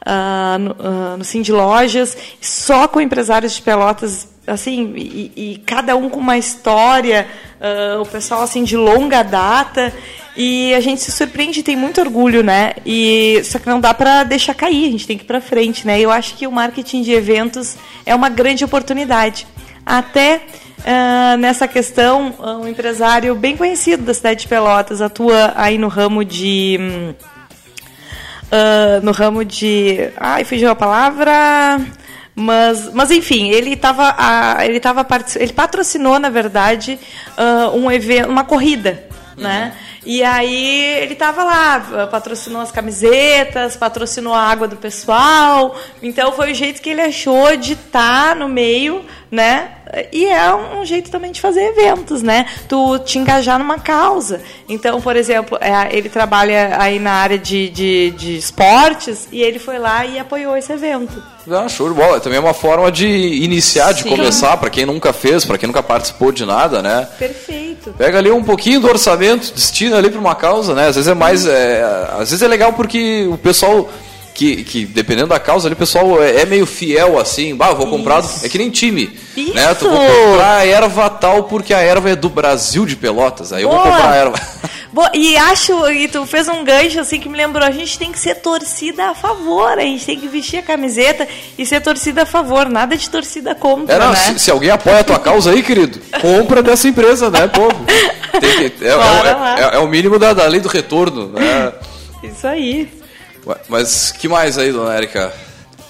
uh, 0.07 0.57
no, 0.57 0.71
uh, 0.71 1.17
no 1.17 1.25
Cindy 1.25 1.51
Lojas, 1.51 2.17
só 2.39 2.87
com 2.87 3.01
empresários 3.01 3.55
de 3.55 3.61
Pelotas, 3.61 4.27
assim, 4.47 4.93
e, 4.95 5.31
e 5.35 5.57
cada 5.65 5.95
um 5.95 6.09
com 6.09 6.19
uma 6.19 6.37
história, 6.37 7.27
uh, 7.59 8.01
o 8.01 8.05
pessoal 8.05 8.41
assim 8.41 8.63
de 8.63 8.77
longa 8.77 9.21
data. 9.21 9.93
E 10.39 10.71
a 10.75 10.79
gente 10.79 11.01
se 11.01 11.11
surpreende, 11.11 11.63
tem 11.63 11.75
muito 11.75 11.99
orgulho, 11.99 12.43
né? 12.43 12.73
E 12.85 13.41
só 13.43 13.57
que 13.57 13.67
não 13.67 13.79
dá 13.79 13.91
para 13.91 14.23
deixar 14.23 14.53
cair, 14.53 14.87
a 14.87 14.91
gente 14.91 15.07
tem 15.07 15.17
que 15.17 15.23
ir 15.23 15.27
para 15.27 15.41
frente, 15.41 15.85
né? 15.85 15.99
Eu 15.99 16.11
acho 16.11 16.35
que 16.35 16.45
o 16.45 16.51
marketing 16.51 17.01
de 17.01 17.11
eventos 17.11 17.75
é 18.05 18.13
uma 18.13 18.29
grande 18.29 18.63
oportunidade 18.63 19.47
até 19.83 20.41
uh, 20.79 21.37
nessa 21.37 21.67
questão, 21.67 22.35
um 22.61 22.67
empresário 22.67 23.33
bem 23.33 23.55
conhecido 23.55 24.03
da 24.03 24.13
cidade 24.13 24.41
de 24.41 24.47
Pelotas 24.47 25.01
atua 25.01 25.53
aí 25.55 25.77
no 25.77 25.87
ramo 25.87 26.23
de. 26.23 26.77
Uh, 28.47 29.03
no 29.03 29.11
ramo 29.11 29.43
de. 29.43 30.09
Ai, 30.17 30.43
fugiu 30.43 30.69
a 30.69 30.75
palavra. 30.75 31.79
Mas, 32.39 32.93
mas 32.93 33.09
enfim, 33.09 33.49
ele 33.49 33.73
estava 33.73 34.15
ele 34.63 34.79
tava 34.79 35.03
ele 35.37 35.53
patrocinou 35.53 36.19
na 36.19 36.29
verdade 36.29 36.99
uh, 37.35 37.75
um 37.75 37.91
evento, 37.91 38.29
uma 38.29 38.43
corrida, 38.43 39.07
né? 39.35 39.73
Uhum. 39.73 39.87
E 40.05 40.23
aí 40.23 40.83
ele 41.01 41.13
estava 41.13 41.43
lá, 41.43 42.07
patrocinou 42.09 42.61
as 42.61 42.71
camisetas, 42.71 43.75
patrocinou 43.75 44.33
a 44.33 44.41
água 44.41 44.67
do 44.67 44.77
pessoal. 44.77 45.75
Então 46.01 46.31
foi 46.31 46.51
o 46.51 46.55
jeito 46.55 46.79
que 46.79 46.91
ele 46.91 47.01
achou 47.01 47.57
de 47.57 47.73
estar 47.73 48.29
tá 48.29 48.35
no 48.35 48.47
meio, 48.47 49.03
né? 49.31 49.71
E 50.11 50.25
é 50.25 50.53
um 50.53 50.85
jeito 50.85 51.09
também 51.09 51.31
de 51.31 51.39
fazer 51.39 51.61
eventos, 51.61 52.21
né? 52.21 52.45
Tu 52.67 52.99
te 52.99 53.19
engajar 53.19 53.57
numa 53.57 53.79
causa. 53.79 54.41
Então, 54.67 54.99
por 54.99 55.15
exemplo, 55.15 55.57
é, 55.61 55.95
ele 55.95 56.09
trabalha 56.09 56.75
aí 56.79 56.99
na 56.99 57.13
área 57.13 57.37
de, 57.37 57.69
de, 57.69 58.11
de 58.11 58.37
esportes 58.37 59.27
e 59.31 59.41
ele 59.41 59.59
foi 59.59 59.77
lá 59.77 60.05
e 60.05 60.19
apoiou 60.19 60.57
esse 60.57 60.71
evento. 60.73 61.21
Ah, 61.49 61.69
show 61.69 61.87
de 61.87 61.95
bola. 61.95 62.19
Também 62.19 62.37
é 62.37 62.41
uma 62.41 62.53
forma 62.53 62.91
de 62.91 63.07
iniciar, 63.07 63.93
de 63.93 64.03
Sim. 64.03 64.09
começar, 64.09 64.57
para 64.57 64.69
quem 64.69 64.85
nunca 64.85 65.13
fez, 65.13 65.45
para 65.45 65.57
quem 65.57 65.67
nunca 65.67 65.81
participou 65.81 66.31
de 66.31 66.45
nada, 66.45 66.81
né? 66.81 67.07
Perfeito. 67.17 67.93
Pega 67.97 68.17
ali 68.17 68.29
um 68.29 68.43
pouquinho 68.43 68.81
do 68.81 68.87
orçamento, 68.87 69.53
destina 69.53 69.97
ali 69.97 70.09
para 70.09 70.19
uma 70.19 70.35
causa, 70.35 70.73
né? 70.73 70.87
Às 70.87 70.95
vezes 70.95 71.09
é 71.09 71.13
mais. 71.13 71.45
É, 71.45 71.83
às 72.11 72.29
vezes 72.31 72.41
é 72.41 72.47
legal 72.47 72.73
porque 72.73 73.27
o 73.31 73.37
pessoal. 73.37 73.89
Que, 74.37 74.63
que, 74.63 74.85
dependendo 74.85 75.29
da 75.29 75.39
causa 75.39 75.67
ali, 75.67 75.73
o 75.73 75.77
pessoal 75.77 76.21
é, 76.21 76.41
é 76.41 76.45
meio 76.45 76.67
fiel 76.67 77.17
assim, 77.17 77.55
bah, 77.55 77.73
vou 77.73 77.87
comprar. 77.87 78.19
Isso. 78.19 78.45
É 78.45 78.49
que 78.49 78.59
nem 78.59 78.69
time. 78.69 79.09
Isso. 79.35 79.51
Né? 79.55 79.73
Tu 79.73 79.89
vou 79.89 79.97
comprar 79.97 80.57
a 80.57 80.65
erva 80.65 81.09
tal 81.09 81.45
porque 81.45 81.73
a 81.73 81.79
erva 81.79 82.11
é 82.11 82.15
do 82.15 82.29
Brasil 82.29 82.85
de 82.85 82.95
Pelotas. 82.95 83.51
Aí 83.51 83.63
Boa. 83.63 83.75
eu 83.75 83.81
vou 83.81 83.91
comprar 83.91 84.11
a 84.11 84.15
erva. 84.15 84.39
Boa. 84.93 85.09
E 85.15 85.35
acho, 85.37 85.89
e 85.89 86.07
tu 86.07 86.23
fez 86.27 86.47
um 86.47 86.63
gancho 86.63 86.99
assim 86.99 87.19
que 87.19 87.27
me 87.27 87.35
lembrou, 87.35 87.65
a 87.65 87.71
gente 87.71 87.97
tem 87.97 88.11
que 88.11 88.19
ser 88.19 88.35
torcida 88.35 89.09
a 89.09 89.15
favor, 89.15 89.71
a 89.71 89.81
gente 89.81 90.05
tem 90.05 90.19
que 90.19 90.27
vestir 90.27 90.59
a 90.59 90.61
camiseta 90.61 91.27
e 91.57 91.65
ser 91.65 91.81
torcida 91.81 92.21
a 92.21 92.25
favor, 92.27 92.69
nada 92.69 92.95
de 92.95 93.09
torcida 93.09 93.55
contra. 93.55 93.95
É, 93.95 93.99
não, 93.99 94.11
né? 94.11 94.15
se, 94.15 94.37
se, 94.37 94.51
alguém 94.51 94.69
apoia 94.69 94.99
a 94.99 95.03
tua 95.03 95.17
causa 95.17 95.49
aí, 95.49 95.63
querido, 95.63 95.99
compra 96.21 96.61
dessa 96.61 96.87
empresa, 96.87 97.31
né, 97.31 97.47
povo? 97.47 97.85
Que, 98.39 98.85
é, 98.85 98.89
é, 98.89 99.71
é, 99.71 99.75
é, 99.77 99.79
o 99.79 99.87
mínimo 99.87 100.19
da, 100.19 100.31
da 100.31 100.45
lei 100.45 100.59
do 100.59 100.69
retorno. 100.69 101.29
Né? 101.29 101.73
Isso 102.23 102.45
aí. 102.45 102.96
Mas 103.69 104.11
que 104.11 104.27
mais 104.27 104.57
aí, 104.57 104.71
dona 104.71 104.95
Érica? 104.95 105.33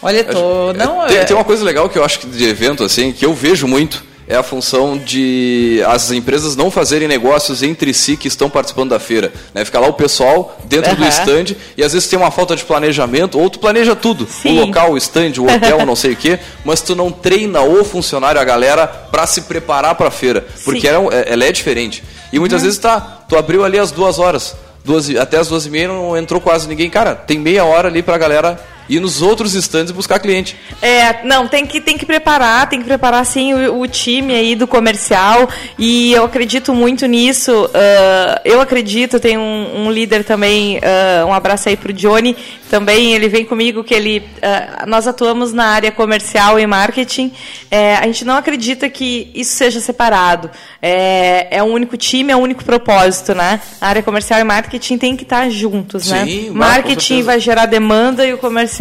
Olha, 0.01 0.23
tô. 0.23 0.73
Não, 0.73 1.07
tem, 1.07 1.25
tem, 1.25 1.35
uma 1.35 1.45
coisa 1.45 1.63
legal 1.63 1.89
que 1.89 1.97
eu 1.97 2.03
acho 2.03 2.19
que 2.19 2.27
de 2.27 2.45
evento, 2.45 2.83
assim, 2.83 3.11
que 3.11 3.25
eu 3.25 3.33
vejo 3.33 3.67
muito 3.67 4.05
é 4.27 4.35
a 4.35 4.43
função 4.43 4.97
de 4.97 5.81
as 5.87 6.11
empresas 6.11 6.55
não 6.55 6.69
fazerem 6.69 7.07
negócios 7.07 7.63
entre 7.63 7.93
si 7.93 8.17
que 8.17 8.27
estão 8.27 8.49
participando 8.49 8.89
da 8.89 8.99
feira. 8.99 9.31
Né? 9.53 9.63
Fica 9.63 9.79
lá 9.79 9.87
o 9.87 9.93
pessoal 9.93 10.59
dentro 10.65 10.91
uhum. 10.91 10.97
do 10.97 11.07
stand 11.07 11.55
e 11.77 11.83
às 11.83 11.93
vezes 11.93 12.09
tem 12.09 12.19
uma 12.19 12.29
falta 12.29 12.55
de 12.55 12.65
planejamento, 12.65 13.39
ou 13.39 13.49
tu 13.49 13.57
planeja 13.57 13.95
tudo, 13.95 14.27
Sim. 14.27 14.57
o 14.57 14.65
local, 14.65 14.91
o 14.91 14.97
stand, 14.97 15.33
o 15.37 15.45
hotel, 15.45 15.85
não 15.85 15.95
sei 15.95 16.11
o 16.11 16.15
quê, 16.15 16.39
mas 16.65 16.81
tu 16.81 16.93
não 16.93 17.09
treina 17.09 17.61
o 17.61 17.85
funcionário, 17.85 18.39
a 18.39 18.43
galera, 18.43 18.85
para 18.85 19.25
se 19.25 19.43
preparar 19.43 19.95
para 19.95 20.09
a 20.09 20.11
feira, 20.11 20.45
porque 20.65 20.87
ela, 20.87 21.13
é, 21.13 21.31
ela, 21.31 21.45
é 21.45 21.51
diferente. 21.51 22.03
E 22.31 22.37
muitas 22.37 22.61
uhum. 22.61 22.65
vezes 22.65 22.79
tá, 22.79 22.99
tu 23.29 23.37
abriu 23.37 23.63
ali 23.63 23.79
às 23.79 23.91
duas 23.91 24.19
horas, 24.19 24.55
duas, 24.88 25.09
até 25.15 25.38
as 25.38 25.49
duas 25.49 25.65
e 25.65 25.69
meia 25.69 25.89
não 25.89 26.17
entrou 26.17 26.39
quase 26.41 26.67
ninguém. 26.67 26.89
Cara, 26.89 27.13
tem 27.13 27.38
meia 27.38 27.65
hora 27.65 27.89
ali 27.89 28.01
para 28.01 28.15
a 28.15 28.17
galera 28.17 28.59
ir 28.89 28.99
nos 28.99 29.21
outros 29.21 29.53
stands 29.53 29.91
e 29.91 29.93
buscar 29.93 30.19
cliente. 30.19 30.55
É, 30.81 31.23
não, 31.23 31.47
tem 31.47 31.65
que, 31.65 31.81
tem 31.81 31.97
que 31.97 32.05
preparar, 32.05 32.69
tem 32.69 32.79
que 32.79 32.85
preparar 32.85 33.25
sim 33.25 33.53
o, 33.53 33.81
o 33.81 33.88
time 33.88 34.33
aí 34.33 34.55
do 34.55 34.67
comercial 34.67 35.49
e 35.77 36.13
eu 36.13 36.23
acredito 36.23 36.73
muito 36.73 37.05
nisso. 37.05 37.65
Uh, 37.65 38.39
eu 38.45 38.61
acredito, 38.61 39.19
tem 39.19 39.38
um, 39.38 39.85
um 39.85 39.91
líder 39.91 40.23
também, 40.23 40.77
uh, 40.77 41.25
um 41.27 41.33
abraço 41.33 41.69
aí 41.69 41.77
pro 41.77 41.93
Johnny, 41.93 42.35
também 42.69 43.13
ele 43.13 43.29
vem 43.29 43.45
comigo 43.45 43.83
que 43.83 43.93
ele 43.93 44.19
uh, 44.19 44.88
nós 44.88 45.07
atuamos 45.07 45.53
na 45.53 45.65
área 45.65 45.91
comercial 45.91 46.59
e 46.59 46.67
marketing. 46.67 47.31
É, 47.71 47.95
a 47.95 48.05
gente 48.05 48.25
não 48.25 48.35
acredita 48.35 48.89
que 48.89 49.31
isso 49.33 49.55
seja 49.55 49.79
separado. 49.79 50.49
É, 50.81 51.57
é 51.57 51.63
um 51.63 51.71
único 51.71 51.97
time, 51.97 52.31
é 52.31 52.35
um 52.35 52.41
único 52.41 52.63
propósito, 52.63 53.33
né? 53.33 53.59
A 53.79 53.88
área 53.88 54.03
comercial 54.03 54.39
e 54.39 54.43
marketing 54.43 54.97
tem 54.97 55.15
que 55.15 55.23
estar 55.23 55.49
juntos, 55.49 56.09
né? 56.09 56.25
Sim, 56.25 56.49
né? 56.49 56.51
Marketing 56.53 57.23
vai 57.23 57.39
gerar 57.39 57.65
demanda 57.65 58.25
e 58.25 58.33
o 58.33 58.38
comercial 58.38 58.76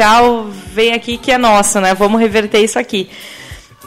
vem 0.72 0.92
aqui 0.92 1.16
que 1.16 1.32
é 1.32 1.38
nosso, 1.38 1.80
né? 1.80 1.94
Vamos 1.94 2.20
reverter 2.20 2.60
isso 2.60 2.78
aqui. 2.78 3.08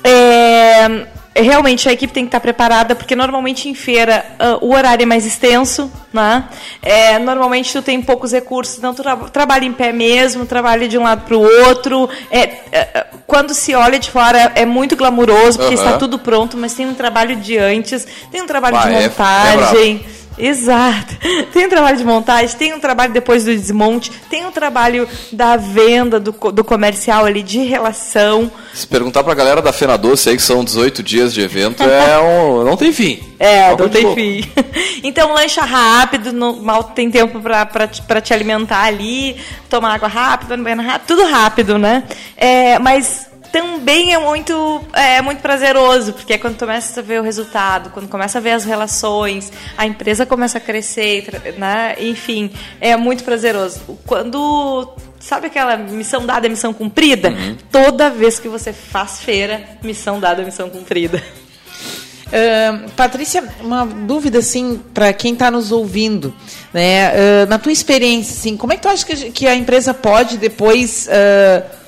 É, 0.04 1.08
realmente 1.36 1.88
a 1.88 1.94
equipe 1.94 2.12
tem 2.12 2.24
que 2.24 2.30
estar 2.30 2.40
preparada, 2.40 2.96
porque 2.96 3.16
normalmente 3.16 3.70
em 3.70 3.74
feira 3.74 4.26
uh, 4.40 4.66
o 4.66 4.74
horário 4.74 5.04
é 5.04 5.06
mais 5.06 5.26
extenso, 5.26 5.92
né? 6.12 6.46
É, 6.82 7.20
normalmente 7.20 7.72
tu 7.72 7.82
tem 7.82 8.02
poucos 8.02 8.32
recursos, 8.32 8.78
então 8.78 8.94
tu 8.94 9.04
tra 9.04 9.16
trabalha 9.16 9.66
em 9.66 9.74
pé 9.74 9.92
mesmo, 9.92 10.46
trabalha 10.46 10.88
de 10.88 10.98
um 10.98 11.04
lado 11.04 11.26
para 11.26 11.38
o 11.38 11.42
outro. 11.68 12.10
É, 12.32 12.42
é, 12.72 13.08
quando 13.28 13.54
se 13.54 13.76
olha 13.76 14.00
de 14.00 14.10
fora 14.10 14.52
é 14.56 14.66
muito 14.66 14.96
glamuroso, 14.96 15.60
porque 15.60 15.76
está 15.76 15.98
tudo 15.98 16.20
pronto, 16.20 16.58
mas 16.58 16.74
tem 16.74 16.88
um 16.88 16.94
trabalho 16.94 17.36
de 17.36 17.58
antes, 17.58 18.08
tem 18.32 18.42
um 18.42 18.48
trabalho 18.48 18.80
de 18.80 18.88
é 18.88 19.02
montagem. 19.04 20.06
Exato. 20.40 21.16
Tem 21.52 21.66
um 21.66 21.70
trabalho 21.70 21.98
de 21.98 22.06
montagem, 22.06 22.58
tem 22.58 22.74
um 22.74 22.80
trabalho 22.80 23.12
depois 23.12 23.44
do 23.44 23.52
desmonte, 23.52 24.12
tem 24.30 24.46
um 24.46 24.52
trabalho 24.52 25.08
da 25.32 25.58
venda, 25.58 26.20
do, 26.20 26.32
do 26.32 26.64
comercial 26.64 27.26
ali, 27.26 27.44
de 27.44 27.60
relação. 27.60 28.50
Se 28.74 28.88
perguntar 28.88 29.24
pra 29.24 29.34
galera 29.34 29.62
da 29.62 29.74
Fena 29.74 29.98
Doce 29.98 30.30
aí, 30.30 30.36
que 30.38 30.42
são 30.42 30.64
18 30.64 31.04
dias 31.04 31.34
de 31.34 31.42
evento, 31.42 31.84
é 31.84 32.18
um, 32.22 32.64
não 32.64 32.78
tem 32.78 32.94
fim. 32.94 33.20
É, 33.38 33.76
não 33.76 33.90
tem 33.90 34.14
fim. 34.16 34.50
então, 35.04 35.34
lancha 35.34 35.62
rápido, 35.62 36.32
no, 36.32 36.62
mal 36.62 36.84
tem 36.84 37.12
tempo 37.12 37.42
para 37.42 38.22
te 38.22 38.34
alimentar 38.34 38.84
ali, 38.84 39.36
tomar 39.70 39.96
água 39.96 40.10
banheiro 40.58 40.82
rápido, 40.82 41.08
tudo 41.08 41.26
rápido, 41.26 41.78
né? 41.78 42.04
É, 42.36 42.80
mas 42.80 43.29
também 43.52 44.14
é 44.14 44.20
muito, 44.20 44.82
é 44.94 45.22
muito 45.22 45.42
prazeroso, 45.42 46.14
porque 46.14 46.34
é 46.34 46.38
quando 46.38 46.58
começa 46.58 47.00
a 47.00 47.04
ver 47.04 47.20
o 47.20 47.24
resultado, 47.24 47.90
quando 47.90 48.08
começa 48.08 48.38
a 48.38 48.42
ver 48.42 48.52
as 48.52 48.66
relações, 48.66 49.52
a 49.78 49.86
empresa 49.86 50.26
começa 50.26 50.58
a 50.58 50.62
crescer, 50.62 51.56
né? 51.58 51.96
enfim, 52.00 52.52
é 52.80 52.96
muito 52.96 53.24
prazeroso. 53.24 53.82
Quando 54.06 54.94
sabe 55.20 55.48
aquela 55.48 55.76
missão 55.78 56.26
dada 56.26 56.48
é 56.48 56.50
missão 56.50 56.74
cumprida? 56.74 57.30
Uhum. 57.30 57.58
Toda 57.72 58.10
vez 58.10 58.40
que 58.40 58.48
você 58.48 58.72
faz 58.72 59.22
feira, 59.22 59.62
missão 59.84 60.20
dada 60.20 60.42
é 60.42 60.46
missão 60.46 60.70
cumprida. 60.70 61.22
Uh, 62.30 62.90
Patrícia, 62.92 63.44
uma 63.60 63.86
dúvida 63.86 64.38
assim 64.38 64.80
para 64.94 65.12
quem 65.12 65.34
está 65.34 65.50
nos 65.50 65.72
ouvindo, 65.72 66.32
né? 66.72 67.10
Uh, 67.10 67.50
na 67.50 67.58
tua 67.58 67.72
experiência, 67.72 68.34
assim, 68.34 68.56
como 68.56 68.72
é 68.72 68.76
que 68.76 68.84
tu 68.84 68.88
acha 68.88 69.04
que, 69.06 69.48
a 69.48 69.56
empresa 69.56 69.96
pode 69.96 70.38
depois 70.38 71.08
uh, 71.08 71.79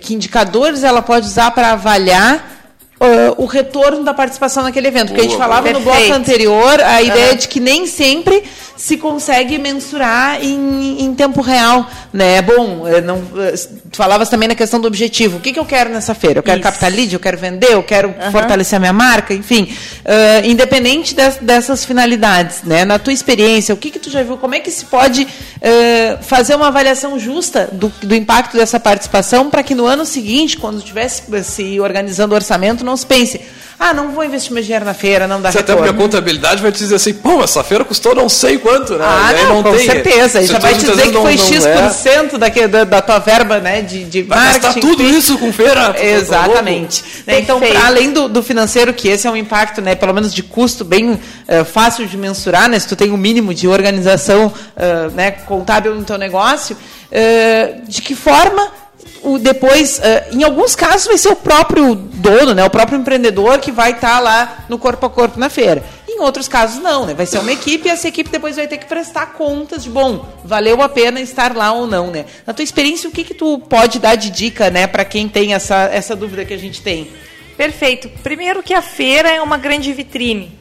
que 0.00 0.14
indicadores 0.14 0.82
ela 0.82 1.02
pode 1.02 1.26
usar 1.26 1.50
para 1.50 1.72
avaliar 1.72 2.59
Uh, 3.00 3.42
o 3.42 3.46
retorno 3.46 4.04
da 4.04 4.12
participação 4.12 4.62
naquele 4.62 4.88
evento. 4.88 5.08
Porque 5.08 5.22
a 5.22 5.24
gente 5.24 5.38
falava 5.38 5.72
no 5.72 5.80
bloco 5.80 6.12
anterior 6.12 6.78
a 6.82 7.00
ideia 7.00 7.34
de 7.34 7.48
que 7.48 7.58
nem 7.58 7.86
sempre 7.86 8.44
se 8.80 8.96
consegue 8.96 9.58
mensurar 9.58 10.42
em, 10.42 11.04
em 11.04 11.14
tempo 11.14 11.42
real. 11.42 11.86
Né? 12.12 12.40
Bom, 12.40 12.88
eh, 12.88 13.02
não, 13.02 13.22
eh, 13.36 13.54
tu 13.90 13.96
falavas 13.96 14.30
também 14.30 14.48
na 14.48 14.54
questão 14.54 14.80
do 14.80 14.88
objetivo. 14.88 15.36
O 15.36 15.40
que, 15.40 15.52
que 15.52 15.60
eu 15.60 15.66
quero 15.66 15.90
nessa 15.90 16.14
feira? 16.14 16.38
Eu 16.38 16.42
quero 16.42 16.60
Isso. 16.60 16.68
captar 16.68 16.90
lead, 16.90 17.12
eu 17.12 17.20
quero 17.20 17.36
vender, 17.36 17.72
eu 17.72 17.82
quero 17.82 18.08
uhum. 18.08 18.32
fortalecer 18.32 18.78
a 18.78 18.80
minha 18.80 18.92
marca, 18.92 19.34
enfim. 19.34 19.64
Uh, 20.00 20.46
independente 20.46 21.14
de, 21.14 21.30
dessas 21.42 21.84
finalidades, 21.84 22.62
né? 22.64 22.86
na 22.86 22.98
tua 22.98 23.12
experiência, 23.12 23.74
o 23.74 23.76
que, 23.76 23.90
que 23.90 23.98
tu 23.98 24.10
já 24.10 24.22
viu? 24.22 24.38
Como 24.38 24.54
é 24.54 24.60
que 24.60 24.70
se 24.70 24.86
pode 24.86 25.24
uh, 25.24 26.22
fazer 26.22 26.54
uma 26.54 26.68
avaliação 26.68 27.18
justa 27.18 27.68
do, 27.70 27.92
do 28.02 28.14
impacto 28.14 28.56
dessa 28.56 28.80
participação 28.80 29.50
para 29.50 29.62
que 29.62 29.74
no 29.74 29.84
ano 29.84 30.06
seguinte, 30.06 30.56
quando 30.56 30.78
estivesse 30.78 31.22
se 31.44 31.78
organizando 31.78 32.32
o 32.32 32.34
orçamento, 32.34 32.82
não 32.90 32.96
se 32.96 33.06
pense 33.06 33.40
ah, 33.82 33.94
não 33.94 34.10
vou 34.10 34.22
investir 34.22 34.52
meu 34.52 34.62
dinheiro 34.62 34.84
na 34.84 34.92
feira, 34.92 35.26
não 35.26 35.40
dá 35.40 35.50
Você 35.50 35.56
retorno. 35.56 35.80
Até 35.80 35.90
porque 35.90 36.02
a 36.02 36.06
contabilidade 36.06 36.60
vai 36.60 36.70
te 36.70 36.80
dizer 36.80 36.96
assim, 36.96 37.14
pô, 37.14 37.42
essa 37.42 37.64
feira 37.64 37.82
custou 37.82 38.14
não 38.14 38.28
sei 38.28 38.58
quanto, 38.58 38.92
né? 38.98 39.04
Ah, 39.08 39.32
não, 39.32 39.54
não, 39.54 39.62
com 39.62 39.72
tem, 39.74 39.86
certeza. 39.86 40.44
Já 40.44 40.58
vai 40.58 40.74
te 40.74 40.84
dizer 40.84 41.10
que 41.10 41.14
foi 41.14 41.38
X% 41.38 41.64
é. 41.64 42.38
da, 42.38 42.66
da, 42.66 42.84
da, 42.84 43.00
tua 43.00 43.18
verba 43.20 43.58
né, 43.58 43.80
de, 43.80 44.04
de 44.04 44.20
vai 44.20 44.38
marketing. 44.38 44.66
gastar 44.66 44.80
tudo 44.82 45.02
isso 45.02 45.38
com 45.38 45.50
feira? 45.50 45.96
Exatamente. 45.98 47.02
Né, 47.26 47.40
então, 47.40 47.58
além 47.86 48.12
do, 48.12 48.28
do, 48.28 48.42
financeiro, 48.42 48.92
que 48.92 49.08
esse 49.08 49.26
é 49.26 49.30
um 49.30 49.36
impacto, 49.36 49.80
né, 49.80 49.94
pelo 49.94 50.12
menos 50.12 50.34
de 50.34 50.42
custo, 50.42 50.84
bem 50.84 51.12
uh, 51.12 51.18
fácil 51.64 52.06
de 52.06 52.18
mensurar, 52.18 52.68
né? 52.68 52.78
Se 52.78 52.86
tu 52.86 52.94
tem 52.94 53.10
o 53.10 53.14
um 53.14 53.16
mínimo 53.16 53.54
de 53.54 53.66
organização 53.66 54.48
uh, 54.48 55.10
né, 55.14 55.30
contábil 55.30 55.94
no 55.94 56.04
teu 56.04 56.18
negócio, 56.18 56.76
uh, 56.76 57.80
de 57.88 58.02
que 58.02 58.14
forma 58.14 58.79
o, 59.22 59.38
depois, 59.38 59.98
uh, 59.98 60.34
em 60.34 60.42
alguns 60.42 60.74
casos, 60.74 61.06
vai 61.06 61.18
ser 61.18 61.28
o 61.28 61.36
próprio 61.36 61.94
dono, 61.94 62.54
né, 62.54 62.64
o 62.64 62.70
próprio 62.70 62.98
empreendedor 62.98 63.58
que 63.58 63.70
vai 63.70 63.92
estar 63.92 64.16
tá 64.16 64.20
lá 64.20 64.64
no 64.68 64.78
corpo 64.78 65.06
a 65.06 65.10
corpo 65.10 65.38
na 65.38 65.48
feira. 65.48 65.84
Em 66.08 66.20
outros 66.20 66.48
casos, 66.48 66.82
não, 66.82 67.06
né? 67.06 67.14
Vai 67.14 67.24
ser 67.24 67.38
uma 67.38 67.52
equipe 67.52 67.88
e 67.88 67.90
essa 67.90 68.08
equipe 68.08 68.30
depois 68.30 68.56
vai 68.56 68.66
ter 68.66 68.78
que 68.78 68.86
prestar 68.86 69.26
contas 69.34 69.84
de, 69.84 69.90
bom, 69.90 70.26
valeu 70.44 70.82
a 70.82 70.88
pena 70.88 71.20
estar 71.20 71.56
lá 71.56 71.72
ou 71.72 71.86
não, 71.86 72.10
né? 72.10 72.26
Na 72.46 72.52
tua 72.52 72.62
experiência, 72.62 73.08
o 73.08 73.12
que, 73.12 73.24
que 73.24 73.32
tu 73.32 73.58
pode 73.58 73.98
dar 73.98 74.16
de 74.16 74.28
dica, 74.28 74.70
né, 74.70 74.86
para 74.86 75.04
quem 75.04 75.28
tem 75.28 75.54
essa, 75.54 75.88
essa 75.92 76.16
dúvida 76.16 76.44
que 76.44 76.52
a 76.52 76.58
gente 76.58 76.82
tem? 76.82 77.10
Perfeito. 77.56 78.08
Primeiro 78.22 78.62
que 78.62 78.74
a 78.74 78.82
feira 78.82 79.30
é 79.30 79.40
uma 79.40 79.56
grande 79.56 79.92
vitrine. 79.92 80.59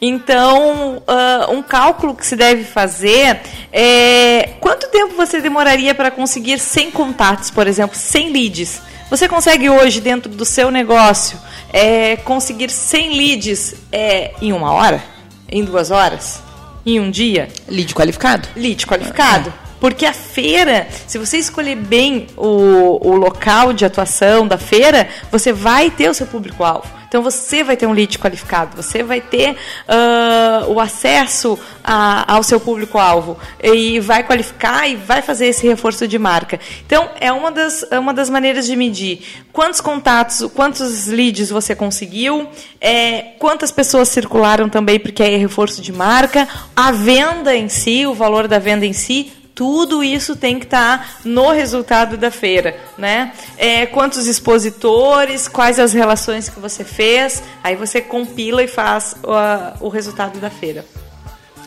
Então, 0.00 0.98
uh, 0.98 1.52
um 1.52 1.62
cálculo 1.62 2.14
que 2.14 2.24
se 2.24 2.36
deve 2.36 2.62
fazer 2.64 3.40
é 3.72 4.50
quanto 4.60 4.88
tempo 4.88 5.14
você 5.16 5.40
demoraria 5.40 5.94
para 5.94 6.10
conseguir 6.10 6.58
100 6.58 6.92
contatos, 6.92 7.50
por 7.50 7.66
exemplo, 7.66 7.96
100 7.96 8.32
leads? 8.32 8.82
Você 9.10 9.26
consegue 9.26 9.70
hoje, 9.70 10.00
dentro 10.00 10.30
do 10.30 10.44
seu 10.44 10.70
negócio, 10.70 11.38
é, 11.72 12.16
conseguir 12.16 12.70
100 12.70 13.16
leads 13.16 13.74
é, 13.90 14.32
em 14.40 14.52
uma 14.52 14.72
hora? 14.72 15.02
Em 15.50 15.64
duas 15.64 15.90
horas? 15.90 16.42
Em 16.84 17.00
um 17.00 17.10
dia? 17.10 17.48
Lead 17.66 17.94
qualificado? 17.94 18.48
Lead 18.54 18.86
qualificado. 18.86 19.52
É. 19.64 19.67
Porque 19.80 20.04
a 20.04 20.12
feira, 20.12 20.88
se 21.06 21.18
você 21.18 21.38
escolher 21.38 21.76
bem 21.76 22.26
o, 22.36 23.08
o 23.08 23.16
local 23.16 23.72
de 23.72 23.84
atuação 23.84 24.46
da 24.46 24.58
feira, 24.58 25.08
você 25.30 25.52
vai 25.52 25.90
ter 25.90 26.08
o 26.08 26.14
seu 26.14 26.26
público-alvo. 26.26 26.98
Então 27.08 27.22
você 27.22 27.64
vai 27.64 27.74
ter 27.74 27.86
um 27.86 27.92
lead 27.92 28.18
qualificado, 28.18 28.76
você 28.76 29.02
vai 29.02 29.20
ter 29.20 29.52
uh, 29.52 30.70
o 30.70 30.78
acesso 30.78 31.58
a, 31.82 32.34
ao 32.34 32.42
seu 32.42 32.60
público-alvo 32.60 33.38
e 33.62 33.98
vai 33.98 34.22
qualificar 34.22 34.86
e 34.86 34.94
vai 34.94 35.22
fazer 35.22 35.46
esse 35.46 35.66
reforço 35.66 36.06
de 36.06 36.18
marca. 36.18 36.60
Então 36.86 37.08
é 37.18 37.32
uma 37.32 37.50
das, 37.50 37.84
é 37.90 37.98
uma 37.98 38.12
das 38.12 38.28
maneiras 38.28 38.66
de 38.66 38.76
medir 38.76 39.22
quantos 39.54 39.80
contatos, 39.80 40.50
quantos 40.54 41.06
leads 41.06 41.48
você 41.48 41.74
conseguiu, 41.74 42.46
é, 42.78 43.32
quantas 43.38 43.72
pessoas 43.72 44.10
circularam 44.10 44.68
também 44.68 45.00
porque 45.00 45.22
é 45.22 45.36
reforço 45.36 45.80
de 45.80 45.92
marca, 45.92 46.46
a 46.76 46.92
venda 46.92 47.56
em 47.56 47.70
si, 47.70 48.06
o 48.06 48.12
valor 48.12 48.46
da 48.46 48.58
venda 48.58 48.84
em 48.84 48.92
si, 48.92 49.32
tudo 49.58 50.04
isso 50.04 50.36
tem 50.36 50.56
que 50.56 50.66
estar 50.66 50.98
tá 50.98 51.10
no 51.24 51.50
resultado 51.50 52.16
da 52.16 52.30
feira, 52.30 52.78
né? 52.96 53.32
É, 53.56 53.86
quantos 53.86 54.28
expositores, 54.28 55.48
quais 55.48 55.80
as 55.80 55.92
relações 55.92 56.48
que 56.48 56.60
você 56.60 56.84
fez, 56.84 57.42
aí 57.60 57.74
você 57.74 58.00
compila 58.00 58.62
e 58.62 58.68
faz 58.68 59.16
o, 59.20 59.86
o 59.86 59.88
resultado 59.88 60.38
da 60.38 60.48
feira. 60.48 60.84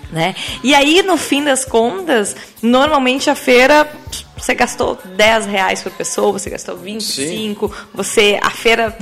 Né? 0.09 0.33
E 0.63 0.73
aí, 0.73 1.01
no 1.01 1.17
fim 1.17 1.43
das 1.43 1.65
contas, 1.65 2.33
normalmente 2.61 3.29
a 3.29 3.35
feira 3.35 3.85
você 4.37 4.55
gastou 4.55 4.97
10 5.17 5.45
reais 5.47 5.83
por 5.83 5.91
pessoa, 5.91 6.31
você 6.31 6.49
gastou 6.49 6.77
25, 6.77 7.67
Sim. 7.67 7.73
você 7.93 8.39
a 8.41 8.49
feira 8.49 8.97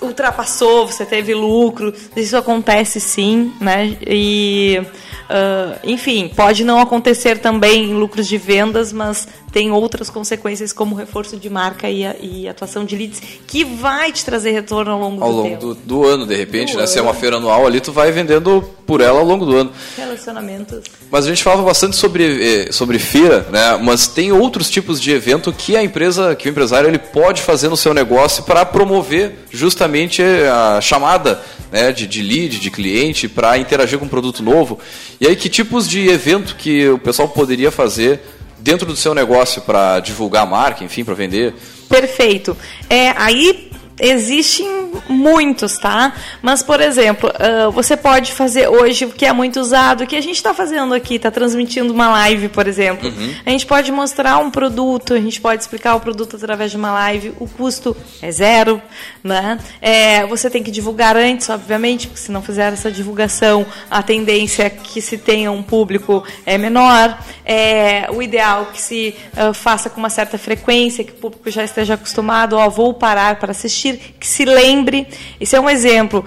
ultrapassou, 0.00 0.86
você 0.86 1.04
teve 1.04 1.34
lucro, 1.34 1.92
isso 2.16 2.36
acontece 2.36 3.00
sim, 3.00 3.52
né? 3.60 3.96
E 4.06 4.80
Uh, 5.26 5.74
enfim, 5.82 6.28
pode 6.28 6.64
não 6.64 6.78
acontecer 6.80 7.38
também 7.38 7.92
lucros 7.92 8.28
de 8.28 8.38
vendas, 8.38 8.92
mas 8.92 9.26
tem 9.56 9.70
outras 9.70 10.10
consequências 10.10 10.70
como 10.70 10.94
reforço 10.94 11.38
de 11.38 11.48
marca 11.48 11.88
e, 11.88 12.04
a, 12.04 12.14
e 12.20 12.46
atuação 12.46 12.84
de 12.84 12.94
leads 12.94 13.22
que 13.46 13.64
vai 13.64 14.12
te 14.12 14.22
trazer 14.22 14.50
retorno 14.50 14.92
ao 14.92 15.00
longo 15.00 15.24
ao 15.24 15.30
do 15.30 15.36
longo 15.36 15.48
tempo. 15.48 15.60
Do, 15.60 15.74
do 15.74 16.04
ano, 16.06 16.26
de 16.26 16.36
repente, 16.36 16.72
do 16.72 16.76
né? 16.76 16.82
Ano. 16.82 16.92
Se 16.92 16.98
é 16.98 17.00
uma 17.00 17.14
feira 17.14 17.36
anual 17.38 17.66
ali, 17.66 17.80
tu 17.80 17.90
vai 17.90 18.12
vendendo 18.12 18.62
por 18.86 19.00
ela 19.00 19.18
ao 19.18 19.24
longo 19.24 19.46
do 19.46 19.56
ano. 19.56 19.72
Relacionamentos. 19.96 20.82
Mas 21.10 21.24
a 21.24 21.28
gente 21.30 21.42
falava 21.42 21.62
bastante 21.62 21.96
sobre, 21.96 22.66
eh, 22.66 22.70
sobre 22.70 22.98
feira, 22.98 23.46
né? 23.50 23.80
Mas 23.82 24.06
tem 24.06 24.30
outros 24.30 24.68
tipos 24.68 25.00
de 25.00 25.10
evento 25.10 25.50
que 25.50 25.74
a 25.74 25.82
empresa, 25.82 26.36
que 26.36 26.46
o 26.46 26.50
empresário 26.50 26.90
ele 26.90 26.98
pode 26.98 27.40
fazer 27.40 27.70
no 27.70 27.78
seu 27.78 27.94
negócio 27.94 28.42
para 28.42 28.62
promover 28.62 29.46
justamente 29.50 30.22
a 30.22 30.82
chamada 30.82 31.40
né, 31.72 31.92
de, 31.92 32.06
de 32.06 32.20
lead, 32.20 32.60
de 32.60 32.70
cliente, 32.70 33.26
para 33.26 33.56
interagir 33.56 33.98
com 33.98 34.04
um 34.04 34.08
produto 34.08 34.42
novo. 34.42 34.78
E 35.18 35.26
aí, 35.26 35.34
que 35.34 35.48
tipos 35.48 35.88
de 35.88 36.08
evento 36.08 36.56
que 36.56 36.88
o 36.90 36.98
pessoal 36.98 37.28
poderia 37.28 37.70
fazer 37.70 38.20
dentro 38.66 38.84
do 38.84 38.96
seu 38.96 39.14
negócio 39.14 39.62
para 39.62 40.00
divulgar 40.00 40.42
a 40.42 40.46
marca, 40.46 40.82
enfim, 40.82 41.04
para 41.04 41.14
vender? 41.14 41.54
Perfeito. 41.88 42.56
É, 42.90 43.10
aí 43.10 43.70
Existem 43.98 44.90
muitos, 45.08 45.78
tá? 45.78 46.12
Mas, 46.42 46.62
por 46.62 46.80
exemplo, 46.80 47.30
uh, 47.30 47.70
você 47.70 47.96
pode 47.96 48.32
fazer 48.32 48.68
hoje 48.68 49.06
o 49.06 49.10
que 49.10 49.24
é 49.24 49.32
muito 49.32 49.58
usado, 49.58 50.04
o 50.04 50.06
que 50.06 50.16
a 50.16 50.20
gente 50.20 50.36
está 50.36 50.52
fazendo 50.52 50.92
aqui, 50.94 51.14
está 51.14 51.30
transmitindo 51.30 51.92
uma 51.92 52.08
live, 52.08 52.48
por 52.48 52.66
exemplo. 52.66 53.08
Uhum. 53.08 53.34
A 53.44 53.50
gente 53.50 53.66
pode 53.66 53.90
mostrar 53.90 54.38
um 54.38 54.50
produto, 54.50 55.14
a 55.14 55.20
gente 55.20 55.40
pode 55.40 55.62
explicar 55.62 55.94
o 55.94 56.00
produto 56.00 56.36
através 56.36 56.70
de 56.70 56.76
uma 56.76 56.92
live, 56.92 57.32
o 57.40 57.48
custo 57.48 57.96
é 58.20 58.30
zero, 58.30 58.80
né? 59.24 59.58
É, 59.80 60.26
você 60.26 60.50
tem 60.50 60.62
que 60.62 60.70
divulgar 60.70 61.16
antes, 61.16 61.48
obviamente, 61.48 62.06
porque 62.08 62.20
se 62.20 62.30
não 62.30 62.42
fizer 62.42 62.72
essa 62.72 62.90
divulgação, 62.90 63.64
a 63.90 64.02
tendência 64.02 64.64
é 64.64 64.70
que 64.70 65.00
se 65.00 65.16
tenha 65.18 65.50
um 65.50 65.62
público 65.62 66.22
é 66.44 66.58
menor. 66.58 67.18
É, 67.44 68.08
o 68.10 68.22
ideal 68.22 68.68
é 68.70 68.72
que 68.74 68.82
se 68.82 69.14
uh, 69.36 69.54
faça 69.54 69.88
com 69.88 69.98
uma 69.98 70.10
certa 70.10 70.36
frequência, 70.36 71.04
que 71.04 71.12
o 71.12 71.16
público 71.16 71.50
já 71.50 71.64
esteja 71.64 71.94
acostumado, 71.94 72.56
ó, 72.56 72.68
vou 72.68 72.92
parar 72.92 73.36
para 73.36 73.52
assistir 73.52 73.85
que 73.94 74.26
se 74.26 74.44
lembre. 74.44 75.06
Esse 75.40 75.56
é 75.56 75.60
um 75.60 75.68
exemplo. 75.68 76.24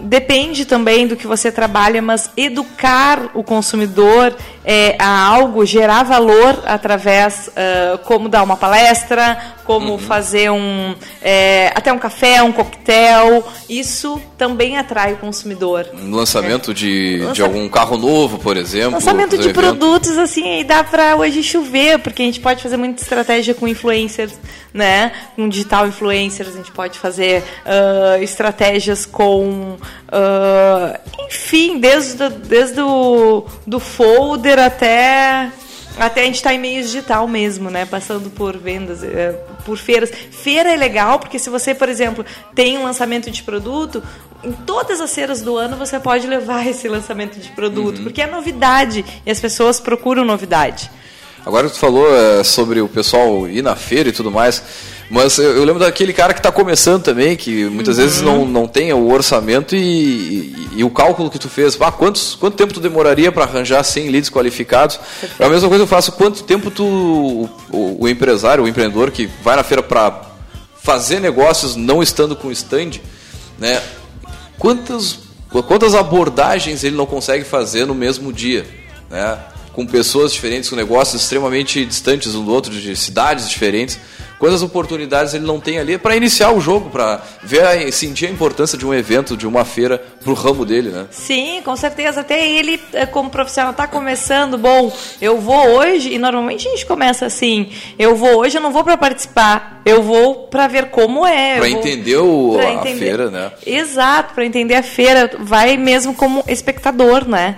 depende 0.00 0.64
também 0.64 1.06
do 1.06 1.16
que 1.16 1.26
você 1.26 1.50
trabalha, 1.50 2.00
mas 2.02 2.30
educar 2.36 3.30
o 3.34 3.42
consumidor 3.42 4.34
é, 4.64 4.96
a 4.98 5.26
algo, 5.26 5.64
gerar 5.64 6.02
valor 6.02 6.62
através, 6.66 7.48
uh, 7.48 7.98
como 7.98 8.28
dar 8.28 8.42
uma 8.42 8.56
palestra, 8.56 9.55
como 9.66 9.92
uhum. 9.92 9.98
fazer 9.98 10.50
um 10.50 10.94
é, 11.20 11.72
até 11.74 11.92
um 11.92 11.98
café, 11.98 12.42
um 12.42 12.52
coquetel, 12.52 13.44
isso 13.68 14.20
também 14.38 14.78
atrai 14.78 15.14
o 15.14 15.16
consumidor. 15.16 15.86
Um 15.92 16.14
lançamento 16.14 16.70
é. 16.70 16.74
de, 16.74 17.18
Lança... 17.20 17.32
de 17.34 17.42
algum 17.42 17.68
carro 17.68 17.96
novo, 17.96 18.38
por 18.38 18.56
exemplo. 18.56 18.92
Lançamento 18.92 19.36
de 19.36 19.48
evento. 19.48 19.54
produtos, 19.60 20.16
assim, 20.16 20.64
dá 20.64 20.84
para 20.84 21.16
hoje 21.16 21.42
chover, 21.42 21.98
porque 21.98 22.22
a 22.22 22.24
gente 22.24 22.40
pode 22.40 22.62
fazer 22.62 22.76
muita 22.76 23.02
estratégia 23.02 23.54
com 23.54 23.66
influencers, 23.66 24.34
né? 24.72 25.12
Com 25.34 25.48
digital 25.48 25.86
influencers, 25.86 26.54
a 26.54 26.56
gente 26.56 26.70
pode 26.70 26.98
fazer 26.98 27.42
uh, 27.64 28.22
estratégias 28.22 29.04
com, 29.04 29.76
uh, 29.76 30.98
enfim, 31.26 31.78
desde, 31.78 32.28
desde 32.28 32.80
o 32.80 33.44
do 33.66 33.80
folder 33.80 34.58
até 34.58 35.50
até 35.96 36.22
a 36.22 36.24
gente 36.24 36.36
está 36.36 36.52
em 36.52 36.58
meio 36.58 36.82
digital 36.82 37.26
mesmo, 37.26 37.70
né? 37.70 37.86
Passando 37.86 38.30
por 38.30 38.56
vendas, 38.56 39.02
é, 39.02 39.32
por 39.64 39.78
feiras. 39.78 40.10
Feira 40.30 40.72
é 40.72 40.76
legal 40.76 41.18
porque 41.18 41.38
se 41.38 41.48
você, 41.48 41.74
por 41.74 41.88
exemplo, 41.88 42.24
tem 42.54 42.78
um 42.78 42.84
lançamento 42.84 43.30
de 43.30 43.42
produto, 43.42 44.02
em 44.44 44.52
todas 44.52 45.00
as 45.00 45.14
feiras 45.14 45.40
do 45.40 45.56
ano 45.56 45.76
você 45.76 45.98
pode 45.98 46.26
levar 46.26 46.66
esse 46.68 46.88
lançamento 46.88 47.38
de 47.38 47.48
produto, 47.50 47.98
uhum. 47.98 48.04
porque 48.04 48.22
é 48.22 48.26
novidade 48.26 49.04
e 49.24 49.30
as 49.30 49.40
pessoas 49.40 49.80
procuram 49.80 50.24
novidade. 50.24 50.90
Agora 51.44 51.70
tu 51.70 51.78
falou 51.78 52.12
é, 52.12 52.42
sobre 52.42 52.80
o 52.80 52.88
pessoal 52.88 53.48
ir 53.48 53.62
na 53.62 53.76
feira 53.76 54.08
e 54.08 54.12
tudo 54.12 54.32
mais. 54.32 54.62
Mas 55.08 55.38
eu, 55.38 55.56
eu 55.56 55.64
lembro 55.64 55.78
daquele 55.78 56.12
cara 56.12 56.34
que 56.34 56.40
está 56.40 56.50
começando 56.50 57.02
também, 57.02 57.36
que 57.36 57.64
muitas 57.66 57.96
uhum. 57.96 58.02
vezes 58.02 58.20
não, 58.22 58.44
não 58.44 58.66
tem 58.66 58.92
o 58.92 59.08
orçamento 59.12 59.76
e, 59.76 59.78
e, 59.78 60.68
e, 60.76 60.84
o 60.84 60.90
cálculo 60.90 61.30
que 61.30 61.38
tu 61.38 61.48
fez. 61.48 61.80
Ah, 61.80 61.92
quantos, 61.92 62.34
quanto 62.34 62.56
tempo 62.56 62.74
tu 62.74 62.80
demoraria 62.80 63.30
para 63.30 63.44
arranjar 63.44 63.84
100 63.84 64.08
leads 64.08 64.30
qualificados? 64.30 64.96
Perfeito. 64.96 65.42
É 65.42 65.46
a 65.46 65.48
mesma 65.48 65.68
coisa 65.68 65.84
eu 65.84 65.88
faço. 65.88 66.12
Quanto 66.12 66.42
tempo 66.42 66.70
tu, 66.70 66.84
o, 66.84 67.50
o, 67.70 68.04
o 68.04 68.08
empresário, 68.08 68.64
o 68.64 68.68
empreendedor 68.68 69.10
que 69.12 69.30
vai 69.42 69.54
na 69.54 69.62
feira 69.62 69.82
para 69.82 70.22
fazer 70.82 71.20
negócios 71.20 71.76
não 71.76 72.02
estando 72.02 72.34
com 72.34 72.50
stand, 72.50 73.00
né? 73.58 73.80
Quantas, 74.58 75.18
quantas 75.68 75.94
abordagens 75.94 76.82
ele 76.82 76.96
não 76.96 77.06
consegue 77.06 77.44
fazer 77.44 77.84
no 77.86 77.94
mesmo 77.94 78.32
dia, 78.32 78.66
né? 79.08 79.38
Com 79.72 79.86
pessoas 79.86 80.32
diferentes, 80.32 80.70
com 80.70 80.74
negócios 80.74 81.22
extremamente 81.22 81.84
distantes 81.84 82.34
um 82.34 82.44
do 82.44 82.50
outro, 82.50 82.72
de 82.72 82.96
cidades 82.96 83.48
diferentes 83.48 84.00
quantas 84.38 84.62
oportunidades 84.62 85.34
ele 85.34 85.44
não 85.44 85.60
tem 85.60 85.78
ali 85.78 85.98
para 85.98 86.16
iniciar 86.16 86.52
o 86.52 86.60
jogo, 86.60 86.90
para 86.90 87.22
ver, 87.42 87.92
sentir 87.92 88.26
a 88.26 88.30
importância 88.30 88.76
de 88.76 88.86
um 88.86 88.92
evento, 88.92 89.36
de 89.36 89.46
uma 89.46 89.64
feira 89.64 90.02
para 90.22 90.30
o 90.30 90.34
ramo 90.34 90.64
dele, 90.64 90.90
né? 90.90 91.06
Sim, 91.10 91.60
com 91.64 91.76
certeza. 91.76 92.20
Até 92.20 92.48
ele, 92.48 92.80
é, 92.92 93.06
como 93.06 93.30
profissional, 93.30 93.72
está 93.72 93.86
começando. 93.86 94.58
Bom, 94.58 94.92
eu 95.20 95.40
vou 95.40 95.76
hoje 95.76 96.12
e 96.12 96.18
normalmente 96.18 96.66
a 96.68 96.70
gente 96.70 96.86
começa 96.86 97.26
assim. 97.26 97.70
Eu 97.98 98.16
vou 98.16 98.40
hoje, 98.40 98.58
eu 98.58 98.62
não 98.62 98.72
vou 98.72 98.84
para 98.84 98.96
participar. 98.96 99.80
Eu 99.84 100.02
vou 100.02 100.46
para 100.48 100.66
ver 100.66 100.90
como 100.90 101.24
é. 101.24 101.58
Para 101.58 101.68
entender 101.68 102.16
o, 102.16 102.58
a 102.58 102.72
entender. 102.72 102.98
feira, 102.98 103.30
né? 103.30 103.52
Exato, 103.64 104.34
para 104.34 104.44
entender 104.44 104.74
a 104.74 104.82
feira. 104.82 105.30
Vai 105.38 105.76
mesmo 105.76 106.14
como 106.14 106.44
espectador, 106.48 107.26
né? 107.26 107.56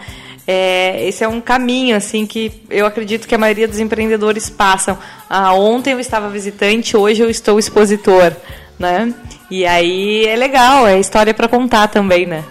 É, 0.50 1.06
esse 1.06 1.22
é 1.22 1.28
um 1.28 1.42
caminho 1.42 1.94
assim 1.94 2.24
que 2.24 2.50
eu 2.70 2.86
acredito 2.86 3.28
que 3.28 3.34
a 3.34 3.38
maioria 3.38 3.68
dos 3.68 3.78
empreendedores 3.78 4.48
passam. 4.48 4.96
Ah, 5.28 5.52
ontem 5.52 5.92
eu 5.92 6.00
estava 6.00 6.30
visitante, 6.30 6.96
hoje 6.96 7.20
eu 7.20 7.28
estou 7.28 7.58
expositor, 7.58 8.32
né? 8.78 9.12
E 9.50 9.66
aí 9.66 10.24
é 10.24 10.34
legal, 10.36 10.86
é 10.86 10.98
história 10.98 11.34
para 11.34 11.48
contar 11.48 11.88
também, 11.88 12.24
né? 12.24 12.42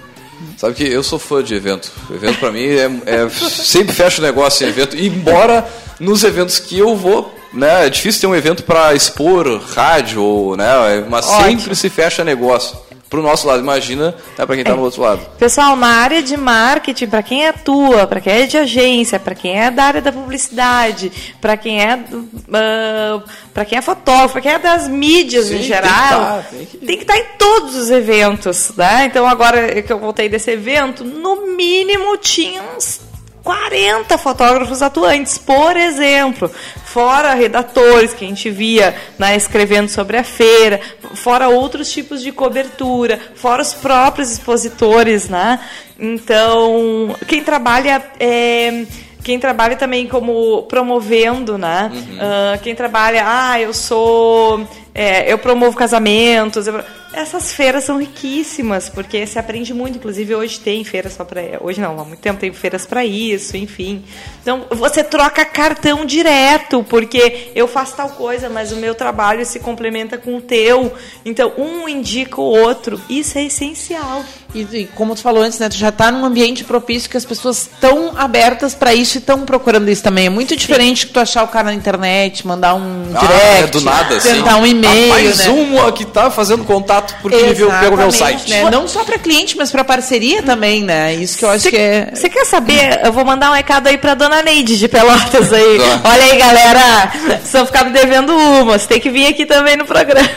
Sabe 0.58 0.76
que 0.76 0.84
eu 0.84 1.02
sou 1.02 1.18
fã 1.18 1.44
de 1.44 1.56
evento. 1.56 1.92
evento 2.14 2.38
para 2.38 2.52
mim 2.52 2.68
é, 2.68 2.86
é 3.08 3.30
sempre 3.30 3.96
fecha 3.96 4.22
o 4.22 4.24
negócio 4.24 4.64
em 4.64 4.70
evento. 4.70 4.96
Embora 4.96 5.68
nos 6.00 6.24
eventos 6.24 6.60
que 6.60 6.78
eu 6.78 6.96
vou, 6.96 7.34
né, 7.52 7.88
é 7.88 7.90
difícil 7.90 8.22
ter 8.22 8.28
um 8.28 8.36
evento 8.36 8.64
para 8.64 8.94
expor 8.94 9.60
rádio, 9.74 10.56
né, 10.56 11.04
mas 11.10 11.26
Ótimo. 11.26 11.62
sempre 11.62 11.76
se 11.76 11.90
fecha 11.90 12.24
negócio 12.24 12.78
para 13.10 13.20
o 13.20 13.24
nosso 13.24 13.48
lado, 13.48 13.62
imagina 13.62 14.08
né, 14.08 14.14
para 14.36 14.48
quem 14.48 14.60
está 14.60 14.74
é. 14.74 14.76
no 14.76 14.82
outro 14.82 15.02
lado. 15.02 15.22
Pessoal, 15.40 15.76
na 15.76 15.88
área 15.88 16.22
de 16.22 16.36
marketing, 16.36 17.08
para 17.08 17.24
quem 17.24 17.48
atua, 17.48 18.06
para 18.06 18.20
quem 18.20 18.34
é 18.34 18.46
de 18.46 18.58
agência, 18.58 19.20
para 19.20 19.34
quem 19.34 19.58
é 19.58 19.72
da 19.72 19.84
área 19.84 20.02
da 20.02 20.12
publicidade, 20.12 21.12
para 21.40 21.56
quem 21.56 21.82
é 21.82 21.96
uh, 21.96 22.28
ah, 22.54 23.24
para 23.54 23.66
quem 23.66 23.78
é 23.78 23.82
fotógrafo, 23.82 24.34
para 24.34 24.42
quem 24.42 24.52
é 24.52 24.60
das 24.60 24.88
mídias 24.88 25.46
Sim, 25.46 25.58
em 25.58 25.64
geral, 25.64 26.44
tem 26.50 26.66
que, 26.66 26.78
tem 26.78 26.98
que 26.98 27.04
estar 27.04 27.14
tá 27.14 27.20
em 27.20 27.26
todos 27.38 27.76
os 27.76 27.90
eventos, 27.90 28.72
né? 28.76 29.06
Então 29.06 29.28
agora 29.28 29.82
que 29.82 29.92
eu 29.92 30.00
voltei 30.00 30.30
desse 30.30 30.52
evento, 30.52 31.04
no 31.04 31.48
mínimo 31.56 32.18
tinha 32.18 32.62
uns 32.76 33.02
40 33.48 34.18
fotógrafos 34.18 34.82
atuantes, 34.82 35.38
por 35.38 35.78
exemplo, 35.78 36.52
fora 36.98 37.36
redatores 37.36 38.12
que 38.12 38.26
a 38.26 38.28
gente 38.28 38.50
via 38.50 38.96
né, 39.20 39.36
escrevendo 39.36 39.88
sobre 39.88 40.18
a 40.18 40.24
feira, 40.24 40.82
fora 41.14 41.48
outros 41.48 41.92
tipos 41.92 42.24
de 42.24 42.32
cobertura, 42.32 43.20
fora 43.36 43.62
os 43.62 43.72
próprios 43.72 44.32
expositores, 44.32 45.30
né? 45.30 45.60
Então, 46.00 47.16
quem 47.28 47.44
trabalha 47.44 48.04
é, 48.20 48.84
quem 49.24 49.38
trabalha 49.38 49.76
também 49.76 50.08
como 50.08 50.64
promovendo, 50.64 51.56
né? 51.56 51.92
Uhum. 51.94 52.00
Uh, 52.00 52.60
quem 52.64 52.74
trabalha, 52.74 53.24
ah, 53.28 53.62
eu 53.62 53.76
sou, 53.76 54.68
é, 54.96 55.32
eu 55.32 55.38
promovo 55.38 55.78
casamentos. 55.78 56.66
Eu, 56.66 56.84
essas 57.18 57.52
feiras 57.52 57.84
são 57.84 58.00
riquíssimas, 58.00 58.90
porque 58.90 59.26
se 59.26 59.40
aprende 59.40 59.74
muito. 59.74 59.98
Inclusive, 59.98 60.36
hoje 60.36 60.60
tem 60.60 60.84
feiras 60.84 61.14
só 61.14 61.26
para. 61.26 61.42
Hoje 61.62 61.82
não, 61.82 62.00
há 62.00 62.04
muito 62.04 62.20
tempo 62.20 62.40
tem 62.40 62.54
feiras 62.54 62.86
para 62.86 63.04
isso, 63.04 63.58
enfim. 63.58 64.04
Então, 64.42 64.66
você 64.70 65.04
troca 65.04 65.44
cartão 65.44 66.06
direto, 66.06 66.86
porque 66.88 67.52
eu 67.56 67.68
faço 67.68 67.96
tal 67.96 68.10
coisa, 68.10 68.50
mas 68.50 68.72
o 68.72 68.76
meu 68.76 68.94
trabalho 68.94 69.46
se 69.46 69.60
complementa 69.60 70.18
com 70.18 70.38
o 70.38 70.42
teu. 70.42 70.94
Então, 71.26 71.54
um 71.58 71.90
indica 71.90 72.40
o 72.40 72.44
outro. 72.44 73.02
Isso 73.10 73.38
é 73.38 73.46
essencial. 73.46 74.24
E, 74.54 74.62
e 74.62 74.86
como 74.96 75.14
tu 75.14 75.22
falou 75.22 75.44
antes, 75.44 75.60
né, 75.60 75.68
tu 75.70 75.76
já 75.76 75.90
está 75.90 76.12
num 76.12 76.24
ambiente 76.24 76.64
propício 76.64 77.10
que 77.10 77.18
as 77.18 77.26
pessoas 77.26 77.64
estão 77.64 78.14
abertas 78.18 78.74
para 78.74 78.94
isso 78.94 79.18
e 79.18 79.20
estão 79.20 79.42
procurando 79.46 79.90
isso 79.90 80.04
também. 80.04 80.28
É 80.28 80.30
muito 80.30 80.56
diferente 80.56 81.02
Sim. 81.02 81.08
que 81.08 81.14
tu 81.14 81.20
achar 81.20 81.44
o 81.44 81.48
cara 81.48 81.66
na 81.66 81.74
internet, 81.74 82.46
mandar 82.48 82.76
um 82.76 83.12
ah, 83.14 83.20
direct, 83.20 83.64
é 83.64 83.68
do 83.68 83.82
nada, 83.82 84.20
tentar 84.20 84.52
assim. 84.52 84.62
um 84.62 84.66
e-mail. 84.66 85.06
Ah, 85.06 85.16
mais 85.16 85.46
né? 85.46 85.52
um 85.52 85.92
que 85.92 86.04
está 86.04 86.32
fazendo 86.32 86.64
contato 86.64 87.07
porque 87.22 87.54
viu, 87.54 87.70
pegou 87.80 87.98
meu 87.98 88.12
site. 88.12 88.50
Né? 88.50 88.70
Não 88.70 88.88
só 88.88 89.04
para 89.04 89.18
cliente, 89.18 89.58
mas 89.58 89.72
para 89.72 89.84
parceria 89.84 90.44
também, 90.44 90.84
né? 90.84 91.14
Isso 91.16 91.38
que 91.38 91.46
eu 91.46 91.50
acho 91.50 91.64
cê, 91.64 91.70
que 91.72 91.78
é. 91.78 92.12
Você 92.14 92.30
quer 92.30 92.46
saber? 92.46 93.02
Eu 93.04 93.12
vou 93.12 93.26
mandar 93.26 93.52
um 93.52 93.54
recado 93.54 93.88
aí 93.88 93.98
para 93.98 94.14
dona 94.14 94.42
Neide 94.42 94.78
de 94.78 94.88
Pelotas 94.88 95.52
aí. 95.52 95.80
Olha 96.04 96.24
aí, 96.24 96.38
galera. 96.38 97.12
Só 97.46 97.66
ficar 97.66 97.84
me 97.86 97.92
devendo 97.92 98.36
uma. 98.36 98.78
Você 98.78 98.88
tem 98.88 99.00
que 99.00 99.10
vir 99.10 99.28
aqui 99.28 99.46
também 99.46 99.78
no 99.78 99.86
programa. 99.86 100.30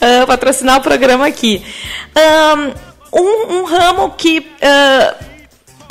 Uh, 0.00 0.26
patrocinar 0.28 0.78
o 0.78 0.82
programa 0.82 1.26
aqui. 1.26 1.62
Um, 3.12 3.58
um 3.58 3.64
ramo 3.64 4.10
que. 4.16 4.38
Uh, 4.38 5.31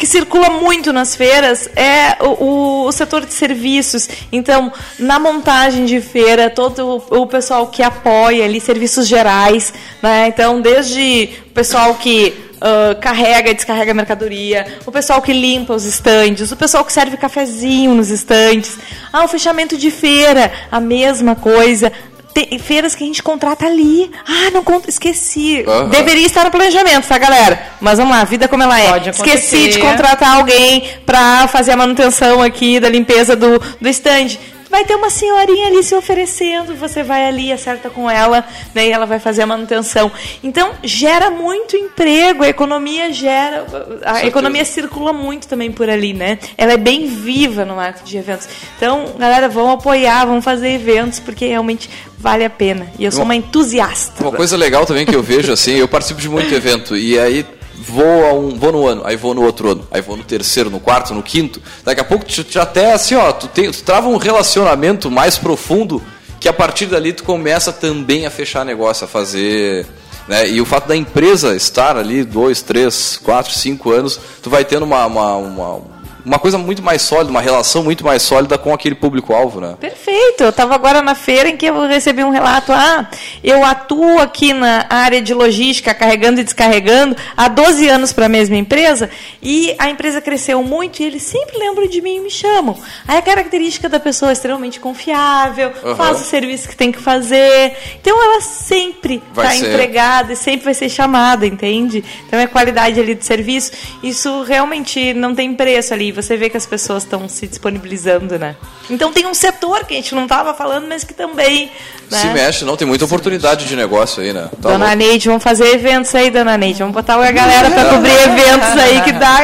que 0.01 0.07
circula 0.07 0.49
muito 0.49 0.91
nas 0.91 1.15
feiras 1.15 1.69
é 1.75 2.17
o, 2.23 2.87
o, 2.87 2.91
setor 2.91 3.23
de 3.23 3.35
serviços. 3.35 4.09
Então, 4.31 4.73
na 4.97 5.19
montagem 5.19 5.85
de 5.85 6.01
feira, 6.01 6.49
todo 6.49 7.03
o, 7.11 7.21
o 7.21 7.27
pessoal 7.27 7.67
que 7.67 7.83
apoia 7.83 8.45
ali, 8.45 8.59
serviços 8.59 9.07
gerais, 9.07 9.71
né? 10.01 10.27
Então, 10.27 10.59
desde 10.59 11.29
o 11.45 11.51
pessoal 11.51 11.93
que 11.93 12.33
uh, 12.55 12.99
carrega 12.99 13.51
e 13.51 13.53
descarrega 13.53 13.93
mercadoria, 13.93 14.65
o 14.87 14.91
pessoal 14.91 15.21
que 15.21 15.33
limpa 15.33 15.75
os 15.75 15.85
estandes, 15.85 16.51
o 16.51 16.57
pessoal 16.57 16.83
que 16.83 16.91
serve 16.91 17.15
cafezinho 17.15 17.93
nos 17.93 18.09
estandes, 18.09 18.79
ah, 19.13 19.23
o 19.23 19.27
fechamento 19.27 19.77
de 19.77 19.91
feira, 19.91 20.51
a 20.71 20.79
mesma 20.79 21.35
coisa 21.35 21.91
tem 22.33 22.57
feiras 22.59 22.95
que 22.95 23.03
a 23.03 23.07
gente 23.07 23.21
contrata 23.21 23.65
ali. 23.65 24.09
Ah, 24.27 24.51
não 24.51 24.63
conta, 24.63 24.89
esqueci. 24.89 25.63
Uhum. 25.67 25.89
Deveria 25.89 26.25
estar 26.25 26.45
no 26.45 26.51
planejamento, 26.51 27.07
tá, 27.07 27.17
galera? 27.17 27.61
Mas 27.79 27.97
vamos 27.97 28.15
lá, 28.15 28.23
vida 28.23 28.47
como 28.47 28.63
ela 28.63 28.79
é. 28.79 28.89
Pode 28.89 29.09
esqueci 29.09 29.69
de 29.69 29.79
contratar 29.79 30.37
alguém 30.37 30.83
para 31.05 31.47
fazer 31.47 31.71
a 31.71 31.77
manutenção 31.77 32.41
aqui 32.41 32.79
da 32.79 32.89
limpeza 32.89 33.35
do, 33.35 33.59
do 33.79 33.89
stand 33.89 34.37
vai 34.71 34.85
ter 34.85 34.95
uma 34.95 35.09
senhorinha 35.09 35.67
ali 35.67 35.83
se 35.83 35.93
oferecendo, 35.93 36.73
você 36.75 37.03
vai 37.03 37.25
ali, 37.27 37.51
acerta 37.51 37.89
com 37.89 38.09
ela, 38.09 38.43
daí 38.73 38.89
ela 38.89 39.05
vai 39.05 39.19
fazer 39.19 39.41
a 39.41 39.45
manutenção. 39.45 40.09
Então, 40.41 40.71
gera 40.81 41.29
muito 41.29 41.75
emprego, 41.75 42.43
a 42.43 42.49
economia 42.49 43.11
gera, 43.11 43.65
a 44.05 44.25
economia 44.25 44.63
circula 44.63 45.11
muito 45.11 45.47
também 45.47 45.71
por 45.71 45.89
ali, 45.89 46.13
né? 46.13 46.39
Ela 46.57 46.73
é 46.73 46.77
bem 46.77 47.05
viva 47.05 47.65
no 47.65 47.75
marketing 47.75 48.09
de 48.09 48.17
eventos. 48.17 48.47
Então, 48.77 49.13
galera, 49.19 49.49
vão 49.49 49.69
apoiar, 49.71 50.25
vão 50.25 50.41
fazer 50.41 50.69
eventos, 50.69 51.19
porque 51.19 51.45
realmente 51.45 51.89
vale 52.17 52.45
a 52.45 52.49
pena. 52.49 52.87
E 52.97 53.03
eu 53.03 53.11
sou 53.11 53.23
uma 53.23 53.35
entusiasta. 53.35 54.23
Uma 54.23 54.31
coisa 54.31 54.55
legal 54.55 54.85
também 54.85 55.05
que 55.05 55.15
eu 55.15 55.21
vejo, 55.21 55.51
assim, 55.51 55.73
eu 55.73 55.87
participo 55.87 56.21
de 56.21 56.29
muito 56.29 56.53
evento, 56.53 56.95
e 56.95 57.19
aí 57.19 57.45
vou, 57.81 58.39
um, 58.39 58.57
vou 58.57 58.71
no 58.71 58.87
ano, 58.87 59.01
aí 59.05 59.15
vou 59.15 59.33
no 59.33 59.41
outro 59.41 59.71
ano, 59.71 59.87
aí 59.91 60.01
vou 60.01 60.15
no 60.15 60.23
terceiro, 60.23 60.69
no 60.69 60.79
quarto, 60.79 61.13
no 61.13 61.23
quinto. 61.23 61.61
Daqui 61.83 61.99
a 61.99 62.03
pouco 62.03 62.23
tu, 62.23 62.43
tu 62.43 62.59
até 62.59 62.93
assim, 62.93 63.15
ó, 63.15 63.31
tu, 63.31 63.47
tem, 63.47 63.71
tu 63.71 63.83
trava 63.83 64.07
um 64.07 64.17
relacionamento 64.17 65.09
mais 65.09 65.37
profundo 65.37 66.01
que 66.39 66.47
a 66.47 66.53
partir 66.53 66.85
dali 66.85 67.13
tu 67.13 67.23
começa 67.23 67.71
também 67.73 68.25
a 68.25 68.31
fechar 68.31 68.63
negócio, 68.63 69.05
a 69.05 69.07
fazer. 69.07 69.85
Né? 70.27 70.49
E 70.49 70.61
o 70.61 70.65
fato 70.65 70.87
da 70.87 70.95
empresa 70.95 71.55
estar 71.55 71.97
ali 71.97 72.23
dois, 72.23 72.61
três, 72.61 73.19
quatro, 73.21 73.51
cinco 73.51 73.91
anos, 73.91 74.19
tu 74.41 74.49
vai 74.49 74.63
tendo 74.63 74.83
uma, 74.83 75.05
uma, 75.05 75.35
uma 75.35 75.81
uma 76.25 76.39
coisa 76.39 76.57
muito 76.57 76.81
mais 76.81 77.01
sólida, 77.01 77.31
uma 77.31 77.41
relação 77.41 77.83
muito 77.83 78.03
mais 78.05 78.21
sólida 78.21 78.57
com 78.57 78.73
aquele 78.73 78.95
público-alvo, 78.95 79.59
né? 79.59 79.75
Perfeito. 79.79 80.43
Eu 80.43 80.49
estava 80.49 80.75
agora 80.75 81.01
na 81.01 81.15
feira 81.15 81.49
em 81.49 81.57
que 81.57 81.65
eu 81.65 81.87
recebi 81.87 82.23
um 82.23 82.29
relato. 82.29 82.71
Ah, 82.71 83.09
eu 83.43 83.65
atuo 83.65 84.19
aqui 84.19 84.53
na 84.53 84.85
área 84.89 85.21
de 85.21 85.33
logística, 85.33 85.93
carregando 85.93 86.39
e 86.39 86.43
descarregando, 86.43 87.15
há 87.35 87.47
12 87.47 87.87
anos 87.87 88.13
para 88.13 88.27
a 88.27 88.29
mesma 88.29 88.55
empresa, 88.55 89.09
e 89.41 89.75
a 89.79 89.89
empresa 89.89 90.21
cresceu 90.21 90.63
muito 90.63 91.01
e 91.01 91.05
eles 91.05 91.23
sempre 91.23 91.57
lembram 91.57 91.87
de 91.87 92.01
mim 92.01 92.17
e 92.17 92.19
me 92.19 92.29
chamam. 92.29 92.77
Aí 93.07 93.17
a 93.17 93.21
característica 93.21 93.89
da 93.89 93.99
pessoa 93.99 94.31
é 94.31 94.33
extremamente 94.33 94.79
confiável, 94.79 95.71
uhum. 95.83 95.95
faz 95.95 96.21
o 96.21 96.23
serviço 96.23 96.69
que 96.69 96.75
tem 96.75 96.91
que 96.91 96.99
fazer. 96.99 97.75
Então 97.99 98.21
ela 98.23 98.41
sempre 98.41 99.21
está 99.29 99.55
empregada 99.55 100.33
e 100.33 100.35
sempre 100.35 100.65
vai 100.65 100.73
ser 100.73 100.89
chamada, 100.89 101.45
entende? 101.45 102.03
Então 102.27 102.39
é 102.39 102.47
qualidade 102.47 102.99
ali 102.99 103.15
do 103.15 103.23
serviço. 103.23 103.71
Isso 104.03 104.43
realmente 104.43 105.13
não 105.13 105.33
tem 105.33 105.53
preço 105.53 105.93
ali 105.93 106.10
você 106.11 106.37
vê 106.37 106.49
que 106.49 106.57
as 106.57 106.65
pessoas 106.65 107.03
estão 107.03 107.27
se 107.27 107.47
disponibilizando, 107.47 108.37
né? 108.37 108.55
Então 108.89 109.11
tem 109.11 109.25
um 109.25 109.33
setor 109.33 109.85
que 109.85 109.93
a 109.93 109.97
gente 109.97 110.13
não 110.15 110.23
estava 110.23 110.53
falando, 110.53 110.87
mas 110.87 111.03
que 111.03 111.13
também. 111.13 111.71
Né? 112.09 112.17
Se 112.17 112.27
mexe, 112.27 112.65
não, 112.65 112.75
tem 112.75 112.87
muita 112.87 113.05
oportunidade 113.05 113.65
de 113.65 113.75
negócio 113.75 114.21
aí, 114.21 114.33
né? 114.33 114.49
Tá 114.61 114.69
dona 114.69 114.85
louco. 114.85 114.95
Neide, 114.95 115.27
vamos 115.27 115.43
fazer 115.43 115.67
eventos 115.73 116.13
aí, 116.15 116.29
dona 116.29 116.57
Neide. 116.57 116.79
Vamos 116.79 116.93
botar 116.93 117.15
a 117.15 117.31
galera 117.31 117.71
para 117.71 117.89
cobrir 117.89 118.11
eventos 118.11 118.77
aí 118.77 119.01
que 119.01 119.11
dá. 119.13 119.37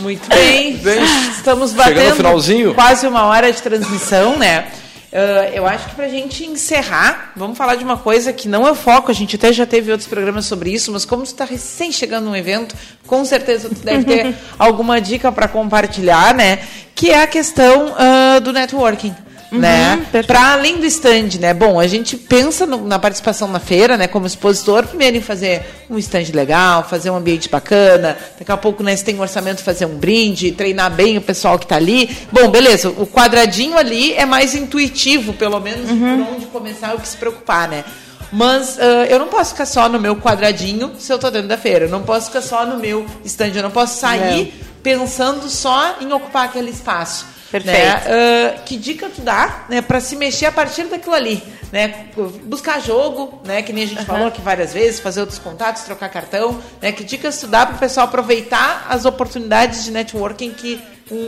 Muito 0.00 0.28
bem. 0.28 0.76
bem 0.76 1.02
Estamos 1.30 1.72
batendo 1.72 2.74
quase 2.74 3.06
uma 3.06 3.24
hora 3.24 3.50
de 3.50 3.60
transmissão, 3.62 4.36
né? 4.36 4.66
Uh, 5.14 5.54
eu 5.54 5.64
acho 5.64 5.90
que 5.90 5.94
para 5.94 6.06
a 6.06 6.08
gente 6.08 6.44
encerrar, 6.44 7.30
vamos 7.36 7.56
falar 7.56 7.76
de 7.76 7.84
uma 7.84 7.96
coisa 7.96 8.32
que 8.32 8.48
não 8.48 8.66
é 8.66 8.74
foco, 8.74 9.12
a 9.12 9.14
gente 9.14 9.36
até 9.36 9.52
já 9.52 9.64
teve 9.64 9.92
outros 9.92 10.08
programas 10.08 10.44
sobre 10.44 10.72
isso, 10.72 10.90
mas 10.90 11.04
como 11.04 11.22
tu 11.22 11.26
está 11.26 11.44
recém 11.44 11.92
chegando 11.92 12.24
num 12.24 12.34
evento, 12.34 12.74
com 13.06 13.24
certeza 13.24 13.68
tu 13.68 13.76
deve 13.76 14.02
ter 14.02 14.34
alguma 14.58 15.00
dica 15.00 15.30
para 15.30 15.46
compartilhar, 15.46 16.34
né? 16.34 16.58
Que 16.96 17.12
é 17.12 17.22
a 17.22 17.28
questão 17.28 17.92
uh, 17.92 18.40
do 18.40 18.52
networking 18.52 19.14
uhum, 19.54 19.60
né? 19.60 20.06
Para 20.26 20.52
além 20.52 20.78
do 20.78 20.86
stand, 20.86 21.38
né? 21.40 21.54
Bom, 21.54 21.78
a 21.78 21.86
gente 21.86 22.16
pensa 22.16 22.66
no, 22.66 22.86
na 22.86 22.98
participação 22.98 23.48
na 23.48 23.58
feira, 23.60 23.96
né? 23.96 24.06
Como 24.06 24.26
expositor, 24.26 24.86
primeiro 24.86 25.16
em 25.16 25.20
fazer 25.20 25.62
um 25.88 25.98
stand 25.98 26.26
legal, 26.32 26.84
fazer 26.84 27.10
um 27.10 27.16
ambiente 27.16 27.48
bacana. 27.48 28.16
Daqui 28.38 28.50
a 28.50 28.56
pouco, 28.56 28.82
né? 28.82 28.94
Se 28.96 29.04
tem 29.04 29.16
um 29.16 29.20
orçamento, 29.20 29.62
fazer 29.62 29.86
um 29.86 29.96
brinde, 29.96 30.52
treinar 30.52 30.90
bem 30.90 31.16
o 31.16 31.20
pessoal 31.20 31.58
que 31.58 31.64
está 31.64 31.76
ali. 31.76 32.16
Bom, 32.30 32.48
beleza. 32.48 32.90
O 32.90 33.06
quadradinho 33.06 33.78
ali 33.78 34.12
é 34.14 34.24
mais 34.24 34.54
intuitivo, 34.54 35.32
pelo 35.32 35.60
menos, 35.60 35.90
uhum. 35.90 36.24
por 36.24 36.34
onde 36.34 36.46
começar 36.46 36.94
o 36.94 37.00
que 37.00 37.08
se 37.08 37.16
preocupar, 37.16 37.68
né? 37.68 37.84
Mas 38.32 38.76
uh, 38.78 39.06
eu 39.08 39.18
não 39.20 39.28
posso 39.28 39.50
ficar 39.50 39.64
só 39.66 39.88
no 39.88 40.00
meu 40.00 40.16
quadradinho 40.16 40.92
se 40.98 41.12
eu 41.12 41.16
estou 41.16 41.30
dentro 41.30 41.46
da 41.46 41.56
feira. 41.56 41.84
Eu 41.84 41.90
não 41.90 42.02
posso 42.02 42.26
ficar 42.26 42.42
só 42.42 42.66
no 42.66 42.78
meu 42.78 43.06
stand. 43.24 43.52
Eu 43.54 43.62
não 43.62 43.70
posso 43.70 44.00
sair 44.00 44.48
é. 44.48 44.64
pensando 44.82 45.48
só 45.48 45.96
em 46.00 46.12
ocupar 46.12 46.46
aquele 46.46 46.70
espaço. 46.70 47.26
Perfeito. 47.54 47.78
Né? 47.78 48.56
Uh, 48.56 48.62
que 48.64 48.76
dica 48.76 49.08
tu 49.08 49.20
dá 49.20 49.66
né, 49.68 49.80
para 49.80 50.00
se 50.00 50.16
mexer 50.16 50.46
a 50.46 50.52
partir 50.52 50.84
daquilo 50.86 51.14
ali? 51.14 51.40
Né? 51.70 52.06
Buscar 52.42 52.80
jogo, 52.80 53.40
né, 53.44 53.62
que 53.62 53.72
nem 53.72 53.84
a 53.84 53.86
gente 53.86 54.00
uhum. 54.00 54.04
falou 54.06 54.26
aqui 54.26 54.40
várias 54.40 54.72
vezes, 54.72 54.98
fazer 54.98 55.20
outros 55.20 55.38
contatos, 55.38 55.82
trocar 55.82 56.08
cartão. 56.08 56.60
Né? 56.82 56.90
Que 56.90 57.04
dicas 57.04 57.38
tu 57.38 57.46
dá 57.46 57.64
para 57.64 57.76
o 57.76 57.78
pessoal 57.78 58.08
aproveitar 58.08 58.86
as 58.90 59.04
oportunidades 59.04 59.84
de 59.84 59.92
networking 59.92 60.50
que 60.50 60.82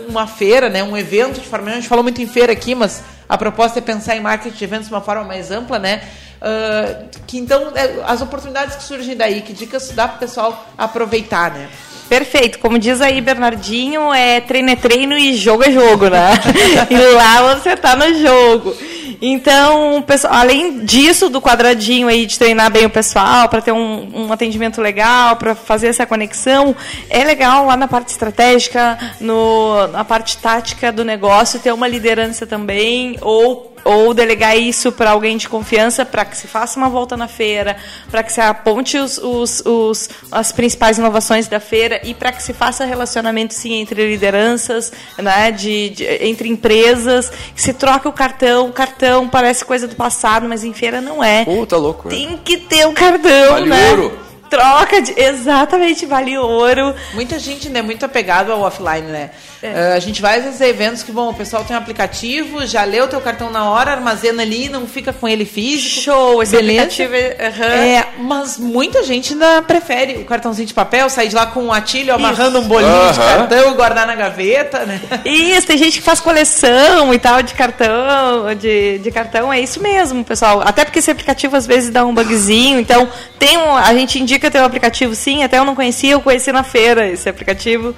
uma 0.08 0.26
feira, 0.26 0.68
né, 0.68 0.82
um 0.82 0.96
evento 0.96 1.38
de 1.40 1.46
forma. 1.46 1.70
A 1.70 1.74
gente 1.74 1.86
falou 1.86 2.02
muito 2.02 2.20
em 2.20 2.26
feira 2.26 2.52
aqui, 2.52 2.74
mas 2.74 3.02
a 3.28 3.38
proposta 3.38 3.78
é 3.78 3.82
pensar 3.82 4.16
em 4.16 4.20
marketing 4.20 4.56
de 4.56 4.64
eventos 4.64 4.88
de 4.88 4.94
uma 4.94 5.02
forma 5.02 5.22
mais 5.22 5.52
ampla, 5.52 5.78
né? 5.78 6.02
Uh, 6.36 7.08
que 7.26 7.38
então 7.38 7.72
é, 7.74 8.02
as 8.04 8.20
oportunidades 8.20 8.74
que 8.74 8.82
surgem 8.82 9.16
daí, 9.16 9.42
que 9.42 9.52
dicas 9.52 9.90
dá 9.90 10.08
para 10.08 10.16
o 10.16 10.18
pessoal 10.18 10.66
aproveitar, 10.76 11.52
né? 11.52 11.68
Perfeito. 12.08 12.58
Como 12.58 12.78
diz 12.78 13.00
aí 13.00 13.20
Bernardinho, 13.20 14.12
é 14.12 14.40
treino 14.40 14.70
é 14.70 14.76
treino 14.76 15.16
e 15.16 15.34
jogo 15.34 15.64
é 15.64 15.70
jogo, 15.70 16.08
né? 16.08 16.30
e 16.88 16.96
lá 17.14 17.54
você 17.54 17.76
tá 17.76 17.96
no 17.96 18.14
jogo. 18.14 18.74
Então, 19.20 20.02
pessoal, 20.02 20.34
além 20.34 20.84
disso, 20.84 21.28
do 21.28 21.40
quadradinho 21.40 22.08
aí 22.08 22.26
de 22.26 22.38
treinar 22.38 22.70
bem 22.70 22.84
o 22.84 22.90
pessoal, 22.90 23.48
para 23.48 23.62
ter 23.62 23.72
um, 23.72 24.26
um, 24.26 24.32
atendimento 24.32 24.80
legal, 24.80 25.36
para 25.36 25.54
fazer 25.54 25.88
essa 25.88 26.04
conexão, 26.04 26.76
é 27.08 27.24
legal 27.24 27.64
lá 27.64 27.76
na 27.76 27.88
parte 27.88 28.10
estratégica, 28.10 28.98
no, 29.20 29.86
na 29.88 30.04
parte 30.04 30.36
tática 30.36 30.92
do 30.92 31.04
negócio, 31.04 31.60
ter 31.60 31.72
uma 31.72 31.88
liderança 31.88 32.46
também, 32.46 33.16
ou 33.22 33.75
ou 33.86 34.12
delegar 34.12 34.58
isso 34.58 34.90
para 34.90 35.12
alguém 35.12 35.36
de 35.36 35.48
confiança 35.48 36.04
para 36.04 36.24
que 36.24 36.36
se 36.36 36.48
faça 36.48 36.78
uma 36.78 36.88
volta 36.88 37.16
na 37.16 37.28
feira, 37.28 37.76
para 38.10 38.22
que 38.22 38.32
se 38.32 38.40
aponte 38.40 38.98
os, 38.98 39.16
os, 39.16 39.62
os, 39.64 40.10
as 40.30 40.50
principais 40.50 40.98
inovações 40.98 41.46
da 41.46 41.60
feira 41.60 42.00
e 42.02 42.12
para 42.12 42.32
que 42.32 42.42
se 42.42 42.52
faça 42.52 42.84
relacionamento 42.84 43.54
sim 43.54 43.74
entre 43.74 44.08
lideranças, 44.08 44.92
né, 45.16 45.52
de, 45.52 45.90
de, 45.90 46.04
entre 46.26 46.48
empresas, 46.48 47.30
que 47.54 47.62
se 47.62 47.72
troque 47.72 48.08
o 48.08 48.12
cartão, 48.12 48.68
o 48.68 48.72
cartão 48.72 49.28
parece 49.28 49.64
coisa 49.64 49.86
do 49.86 49.94
passado, 49.94 50.48
mas 50.48 50.64
em 50.64 50.72
feira 50.72 51.00
não 51.00 51.22
é. 51.22 51.44
Puta 51.44 51.76
louco. 51.76 52.08
Tem 52.08 52.34
é. 52.34 52.38
que 52.44 52.56
ter 52.56 52.86
o 52.86 52.92
cartão, 52.92 53.52
vale 53.52 53.68
né? 53.68 53.90
Ouro. 53.90 54.26
Troca 54.50 55.02
de. 55.02 55.12
Exatamente, 55.18 56.06
vale 56.06 56.38
ouro. 56.38 56.94
Muita 57.14 57.38
gente, 57.38 57.68
né, 57.68 57.82
muito 57.82 58.04
apegado 58.04 58.52
ao 58.52 58.60
offline, 58.60 59.08
né? 59.08 59.30
É. 59.62 59.92
Uh, 59.92 59.96
a 59.96 59.98
gente 59.98 60.20
vai 60.20 60.38
às 60.38 60.60
eventos 60.60 61.02
que, 61.02 61.12
bom, 61.12 61.30
o 61.30 61.34
pessoal 61.34 61.64
tem 61.64 61.76
um 61.76 61.78
aplicativo, 61.78 62.66
já 62.66 62.84
lê 62.84 63.00
o 63.00 63.08
teu 63.08 63.20
cartão 63.20 63.50
na 63.50 63.70
hora, 63.70 63.92
armazena 63.92 64.42
ali, 64.42 64.68
não 64.68 64.86
fica 64.86 65.12
com 65.12 65.28
ele 65.28 65.44
físico. 65.44 66.02
Show, 66.02 66.42
esse 66.42 66.56
beleza. 66.56 66.82
aplicativo 66.82 67.14
é, 67.14 67.52
uhum. 67.56 67.64
é... 67.64 68.06
Mas 68.18 68.58
muita 68.58 69.02
gente 69.02 69.32
ainda 69.32 69.62
prefere 69.62 70.18
o 70.18 70.24
cartãozinho 70.24 70.66
de 70.66 70.74
papel, 70.74 71.08
sair 71.08 71.28
de 71.28 71.34
lá 71.34 71.46
com 71.46 71.64
um 71.64 71.72
atilho, 71.72 72.14
amarrando 72.14 72.60
um 72.60 72.68
bolinho 72.68 72.92
uhum. 72.92 73.12
de 73.12 73.18
cartão 73.18 73.74
guardar 73.74 74.06
na 74.06 74.14
gaveta, 74.14 74.84
né? 74.84 75.00
Isso, 75.24 75.66
tem 75.66 75.76
gente 75.76 75.98
que 75.98 76.04
faz 76.04 76.20
coleção 76.20 77.12
e 77.14 77.18
tal 77.18 77.42
de 77.42 77.54
cartão, 77.54 78.54
de, 78.54 78.98
de 78.98 79.10
cartão, 79.10 79.52
é 79.52 79.60
isso 79.60 79.80
mesmo, 79.80 80.24
pessoal. 80.24 80.62
Até 80.62 80.84
porque 80.84 80.98
esse 80.98 81.10
aplicativo 81.10 81.56
às 81.56 81.66
vezes 81.66 81.90
dá 81.90 82.04
um 82.04 82.14
bugzinho, 82.14 82.80
então 82.80 83.08
tem 83.38 83.56
um, 83.56 83.76
a 83.76 83.92
gente 83.94 84.18
indica 84.18 84.50
ter 84.50 84.58
o 84.58 84.62
um 84.62 84.64
aplicativo 84.64 85.14
sim, 85.14 85.44
até 85.44 85.58
eu 85.58 85.64
não 85.64 85.74
conhecia, 85.74 86.12
eu 86.12 86.20
conheci 86.20 86.50
na 86.50 86.62
feira 86.62 87.08
esse 87.08 87.28
aplicativo 87.28 87.94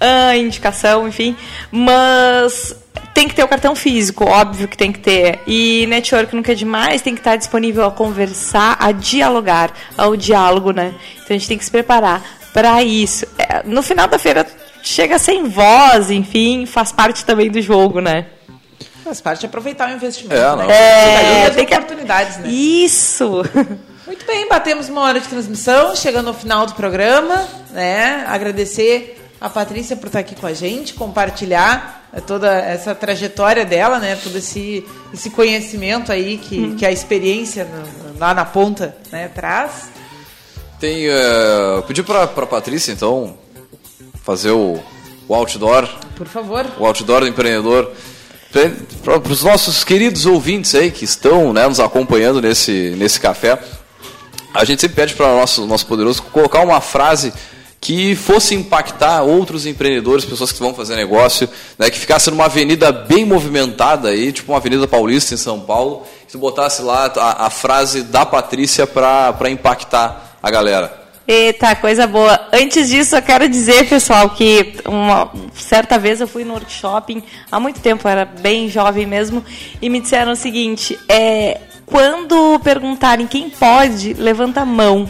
a 0.00 0.36
indicação, 0.36 1.06
enfim. 1.06 1.36
Mas 1.70 2.74
tem 3.14 3.28
que 3.28 3.34
ter 3.34 3.44
o 3.44 3.48
cartão 3.48 3.74
físico, 3.74 4.24
óbvio 4.24 4.66
que 4.66 4.76
tem 4.76 4.90
que 4.90 4.98
ter. 4.98 5.40
E 5.46 5.86
network 5.86 6.34
nunca 6.34 6.52
é 6.52 6.54
demais, 6.54 7.02
tem 7.02 7.14
que 7.14 7.20
estar 7.20 7.36
disponível 7.36 7.84
a 7.84 7.90
conversar, 7.90 8.76
a 8.80 8.92
dialogar, 8.92 9.72
ao 9.96 10.16
diálogo, 10.16 10.72
né? 10.72 10.94
Então 11.14 11.26
a 11.28 11.32
gente 11.34 11.48
tem 11.48 11.58
que 11.58 11.64
se 11.64 11.70
preparar 11.70 12.22
para 12.52 12.82
isso. 12.82 13.26
É, 13.38 13.62
no 13.64 13.82
final 13.82 14.08
da 14.08 14.18
feira 14.18 14.46
chega 14.82 15.18
sem 15.18 15.44
voz, 15.48 16.10
enfim, 16.10 16.66
faz 16.66 16.92
parte 16.92 17.24
também 17.24 17.50
do 17.50 17.60
jogo, 17.60 18.00
né? 18.00 18.26
Faz 19.04 19.20
parte 19.20 19.40
de 19.40 19.46
aproveitar 19.46 19.90
o 19.90 19.92
investimento, 19.92 20.34
é, 20.34 20.56
né? 20.56 21.46
É, 21.46 21.50
tem 21.50 21.66
que... 21.66 21.74
oportunidades, 21.74 22.38
né? 22.38 22.48
Isso! 22.48 23.42
Muito 24.06 24.26
bem, 24.26 24.48
batemos 24.48 24.88
uma 24.88 25.02
hora 25.02 25.20
de 25.20 25.28
transmissão, 25.28 25.94
chegando 25.94 26.28
ao 26.28 26.34
final 26.34 26.66
do 26.66 26.74
programa, 26.74 27.46
né? 27.70 28.24
Agradecer 28.26 29.19
a 29.40 29.48
Patrícia 29.48 29.96
por 29.96 30.08
estar 30.08 30.18
aqui 30.18 30.34
com 30.34 30.46
a 30.46 30.52
gente, 30.52 30.92
compartilhar 30.92 32.10
toda 32.26 32.52
essa 32.58 32.94
trajetória 32.94 33.64
dela, 33.64 33.98
né? 33.98 34.16
Todo 34.16 34.36
esse, 34.36 34.86
esse 35.14 35.30
conhecimento 35.30 36.12
aí 36.12 36.36
que, 36.36 36.58
hum. 36.58 36.76
que 36.76 36.84
a 36.84 36.92
experiência 36.92 37.66
lá 38.18 38.34
na 38.34 38.44
ponta 38.44 38.94
né, 39.10 39.28
traz. 39.28 39.90
Tem, 40.78 41.08
uh, 41.08 41.82
pedir 41.86 42.02
para 42.02 42.24
a 42.24 42.46
Patrícia, 42.46 42.92
então, 42.92 43.36
fazer 44.22 44.50
o, 44.50 44.78
o 45.26 45.34
outdoor. 45.34 45.88
Por 46.16 46.26
favor. 46.26 46.66
O 46.78 46.84
outdoor 46.84 47.20
do 47.20 47.28
empreendedor. 47.28 47.90
Para 49.02 49.32
os 49.32 49.44
nossos 49.44 49.84
queridos 49.84 50.26
ouvintes 50.26 50.74
aí 50.74 50.90
que 50.90 51.04
estão 51.04 51.52
né, 51.52 51.66
nos 51.68 51.78
acompanhando 51.78 52.42
nesse, 52.42 52.94
nesse 52.96 53.20
café, 53.20 53.58
a 54.52 54.64
gente 54.64 54.80
sempre 54.80 54.96
pede 54.96 55.14
para 55.14 55.26
o 55.28 55.36
nosso, 55.38 55.66
nosso 55.66 55.86
poderoso 55.86 56.22
colocar 56.24 56.60
uma 56.60 56.80
frase 56.80 57.32
que 57.80 58.14
fosse 58.14 58.54
impactar 58.54 59.22
outros 59.22 59.64
empreendedores, 59.64 60.24
pessoas 60.24 60.52
que 60.52 60.58
vão 60.58 60.74
fazer 60.74 60.96
negócio, 60.96 61.48
né, 61.78 61.88
que 61.88 61.98
ficasse 61.98 62.30
numa 62.30 62.44
avenida 62.44 62.92
bem 62.92 63.24
movimentada 63.24 64.08
aí, 64.08 64.30
tipo 64.32 64.52
uma 64.52 64.58
Avenida 64.58 64.86
Paulista 64.86 65.32
em 65.32 65.38
São 65.38 65.60
Paulo, 65.60 66.06
que 66.28 66.36
botasse 66.36 66.82
lá 66.82 67.10
a, 67.16 67.46
a 67.46 67.50
frase 67.50 68.02
da 68.02 68.26
Patrícia 68.26 68.86
para 68.86 69.48
impactar 69.48 70.36
a 70.42 70.50
galera. 70.50 71.00
Eita, 71.26 71.76
coisa 71.76 72.06
boa. 72.06 72.48
Antes 72.52 72.88
disso, 72.88 73.14
eu 73.16 73.22
quero 73.22 73.48
dizer, 73.48 73.88
pessoal, 73.88 74.30
que 74.30 74.74
uma 74.84 75.30
certa 75.54 75.98
vez 75.98 76.20
eu 76.20 76.26
fui 76.26 76.44
no 76.44 76.54
workshop, 76.54 77.22
há 77.50 77.60
muito 77.60 77.80
tempo, 77.80 78.08
era 78.08 78.24
bem 78.24 78.68
jovem 78.68 79.06
mesmo, 79.06 79.44
e 79.80 79.88
me 79.88 80.00
disseram 80.00 80.32
o 80.32 80.36
seguinte: 80.36 80.98
é, 81.08 81.60
quando 81.86 82.58
perguntarem 82.64 83.26
quem 83.26 83.48
pode, 83.48 84.12
levanta 84.14 84.62
a 84.62 84.66
mão. 84.66 85.08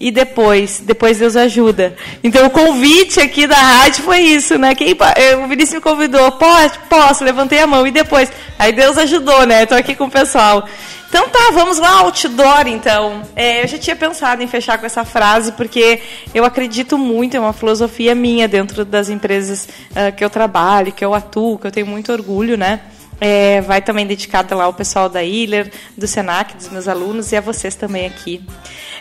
E 0.00 0.10
depois, 0.10 0.80
depois 0.80 1.18
Deus 1.18 1.36
ajuda. 1.36 1.94
Então 2.24 2.46
o 2.46 2.50
convite 2.50 3.20
aqui 3.20 3.46
da 3.46 3.54
rádio 3.54 4.02
foi 4.02 4.20
isso, 4.20 4.56
né? 4.56 4.74
Quem, 4.74 4.96
o 5.44 5.46
Vinícius 5.46 5.74
me 5.74 5.80
convidou, 5.82 6.32
pode, 6.32 6.78
posso, 6.88 7.22
levantei 7.22 7.58
a 7.58 7.66
mão. 7.66 7.86
E 7.86 7.90
depois, 7.90 8.32
aí 8.58 8.72
Deus 8.72 8.96
ajudou, 8.96 9.44
né? 9.44 9.64
Estou 9.64 9.76
aqui 9.76 9.94
com 9.94 10.04
o 10.04 10.10
pessoal. 10.10 10.66
Então 11.10 11.28
tá, 11.28 11.50
vamos 11.52 11.76
lá, 11.78 11.98
outdoor 11.98 12.66
então. 12.66 13.20
É, 13.36 13.62
eu 13.62 13.68
já 13.68 13.76
tinha 13.76 13.94
pensado 13.94 14.42
em 14.42 14.46
fechar 14.46 14.78
com 14.78 14.86
essa 14.86 15.04
frase, 15.04 15.52
porque 15.52 16.00
eu 16.32 16.46
acredito 16.46 16.96
muito, 16.96 17.36
é 17.36 17.40
uma 17.40 17.52
filosofia 17.52 18.14
minha 18.14 18.48
dentro 18.48 18.86
das 18.86 19.10
empresas 19.10 19.68
uh, 19.90 20.16
que 20.16 20.24
eu 20.24 20.30
trabalho, 20.30 20.92
que 20.92 21.04
eu 21.04 21.12
atuo, 21.12 21.58
que 21.58 21.66
eu 21.66 21.70
tenho 21.70 21.86
muito 21.86 22.10
orgulho, 22.10 22.56
né? 22.56 22.80
É, 23.20 23.60
vai 23.60 23.82
também 23.82 24.06
dedicada 24.06 24.54
lá 24.54 24.64
ao 24.64 24.72
pessoal 24.72 25.08
da 25.08 25.22
Iller, 25.22 25.70
do 25.96 26.06
Senac, 26.06 26.56
dos 26.56 26.70
meus 26.70 26.88
alunos 26.88 27.32
e 27.32 27.36
a 27.36 27.40
vocês 27.40 27.74
também 27.74 28.06
aqui. 28.06 28.42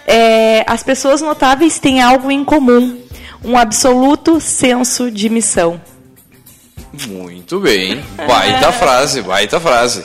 É, 0.05 0.63
as 0.67 0.83
pessoas 0.83 1.21
notáveis 1.21 1.79
têm 1.79 2.01
algo 2.01 2.29
em 2.29 2.43
comum, 2.43 2.99
um 3.43 3.57
absoluto 3.57 4.41
senso 4.41 5.09
de 5.09 5.29
missão. 5.29 5.79
Muito 7.07 7.59
bem, 7.59 8.03
baita 8.27 8.71
frase, 8.73 9.21
baita 9.21 9.59
frase. 9.59 10.03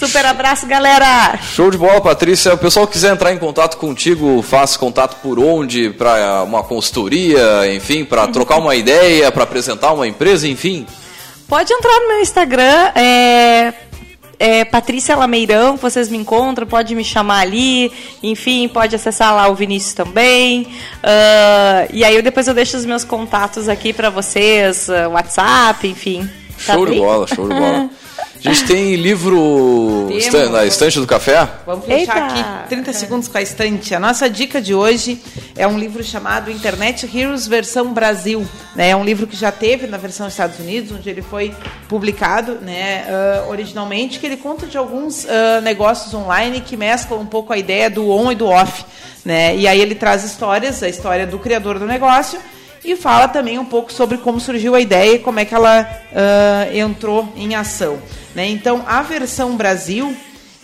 Super 0.00 0.24
abraço, 0.24 0.66
galera! 0.66 1.38
Show 1.54 1.70
de 1.70 1.76
bola, 1.76 2.00
Patrícia. 2.00 2.54
O 2.54 2.58
pessoal 2.58 2.86
quiser 2.86 3.12
entrar 3.12 3.34
em 3.34 3.38
contato 3.38 3.76
contigo, 3.76 4.40
faz 4.40 4.74
contato 4.74 5.16
por 5.22 5.38
onde? 5.38 5.90
Para 5.90 6.42
uma 6.42 6.62
consultoria, 6.62 7.72
enfim, 7.74 8.04
para 8.04 8.26
trocar 8.28 8.58
uma 8.58 8.74
ideia, 8.74 9.30
para 9.30 9.44
apresentar 9.44 9.92
uma 9.92 10.08
empresa, 10.08 10.48
enfim? 10.48 10.86
Pode 11.50 11.72
entrar 11.72 11.98
no 11.98 12.06
meu 12.06 12.20
Instagram, 12.20 12.92
é, 12.94 13.74
é, 14.38 14.64
Patrícia 14.64 15.16
Lameirão, 15.16 15.76
vocês 15.76 16.08
me 16.08 16.16
encontram, 16.16 16.64
pode 16.64 16.94
me 16.94 17.02
chamar 17.02 17.40
ali, 17.40 17.92
enfim, 18.22 18.68
pode 18.68 18.94
acessar 18.94 19.34
lá 19.34 19.48
o 19.48 19.54
Vinícius 19.56 19.92
também. 19.92 20.62
Uh, 20.62 21.90
e 21.92 22.04
aí 22.04 22.14
eu, 22.14 22.22
depois 22.22 22.46
eu 22.46 22.54
deixo 22.54 22.76
os 22.76 22.86
meus 22.86 23.02
contatos 23.02 23.68
aqui 23.68 23.92
para 23.92 24.10
vocês, 24.10 24.88
uh, 24.88 25.10
WhatsApp, 25.10 25.88
enfim. 25.88 26.30
Tá 26.64 26.74
show 26.74 26.84
bem? 26.84 26.94
de 26.94 27.00
bola, 27.00 27.26
show 27.26 27.48
de 27.48 27.54
bola. 27.54 27.90
A 28.42 28.54
gente 28.54 28.66
tem 28.66 28.96
livro 28.96 30.08
Temos. 30.08 30.50
na 30.50 30.64
estante 30.64 30.98
do 30.98 31.06
café? 31.06 31.46
Vamos 31.66 31.84
fechar 31.84 32.16
Eita. 32.16 32.40
aqui 32.40 32.68
30 32.70 32.92
segundos 32.94 33.28
com 33.28 33.36
a 33.36 33.42
estante. 33.42 33.94
A 33.94 34.00
nossa 34.00 34.30
dica 34.30 34.62
de 34.62 34.74
hoje 34.74 35.20
é 35.54 35.66
um 35.66 35.78
livro 35.78 36.02
chamado 36.02 36.50
Internet 36.50 37.06
Heroes 37.14 37.46
versão 37.46 37.92
Brasil. 37.92 38.46
Né? 38.74 38.90
É 38.90 38.96
um 38.96 39.04
livro 39.04 39.26
que 39.26 39.36
já 39.36 39.52
teve 39.52 39.86
na 39.86 39.98
versão 39.98 40.26
Estados 40.26 40.58
Unidos, 40.58 40.90
onde 40.90 41.10
ele 41.10 41.20
foi 41.20 41.54
publicado 41.86 42.54
né, 42.62 43.04
uh, 43.44 43.50
originalmente, 43.50 44.18
que 44.18 44.24
ele 44.24 44.38
conta 44.38 44.66
de 44.66 44.78
alguns 44.78 45.24
uh, 45.24 45.60
negócios 45.62 46.14
online 46.14 46.62
que 46.62 46.78
mesclam 46.78 47.20
um 47.20 47.26
pouco 47.26 47.52
a 47.52 47.58
ideia 47.58 47.90
do 47.90 48.08
on 48.10 48.32
e 48.32 48.34
do 48.34 48.46
off. 48.46 48.86
Né? 49.22 49.54
E 49.54 49.68
aí 49.68 49.78
ele 49.78 49.94
traz 49.94 50.24
histórias, 50.24 50.82
a 50.82 50.88
história 50.88 51.26
do 51.26 51.38
criador 51.38 51.78
do 51.78 51.86
negócio 51.86 52.40
e 52.82 52.96
fala 52.96 53.28
também 53.28 53.58
um 53.58 53.66
pouco 53.66 53.92
sobre 53.92 54.16
como 54.16 54.40
surgiu 54.40 54.74
a 54.74 54.80
ideia 54.80 55.16
e 55.16 55.18
como 55.18 55.38
é 55.38 55.44
que 55.44 55.54
ela 55.54 55.82
uh, 55.82 56.74
entrou 56.74 57.30
em 57.36 57.54
ação. 57.54 57.98
Né? 58.34 58.48
Então, 58.48 58.84
a 58.86 59.02
versão 59.02 59.56
Brasil, 59.56 60.16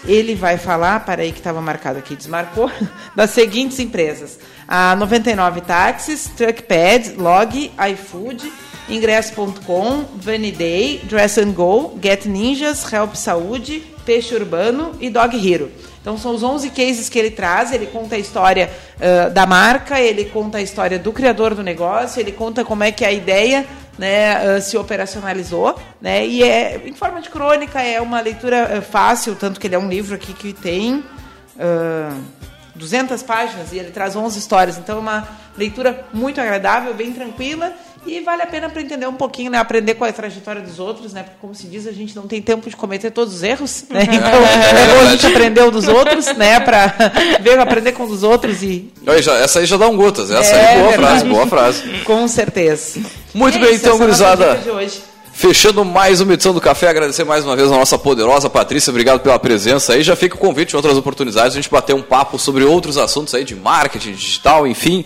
ele 0.04 0.34
vai 0.34 0.56
falar, 0.58 1.00
para 1.04 1.22
aí 1.22 1.32
que 1.32 1.38
estava 1.38 1.60
marcado 1.60 1.98
aqui, 1.98 2.14
desmarcou, 2.14 2.70
das 3.14 3.30
seguintes 3.30 3.78
empresas. 3.78 4.38
A 4.68 4.94
99 4.96 5.60
Táxis, 5.62 6.30
Truckpad, 6.36 7.14
Log, 7.16 7.72
iFood, 7.92 8.52
Ingresso.com, 8.88 10.04
Vaniday, 10.16 10.98
Dress 11.04 11.38
and 11.38 11.52
Go, 11.52 11.98
Get 12.00 12.26
Ninjas, 12.26 12.92
Help 12.92 13.14
Saúde, 13.14 13.95
Peixe 14.06 14.34
Urbano 14.34 14.92
e 15.00 15.10
Dog 15.10 15.36
Hero. 15.36 15.70
Então 16.00 16.16
são 16.16 16.32
os 16.32 16.42
11 16.44 16.70
cases 16.70 17.08
que 17.08 17.18
ele 17.18 17.32
traz, 17.32 17.72
ele 17.72 17.86
conta 17.86 18.14
a 18.14 18.18
história 18.18 18.70
uh, 18.96 19.30
da 19.30 19.44
marca, 19.44 20.00
ele 20.00 20.26
conta 20.26 20.58
a 20.58 20.62
história 20.62 21.00
do 21.00 21.12
criador 21.12 21.52
do 21.52 21.64
negócio, 21.64 22.20
ele 22.20 22.30
conta 22.30 22.64
como 22.64 22.84
é 22.84 22.92
que 22.92 23.04
a 23.04 23.10
ideia 23.10 23.66
né, 23.98 24.56
uh, 24.56 24.62
se 24.62 24.78
operacionalizou, 24.78 25.76
né, 26.00 26.24
e 26.24 26.44
é 26.44 26.80
em 26.86 26.94
forma 26.94 27.20
de 27.20 27.28
crônica, 27.28 27.82
é 27.82 28.00
uma 28.00 28.20
leitura 28.20 28.78
uh, 28.78 28.82
fácil, 28.82 29.34
tanto 29.34 29.58
que 29.58 29.66
ele 29.66 29.74
é 29.74 29.78
um 29.78 29.88
livro 29.88 30.14
aqui 30.14 30.32
que 30.32 30.52
tem 30.52 31.02
200 32.74 33.22
páginas 33.22 33.72
e 33.72 33.78
ele 33.78 33.90
traz 33.90 34.14
11 34.14 34.38
histórias, 34.38 34.78
então 34.78 34.98
é 34.98 35.00
uma 35.00 35.28
leitura 35.56 36.06
muito 36.12 36.40
agradável, 36.40 36.94
bem 36.94 37.12
tranquila 37.12 37.72
e 38.06 38.20
vale 38.20 38.42
a 38.42 38.46
pena 38.46 38.68
para 38.68 38.80
entender 38.80 39.06
um 39.06 39.14
pouquinho, 39.14 39.50
né? 39.50 39.58
Aprender 39.58 39.94
com 39.94 40.04
a 40.04 40.12
trajetória 40.12 40.62
dos 40.62 40.78
outros, 40.78 41.12
né? 41.12 41.22
Porque, 41.22 41.36
como 41.40 41.54
se 41.54 41.66
diz, 41.66 41.86
a 41.86 41.92
gente 41.92 42.14
não 42.14 42.26
tem 42.26 42.40
tempo 42.40 42.68
de 42.70 42.76
cometer 42.76 43.10
todos 43.10 43.34
os 43.34 43.42
erros, 43.42 43.84
né? 43.90 44.06
Então, 44.16 44.28
é 44.28 44.94
bom 44.94 45.06
a 45.06 45.10
gente 45.10 45.26
aprender 45.26 45.62
um 45.62 45.70
dos 45.70 45.88
outros, 45.88 46.26
né? 46.36 46.60
Para 46.60 46.94
ver, 47.40 47.58
aprender 47.58 47.92
com 47.92 48.04
os 48.04 48.22
outros 48.22 48.62
e... 48.62 48.92
essa 49.42 49.58
aí 49.58 49.66
já 49.66 49.76
dá 49.76 49.88
um 49.88 49.96
gotas. 49.96 50.30
Essa 50.30 50.54
é, 50.54 50.66
aí, 50.66 50.78
boa 50.78 50.90
verdade. 50.90 51.12
frase, 51.12 51.24
boa 51.26 51.46
frase. 51.46 51.82
Com 52.04 52.26
certeza. 52.28 53.00
Muito 53.34 53.58
é 53.58 53.60
bem, 53.60 53.74
isso, 53.74 53.84
então, 53.84 53.98
gurizada. 53.98 54.58
Fechando 55.36 55.84
mais 55.84 56.22
uma 56.22 56.32
edição 56.32 56.54
do 56.54 56.62
Café, 56.62 56.88
agradecer 56.88 57.22
mais 57.22 57.44
uma 57.44 57.54
vez 57.54 57.70
a 57.70 57.76
nossa 57.76 57.98
poderosa 57.98 58.48
Patrícia, 58.48 58.90
obrigado 58.90 59.20
pela 59.20 59.38
presença 59.38 59.92
aí. 59.92 60.02
Já 60.02 60.16
fica 60.16 60.34
o 60.34 60.38
convite 60.38 60.72
em 60.72 60.76
outras 60.76 60.96
oportunidades, 60.96 61.52
a 61.52 61.60
gente 61.60 61.68
bater 61.68 61.94
um 61.94 62.00
papo 62.00 62.38
sobre 62.38 62.64
outros 62.64 62.96
assuntos 62.96 63.34
aí 63.34 63.44
de 63.44 63.54
marketing 63.54 64.12
digital, 64.12 64.66
enfim. 64.66 65.04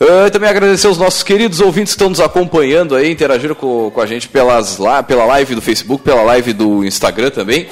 Uh, 0.00 0.30
também 0.30 0.48
agradecer 0.48 0.86
aos 0.86 0.96
nossos 0.96 1.22
queridos 1.22 1.60
ouvintes 1.60 1.92
que 1.92 1.96
estão 1.96 2.08
nos 2.08 2.20
acompanhando 2.20 2.96
aí, 2.96 3.12
interagiram 3.12 3.54
com, 3.54 3.90
com 3.90 4.00
a 4.00 4.06
gente 4.06 4.28
pelas, 4.28 4.78
lá, 4.78 5.02
pela 5.02 5.26
live 5.26 5.54
do 5.54 5.60
Facebook, 5.60 6.02
pela 6.02 6.22
live 6.22 6.54
do 6.54 6.82
Instagram 6.82 7.28
também. 7.28 7.68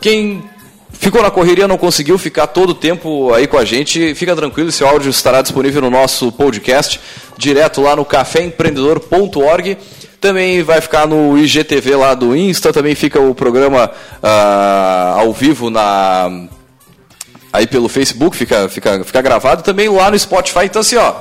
Quem 0.00 0.44
ficou 0.92 1.20
na 1.20 1.32
correria, 1.32 1.66
não 1.66 1.76
conseguiu 1.76 2.16
ficar 2.16 2.46
todo 2.46 2.70
o 2.70 2.74
tempo 2.74 3.34
aí 3.34 3.48
com 3.48 3.58
a 3.58 3.64
gente, 3.64 4.14
fica 4.14 4.36
tranquilo, 4.36 4.68
esse 4.68 4.84
áudio 4.84 5.10
estará 5.10 5.42
disponível 5.42 5.82
no 5.82 5.90
nosso 5.90 6.30
podcast, 6.30 7.00
direto 7.36 7.80
lá 7.80 7.96
no 7.96 8.04
caféempreendedor.org. 8.04 9.76
Também 10.20 10.62
vai 10.62 10.80
ficar 10.80 11.08
no 11.08 11.36
IGTV 11.36 11.96
lá 11.96 12.14
do 12.14 12.36
Insta, 12.36 12.72
também 12.72 12.94
fica 12.94 13.20
o 13.20 13.34
programa 13.34 13.90
uh, 14.22 15.20
ao 15.20 15.32
vivo 15.32 15.70
na 15.70 16.46
aí 17.52 17.66
pelo 17.66 17.88
Facebook, 17.88 18.36
fica, 18.36 18.68
fica, 18.68 19.04
fica 19.04 19.20
gravado, 19.20 19.62
também 19.62 19.88
lá 19.88 20.10
no 20.10 20.18
Spotify. 20.18 20.64
Então 20.64 20.80
assim, 20.80 20.96
ó, 20.96 21.14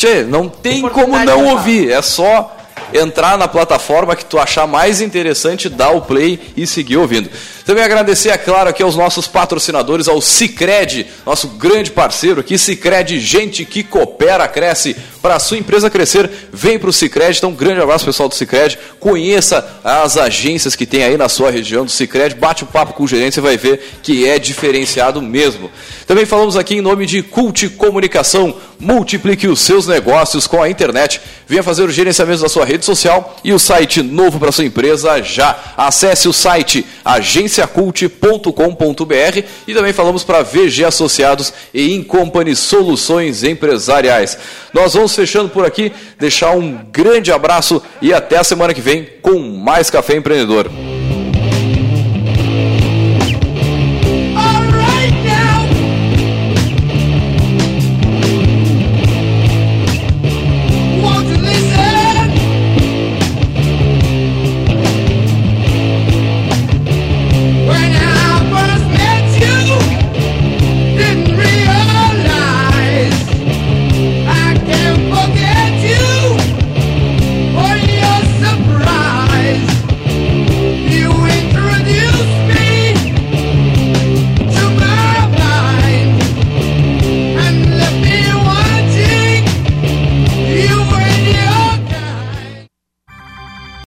Tchê, 0.00 0.22
não 0.22 0.48
tem 0.48 0.80
como 0.88 1.18
não 1.18 1.48
ouvir, 1.48 1.92
é 1.92 2.00
só 2.00 2.56
entrar 2.90 3.36
na 3.36 3.46
plataforma 3.46 4.16
que 4.16 4.24
tu 4.24 4.38
achar 4.38 4.66
mais 4.66 5.02
interessante, 5.02 5.68
dar 5.68 5.90
o 5.90 6.00
play 6.00 6.40
e 6.56 6.66
seguir 6.66 6.96
ouvindo. 6.96 7.28
Também 7.64 7.84
agradecer, 7.84 8.30
é 8.30 8.38
claro, 8.38 8.70
aqui 8.70 8.82
aos 8.82 8.96
nossos 8.96 9.26
patrocinadores, 9.26 10.08
ao 10.08 10.20
Cicred, 10.20 11.06
nosso 11.24 11.48
grande 11.48 11.90
parceiro 11.90 12.40
aqui, 12.40 12.58
Cicred, 12.58 13.18
gente 13.20 13.64
que 13.64 13.82
coopera, 13.82 14.46
cresce. 14.48 14.96
Para 15.22 15.34
a 15.34 15.38
sua 15.38 15.58
empresa 15.58 15.90
crescer, 15.90 16.30
vem 16.50 16.78
para 16.78 16.88
o 16.88 16.92
Cicred. 16.92 17.36
Então, 17.36 17.50
um 17.50 17.54
grande 17.54 17.80
abraço 17.80 18.06
pessoal 18.06 18.26
do 18.26 18.34
Cicred. 18.34 18.78
Conheça 18.98 19.78
as 19.84 20.16
agências 20.16 20.74
que 20.74 20.86
tem 20.86 21.04
aí 21.04 21.18
na 21.18 21.28
sua 21.28 21.50
região 21.50 21.84
do 21.84 21.90
Cicred. 21.90 22.34
Bate 22.36 22.64
um 22.64 22.66
papo 22.66 22.94
com 22.94 23.04
o 23.04 23.08
gerente, 23.08 23.34
você 23.34 23.40
vai 23.42 23.58
ver 23.58 23.98
que 24.02 24.26
é 24.26 24.38
diferenciado 24.38 25.20
mesmo. 25.20 25.70
Também 26.06 26.24
falamos 26.24 26.56
aqui 26.56 26.76
em 26.76 26.80
nome 26.80 27.04
de 27.04 27.22
Cult 27.22 27.68
Comunicação. 27.70 28.56
Multiplique 28.78 29.46
os 29.46 29.60
seus 29.60 29.86
negócios 29.86 30.46
com 30.46 30.62
a 30.62 30.70
internet. 30.70 31.20
Venha 31.46 31.62
fazer 31.62 31.82
o 31.82 31.90
gerenciamento 31.90 32.40
da 32.40 32.48
sua 32.48 32.64
rede 32.64 32.86
social 32.86 33.36
e 33.44 33.52
o 33.52 33.58
site 33.58 34.02
novo 34.02 34.38
para 34.38 34.50
sua 34.50 34.64
empresa 34.64 35.22
já. 35.22 35.74
Acesse 35.76 36.28
o 36.28 36.32
site 36.32 36.86
agência 37.04 37.59
agenciacult.com.br 37.60 39.42
e 39.66 39.74
também 39.74 39.92
falamos 39.92 40.24
para 40.24 40.42
VG 40.42 40.84
Associados 40.84 41.52
e 41.72 41.94
Incompany 41.94 42.54
Soluções 42.56 43.42
Empresariais. 43.44 44.38
Nós 44.72 44.94
vamos 44.94 45.14
fechando 45.14 45.48
por 45.48 45.64
aqui, 45.64 45.92
deixar 46.18 46.52
um 46.52 46.78
grande 46.90 47.32
abraço 47.32 47.82
e 48.00 48.12
até 48.12 48.38
a 48.38 48.44
semana 48.44 48.74
que 48.74 48.80
vem 48.80 49.08
com 49.22 49.38
mais 49.38 49.90
Café 49.90 50.16
Empreendedor. 50.16 50.70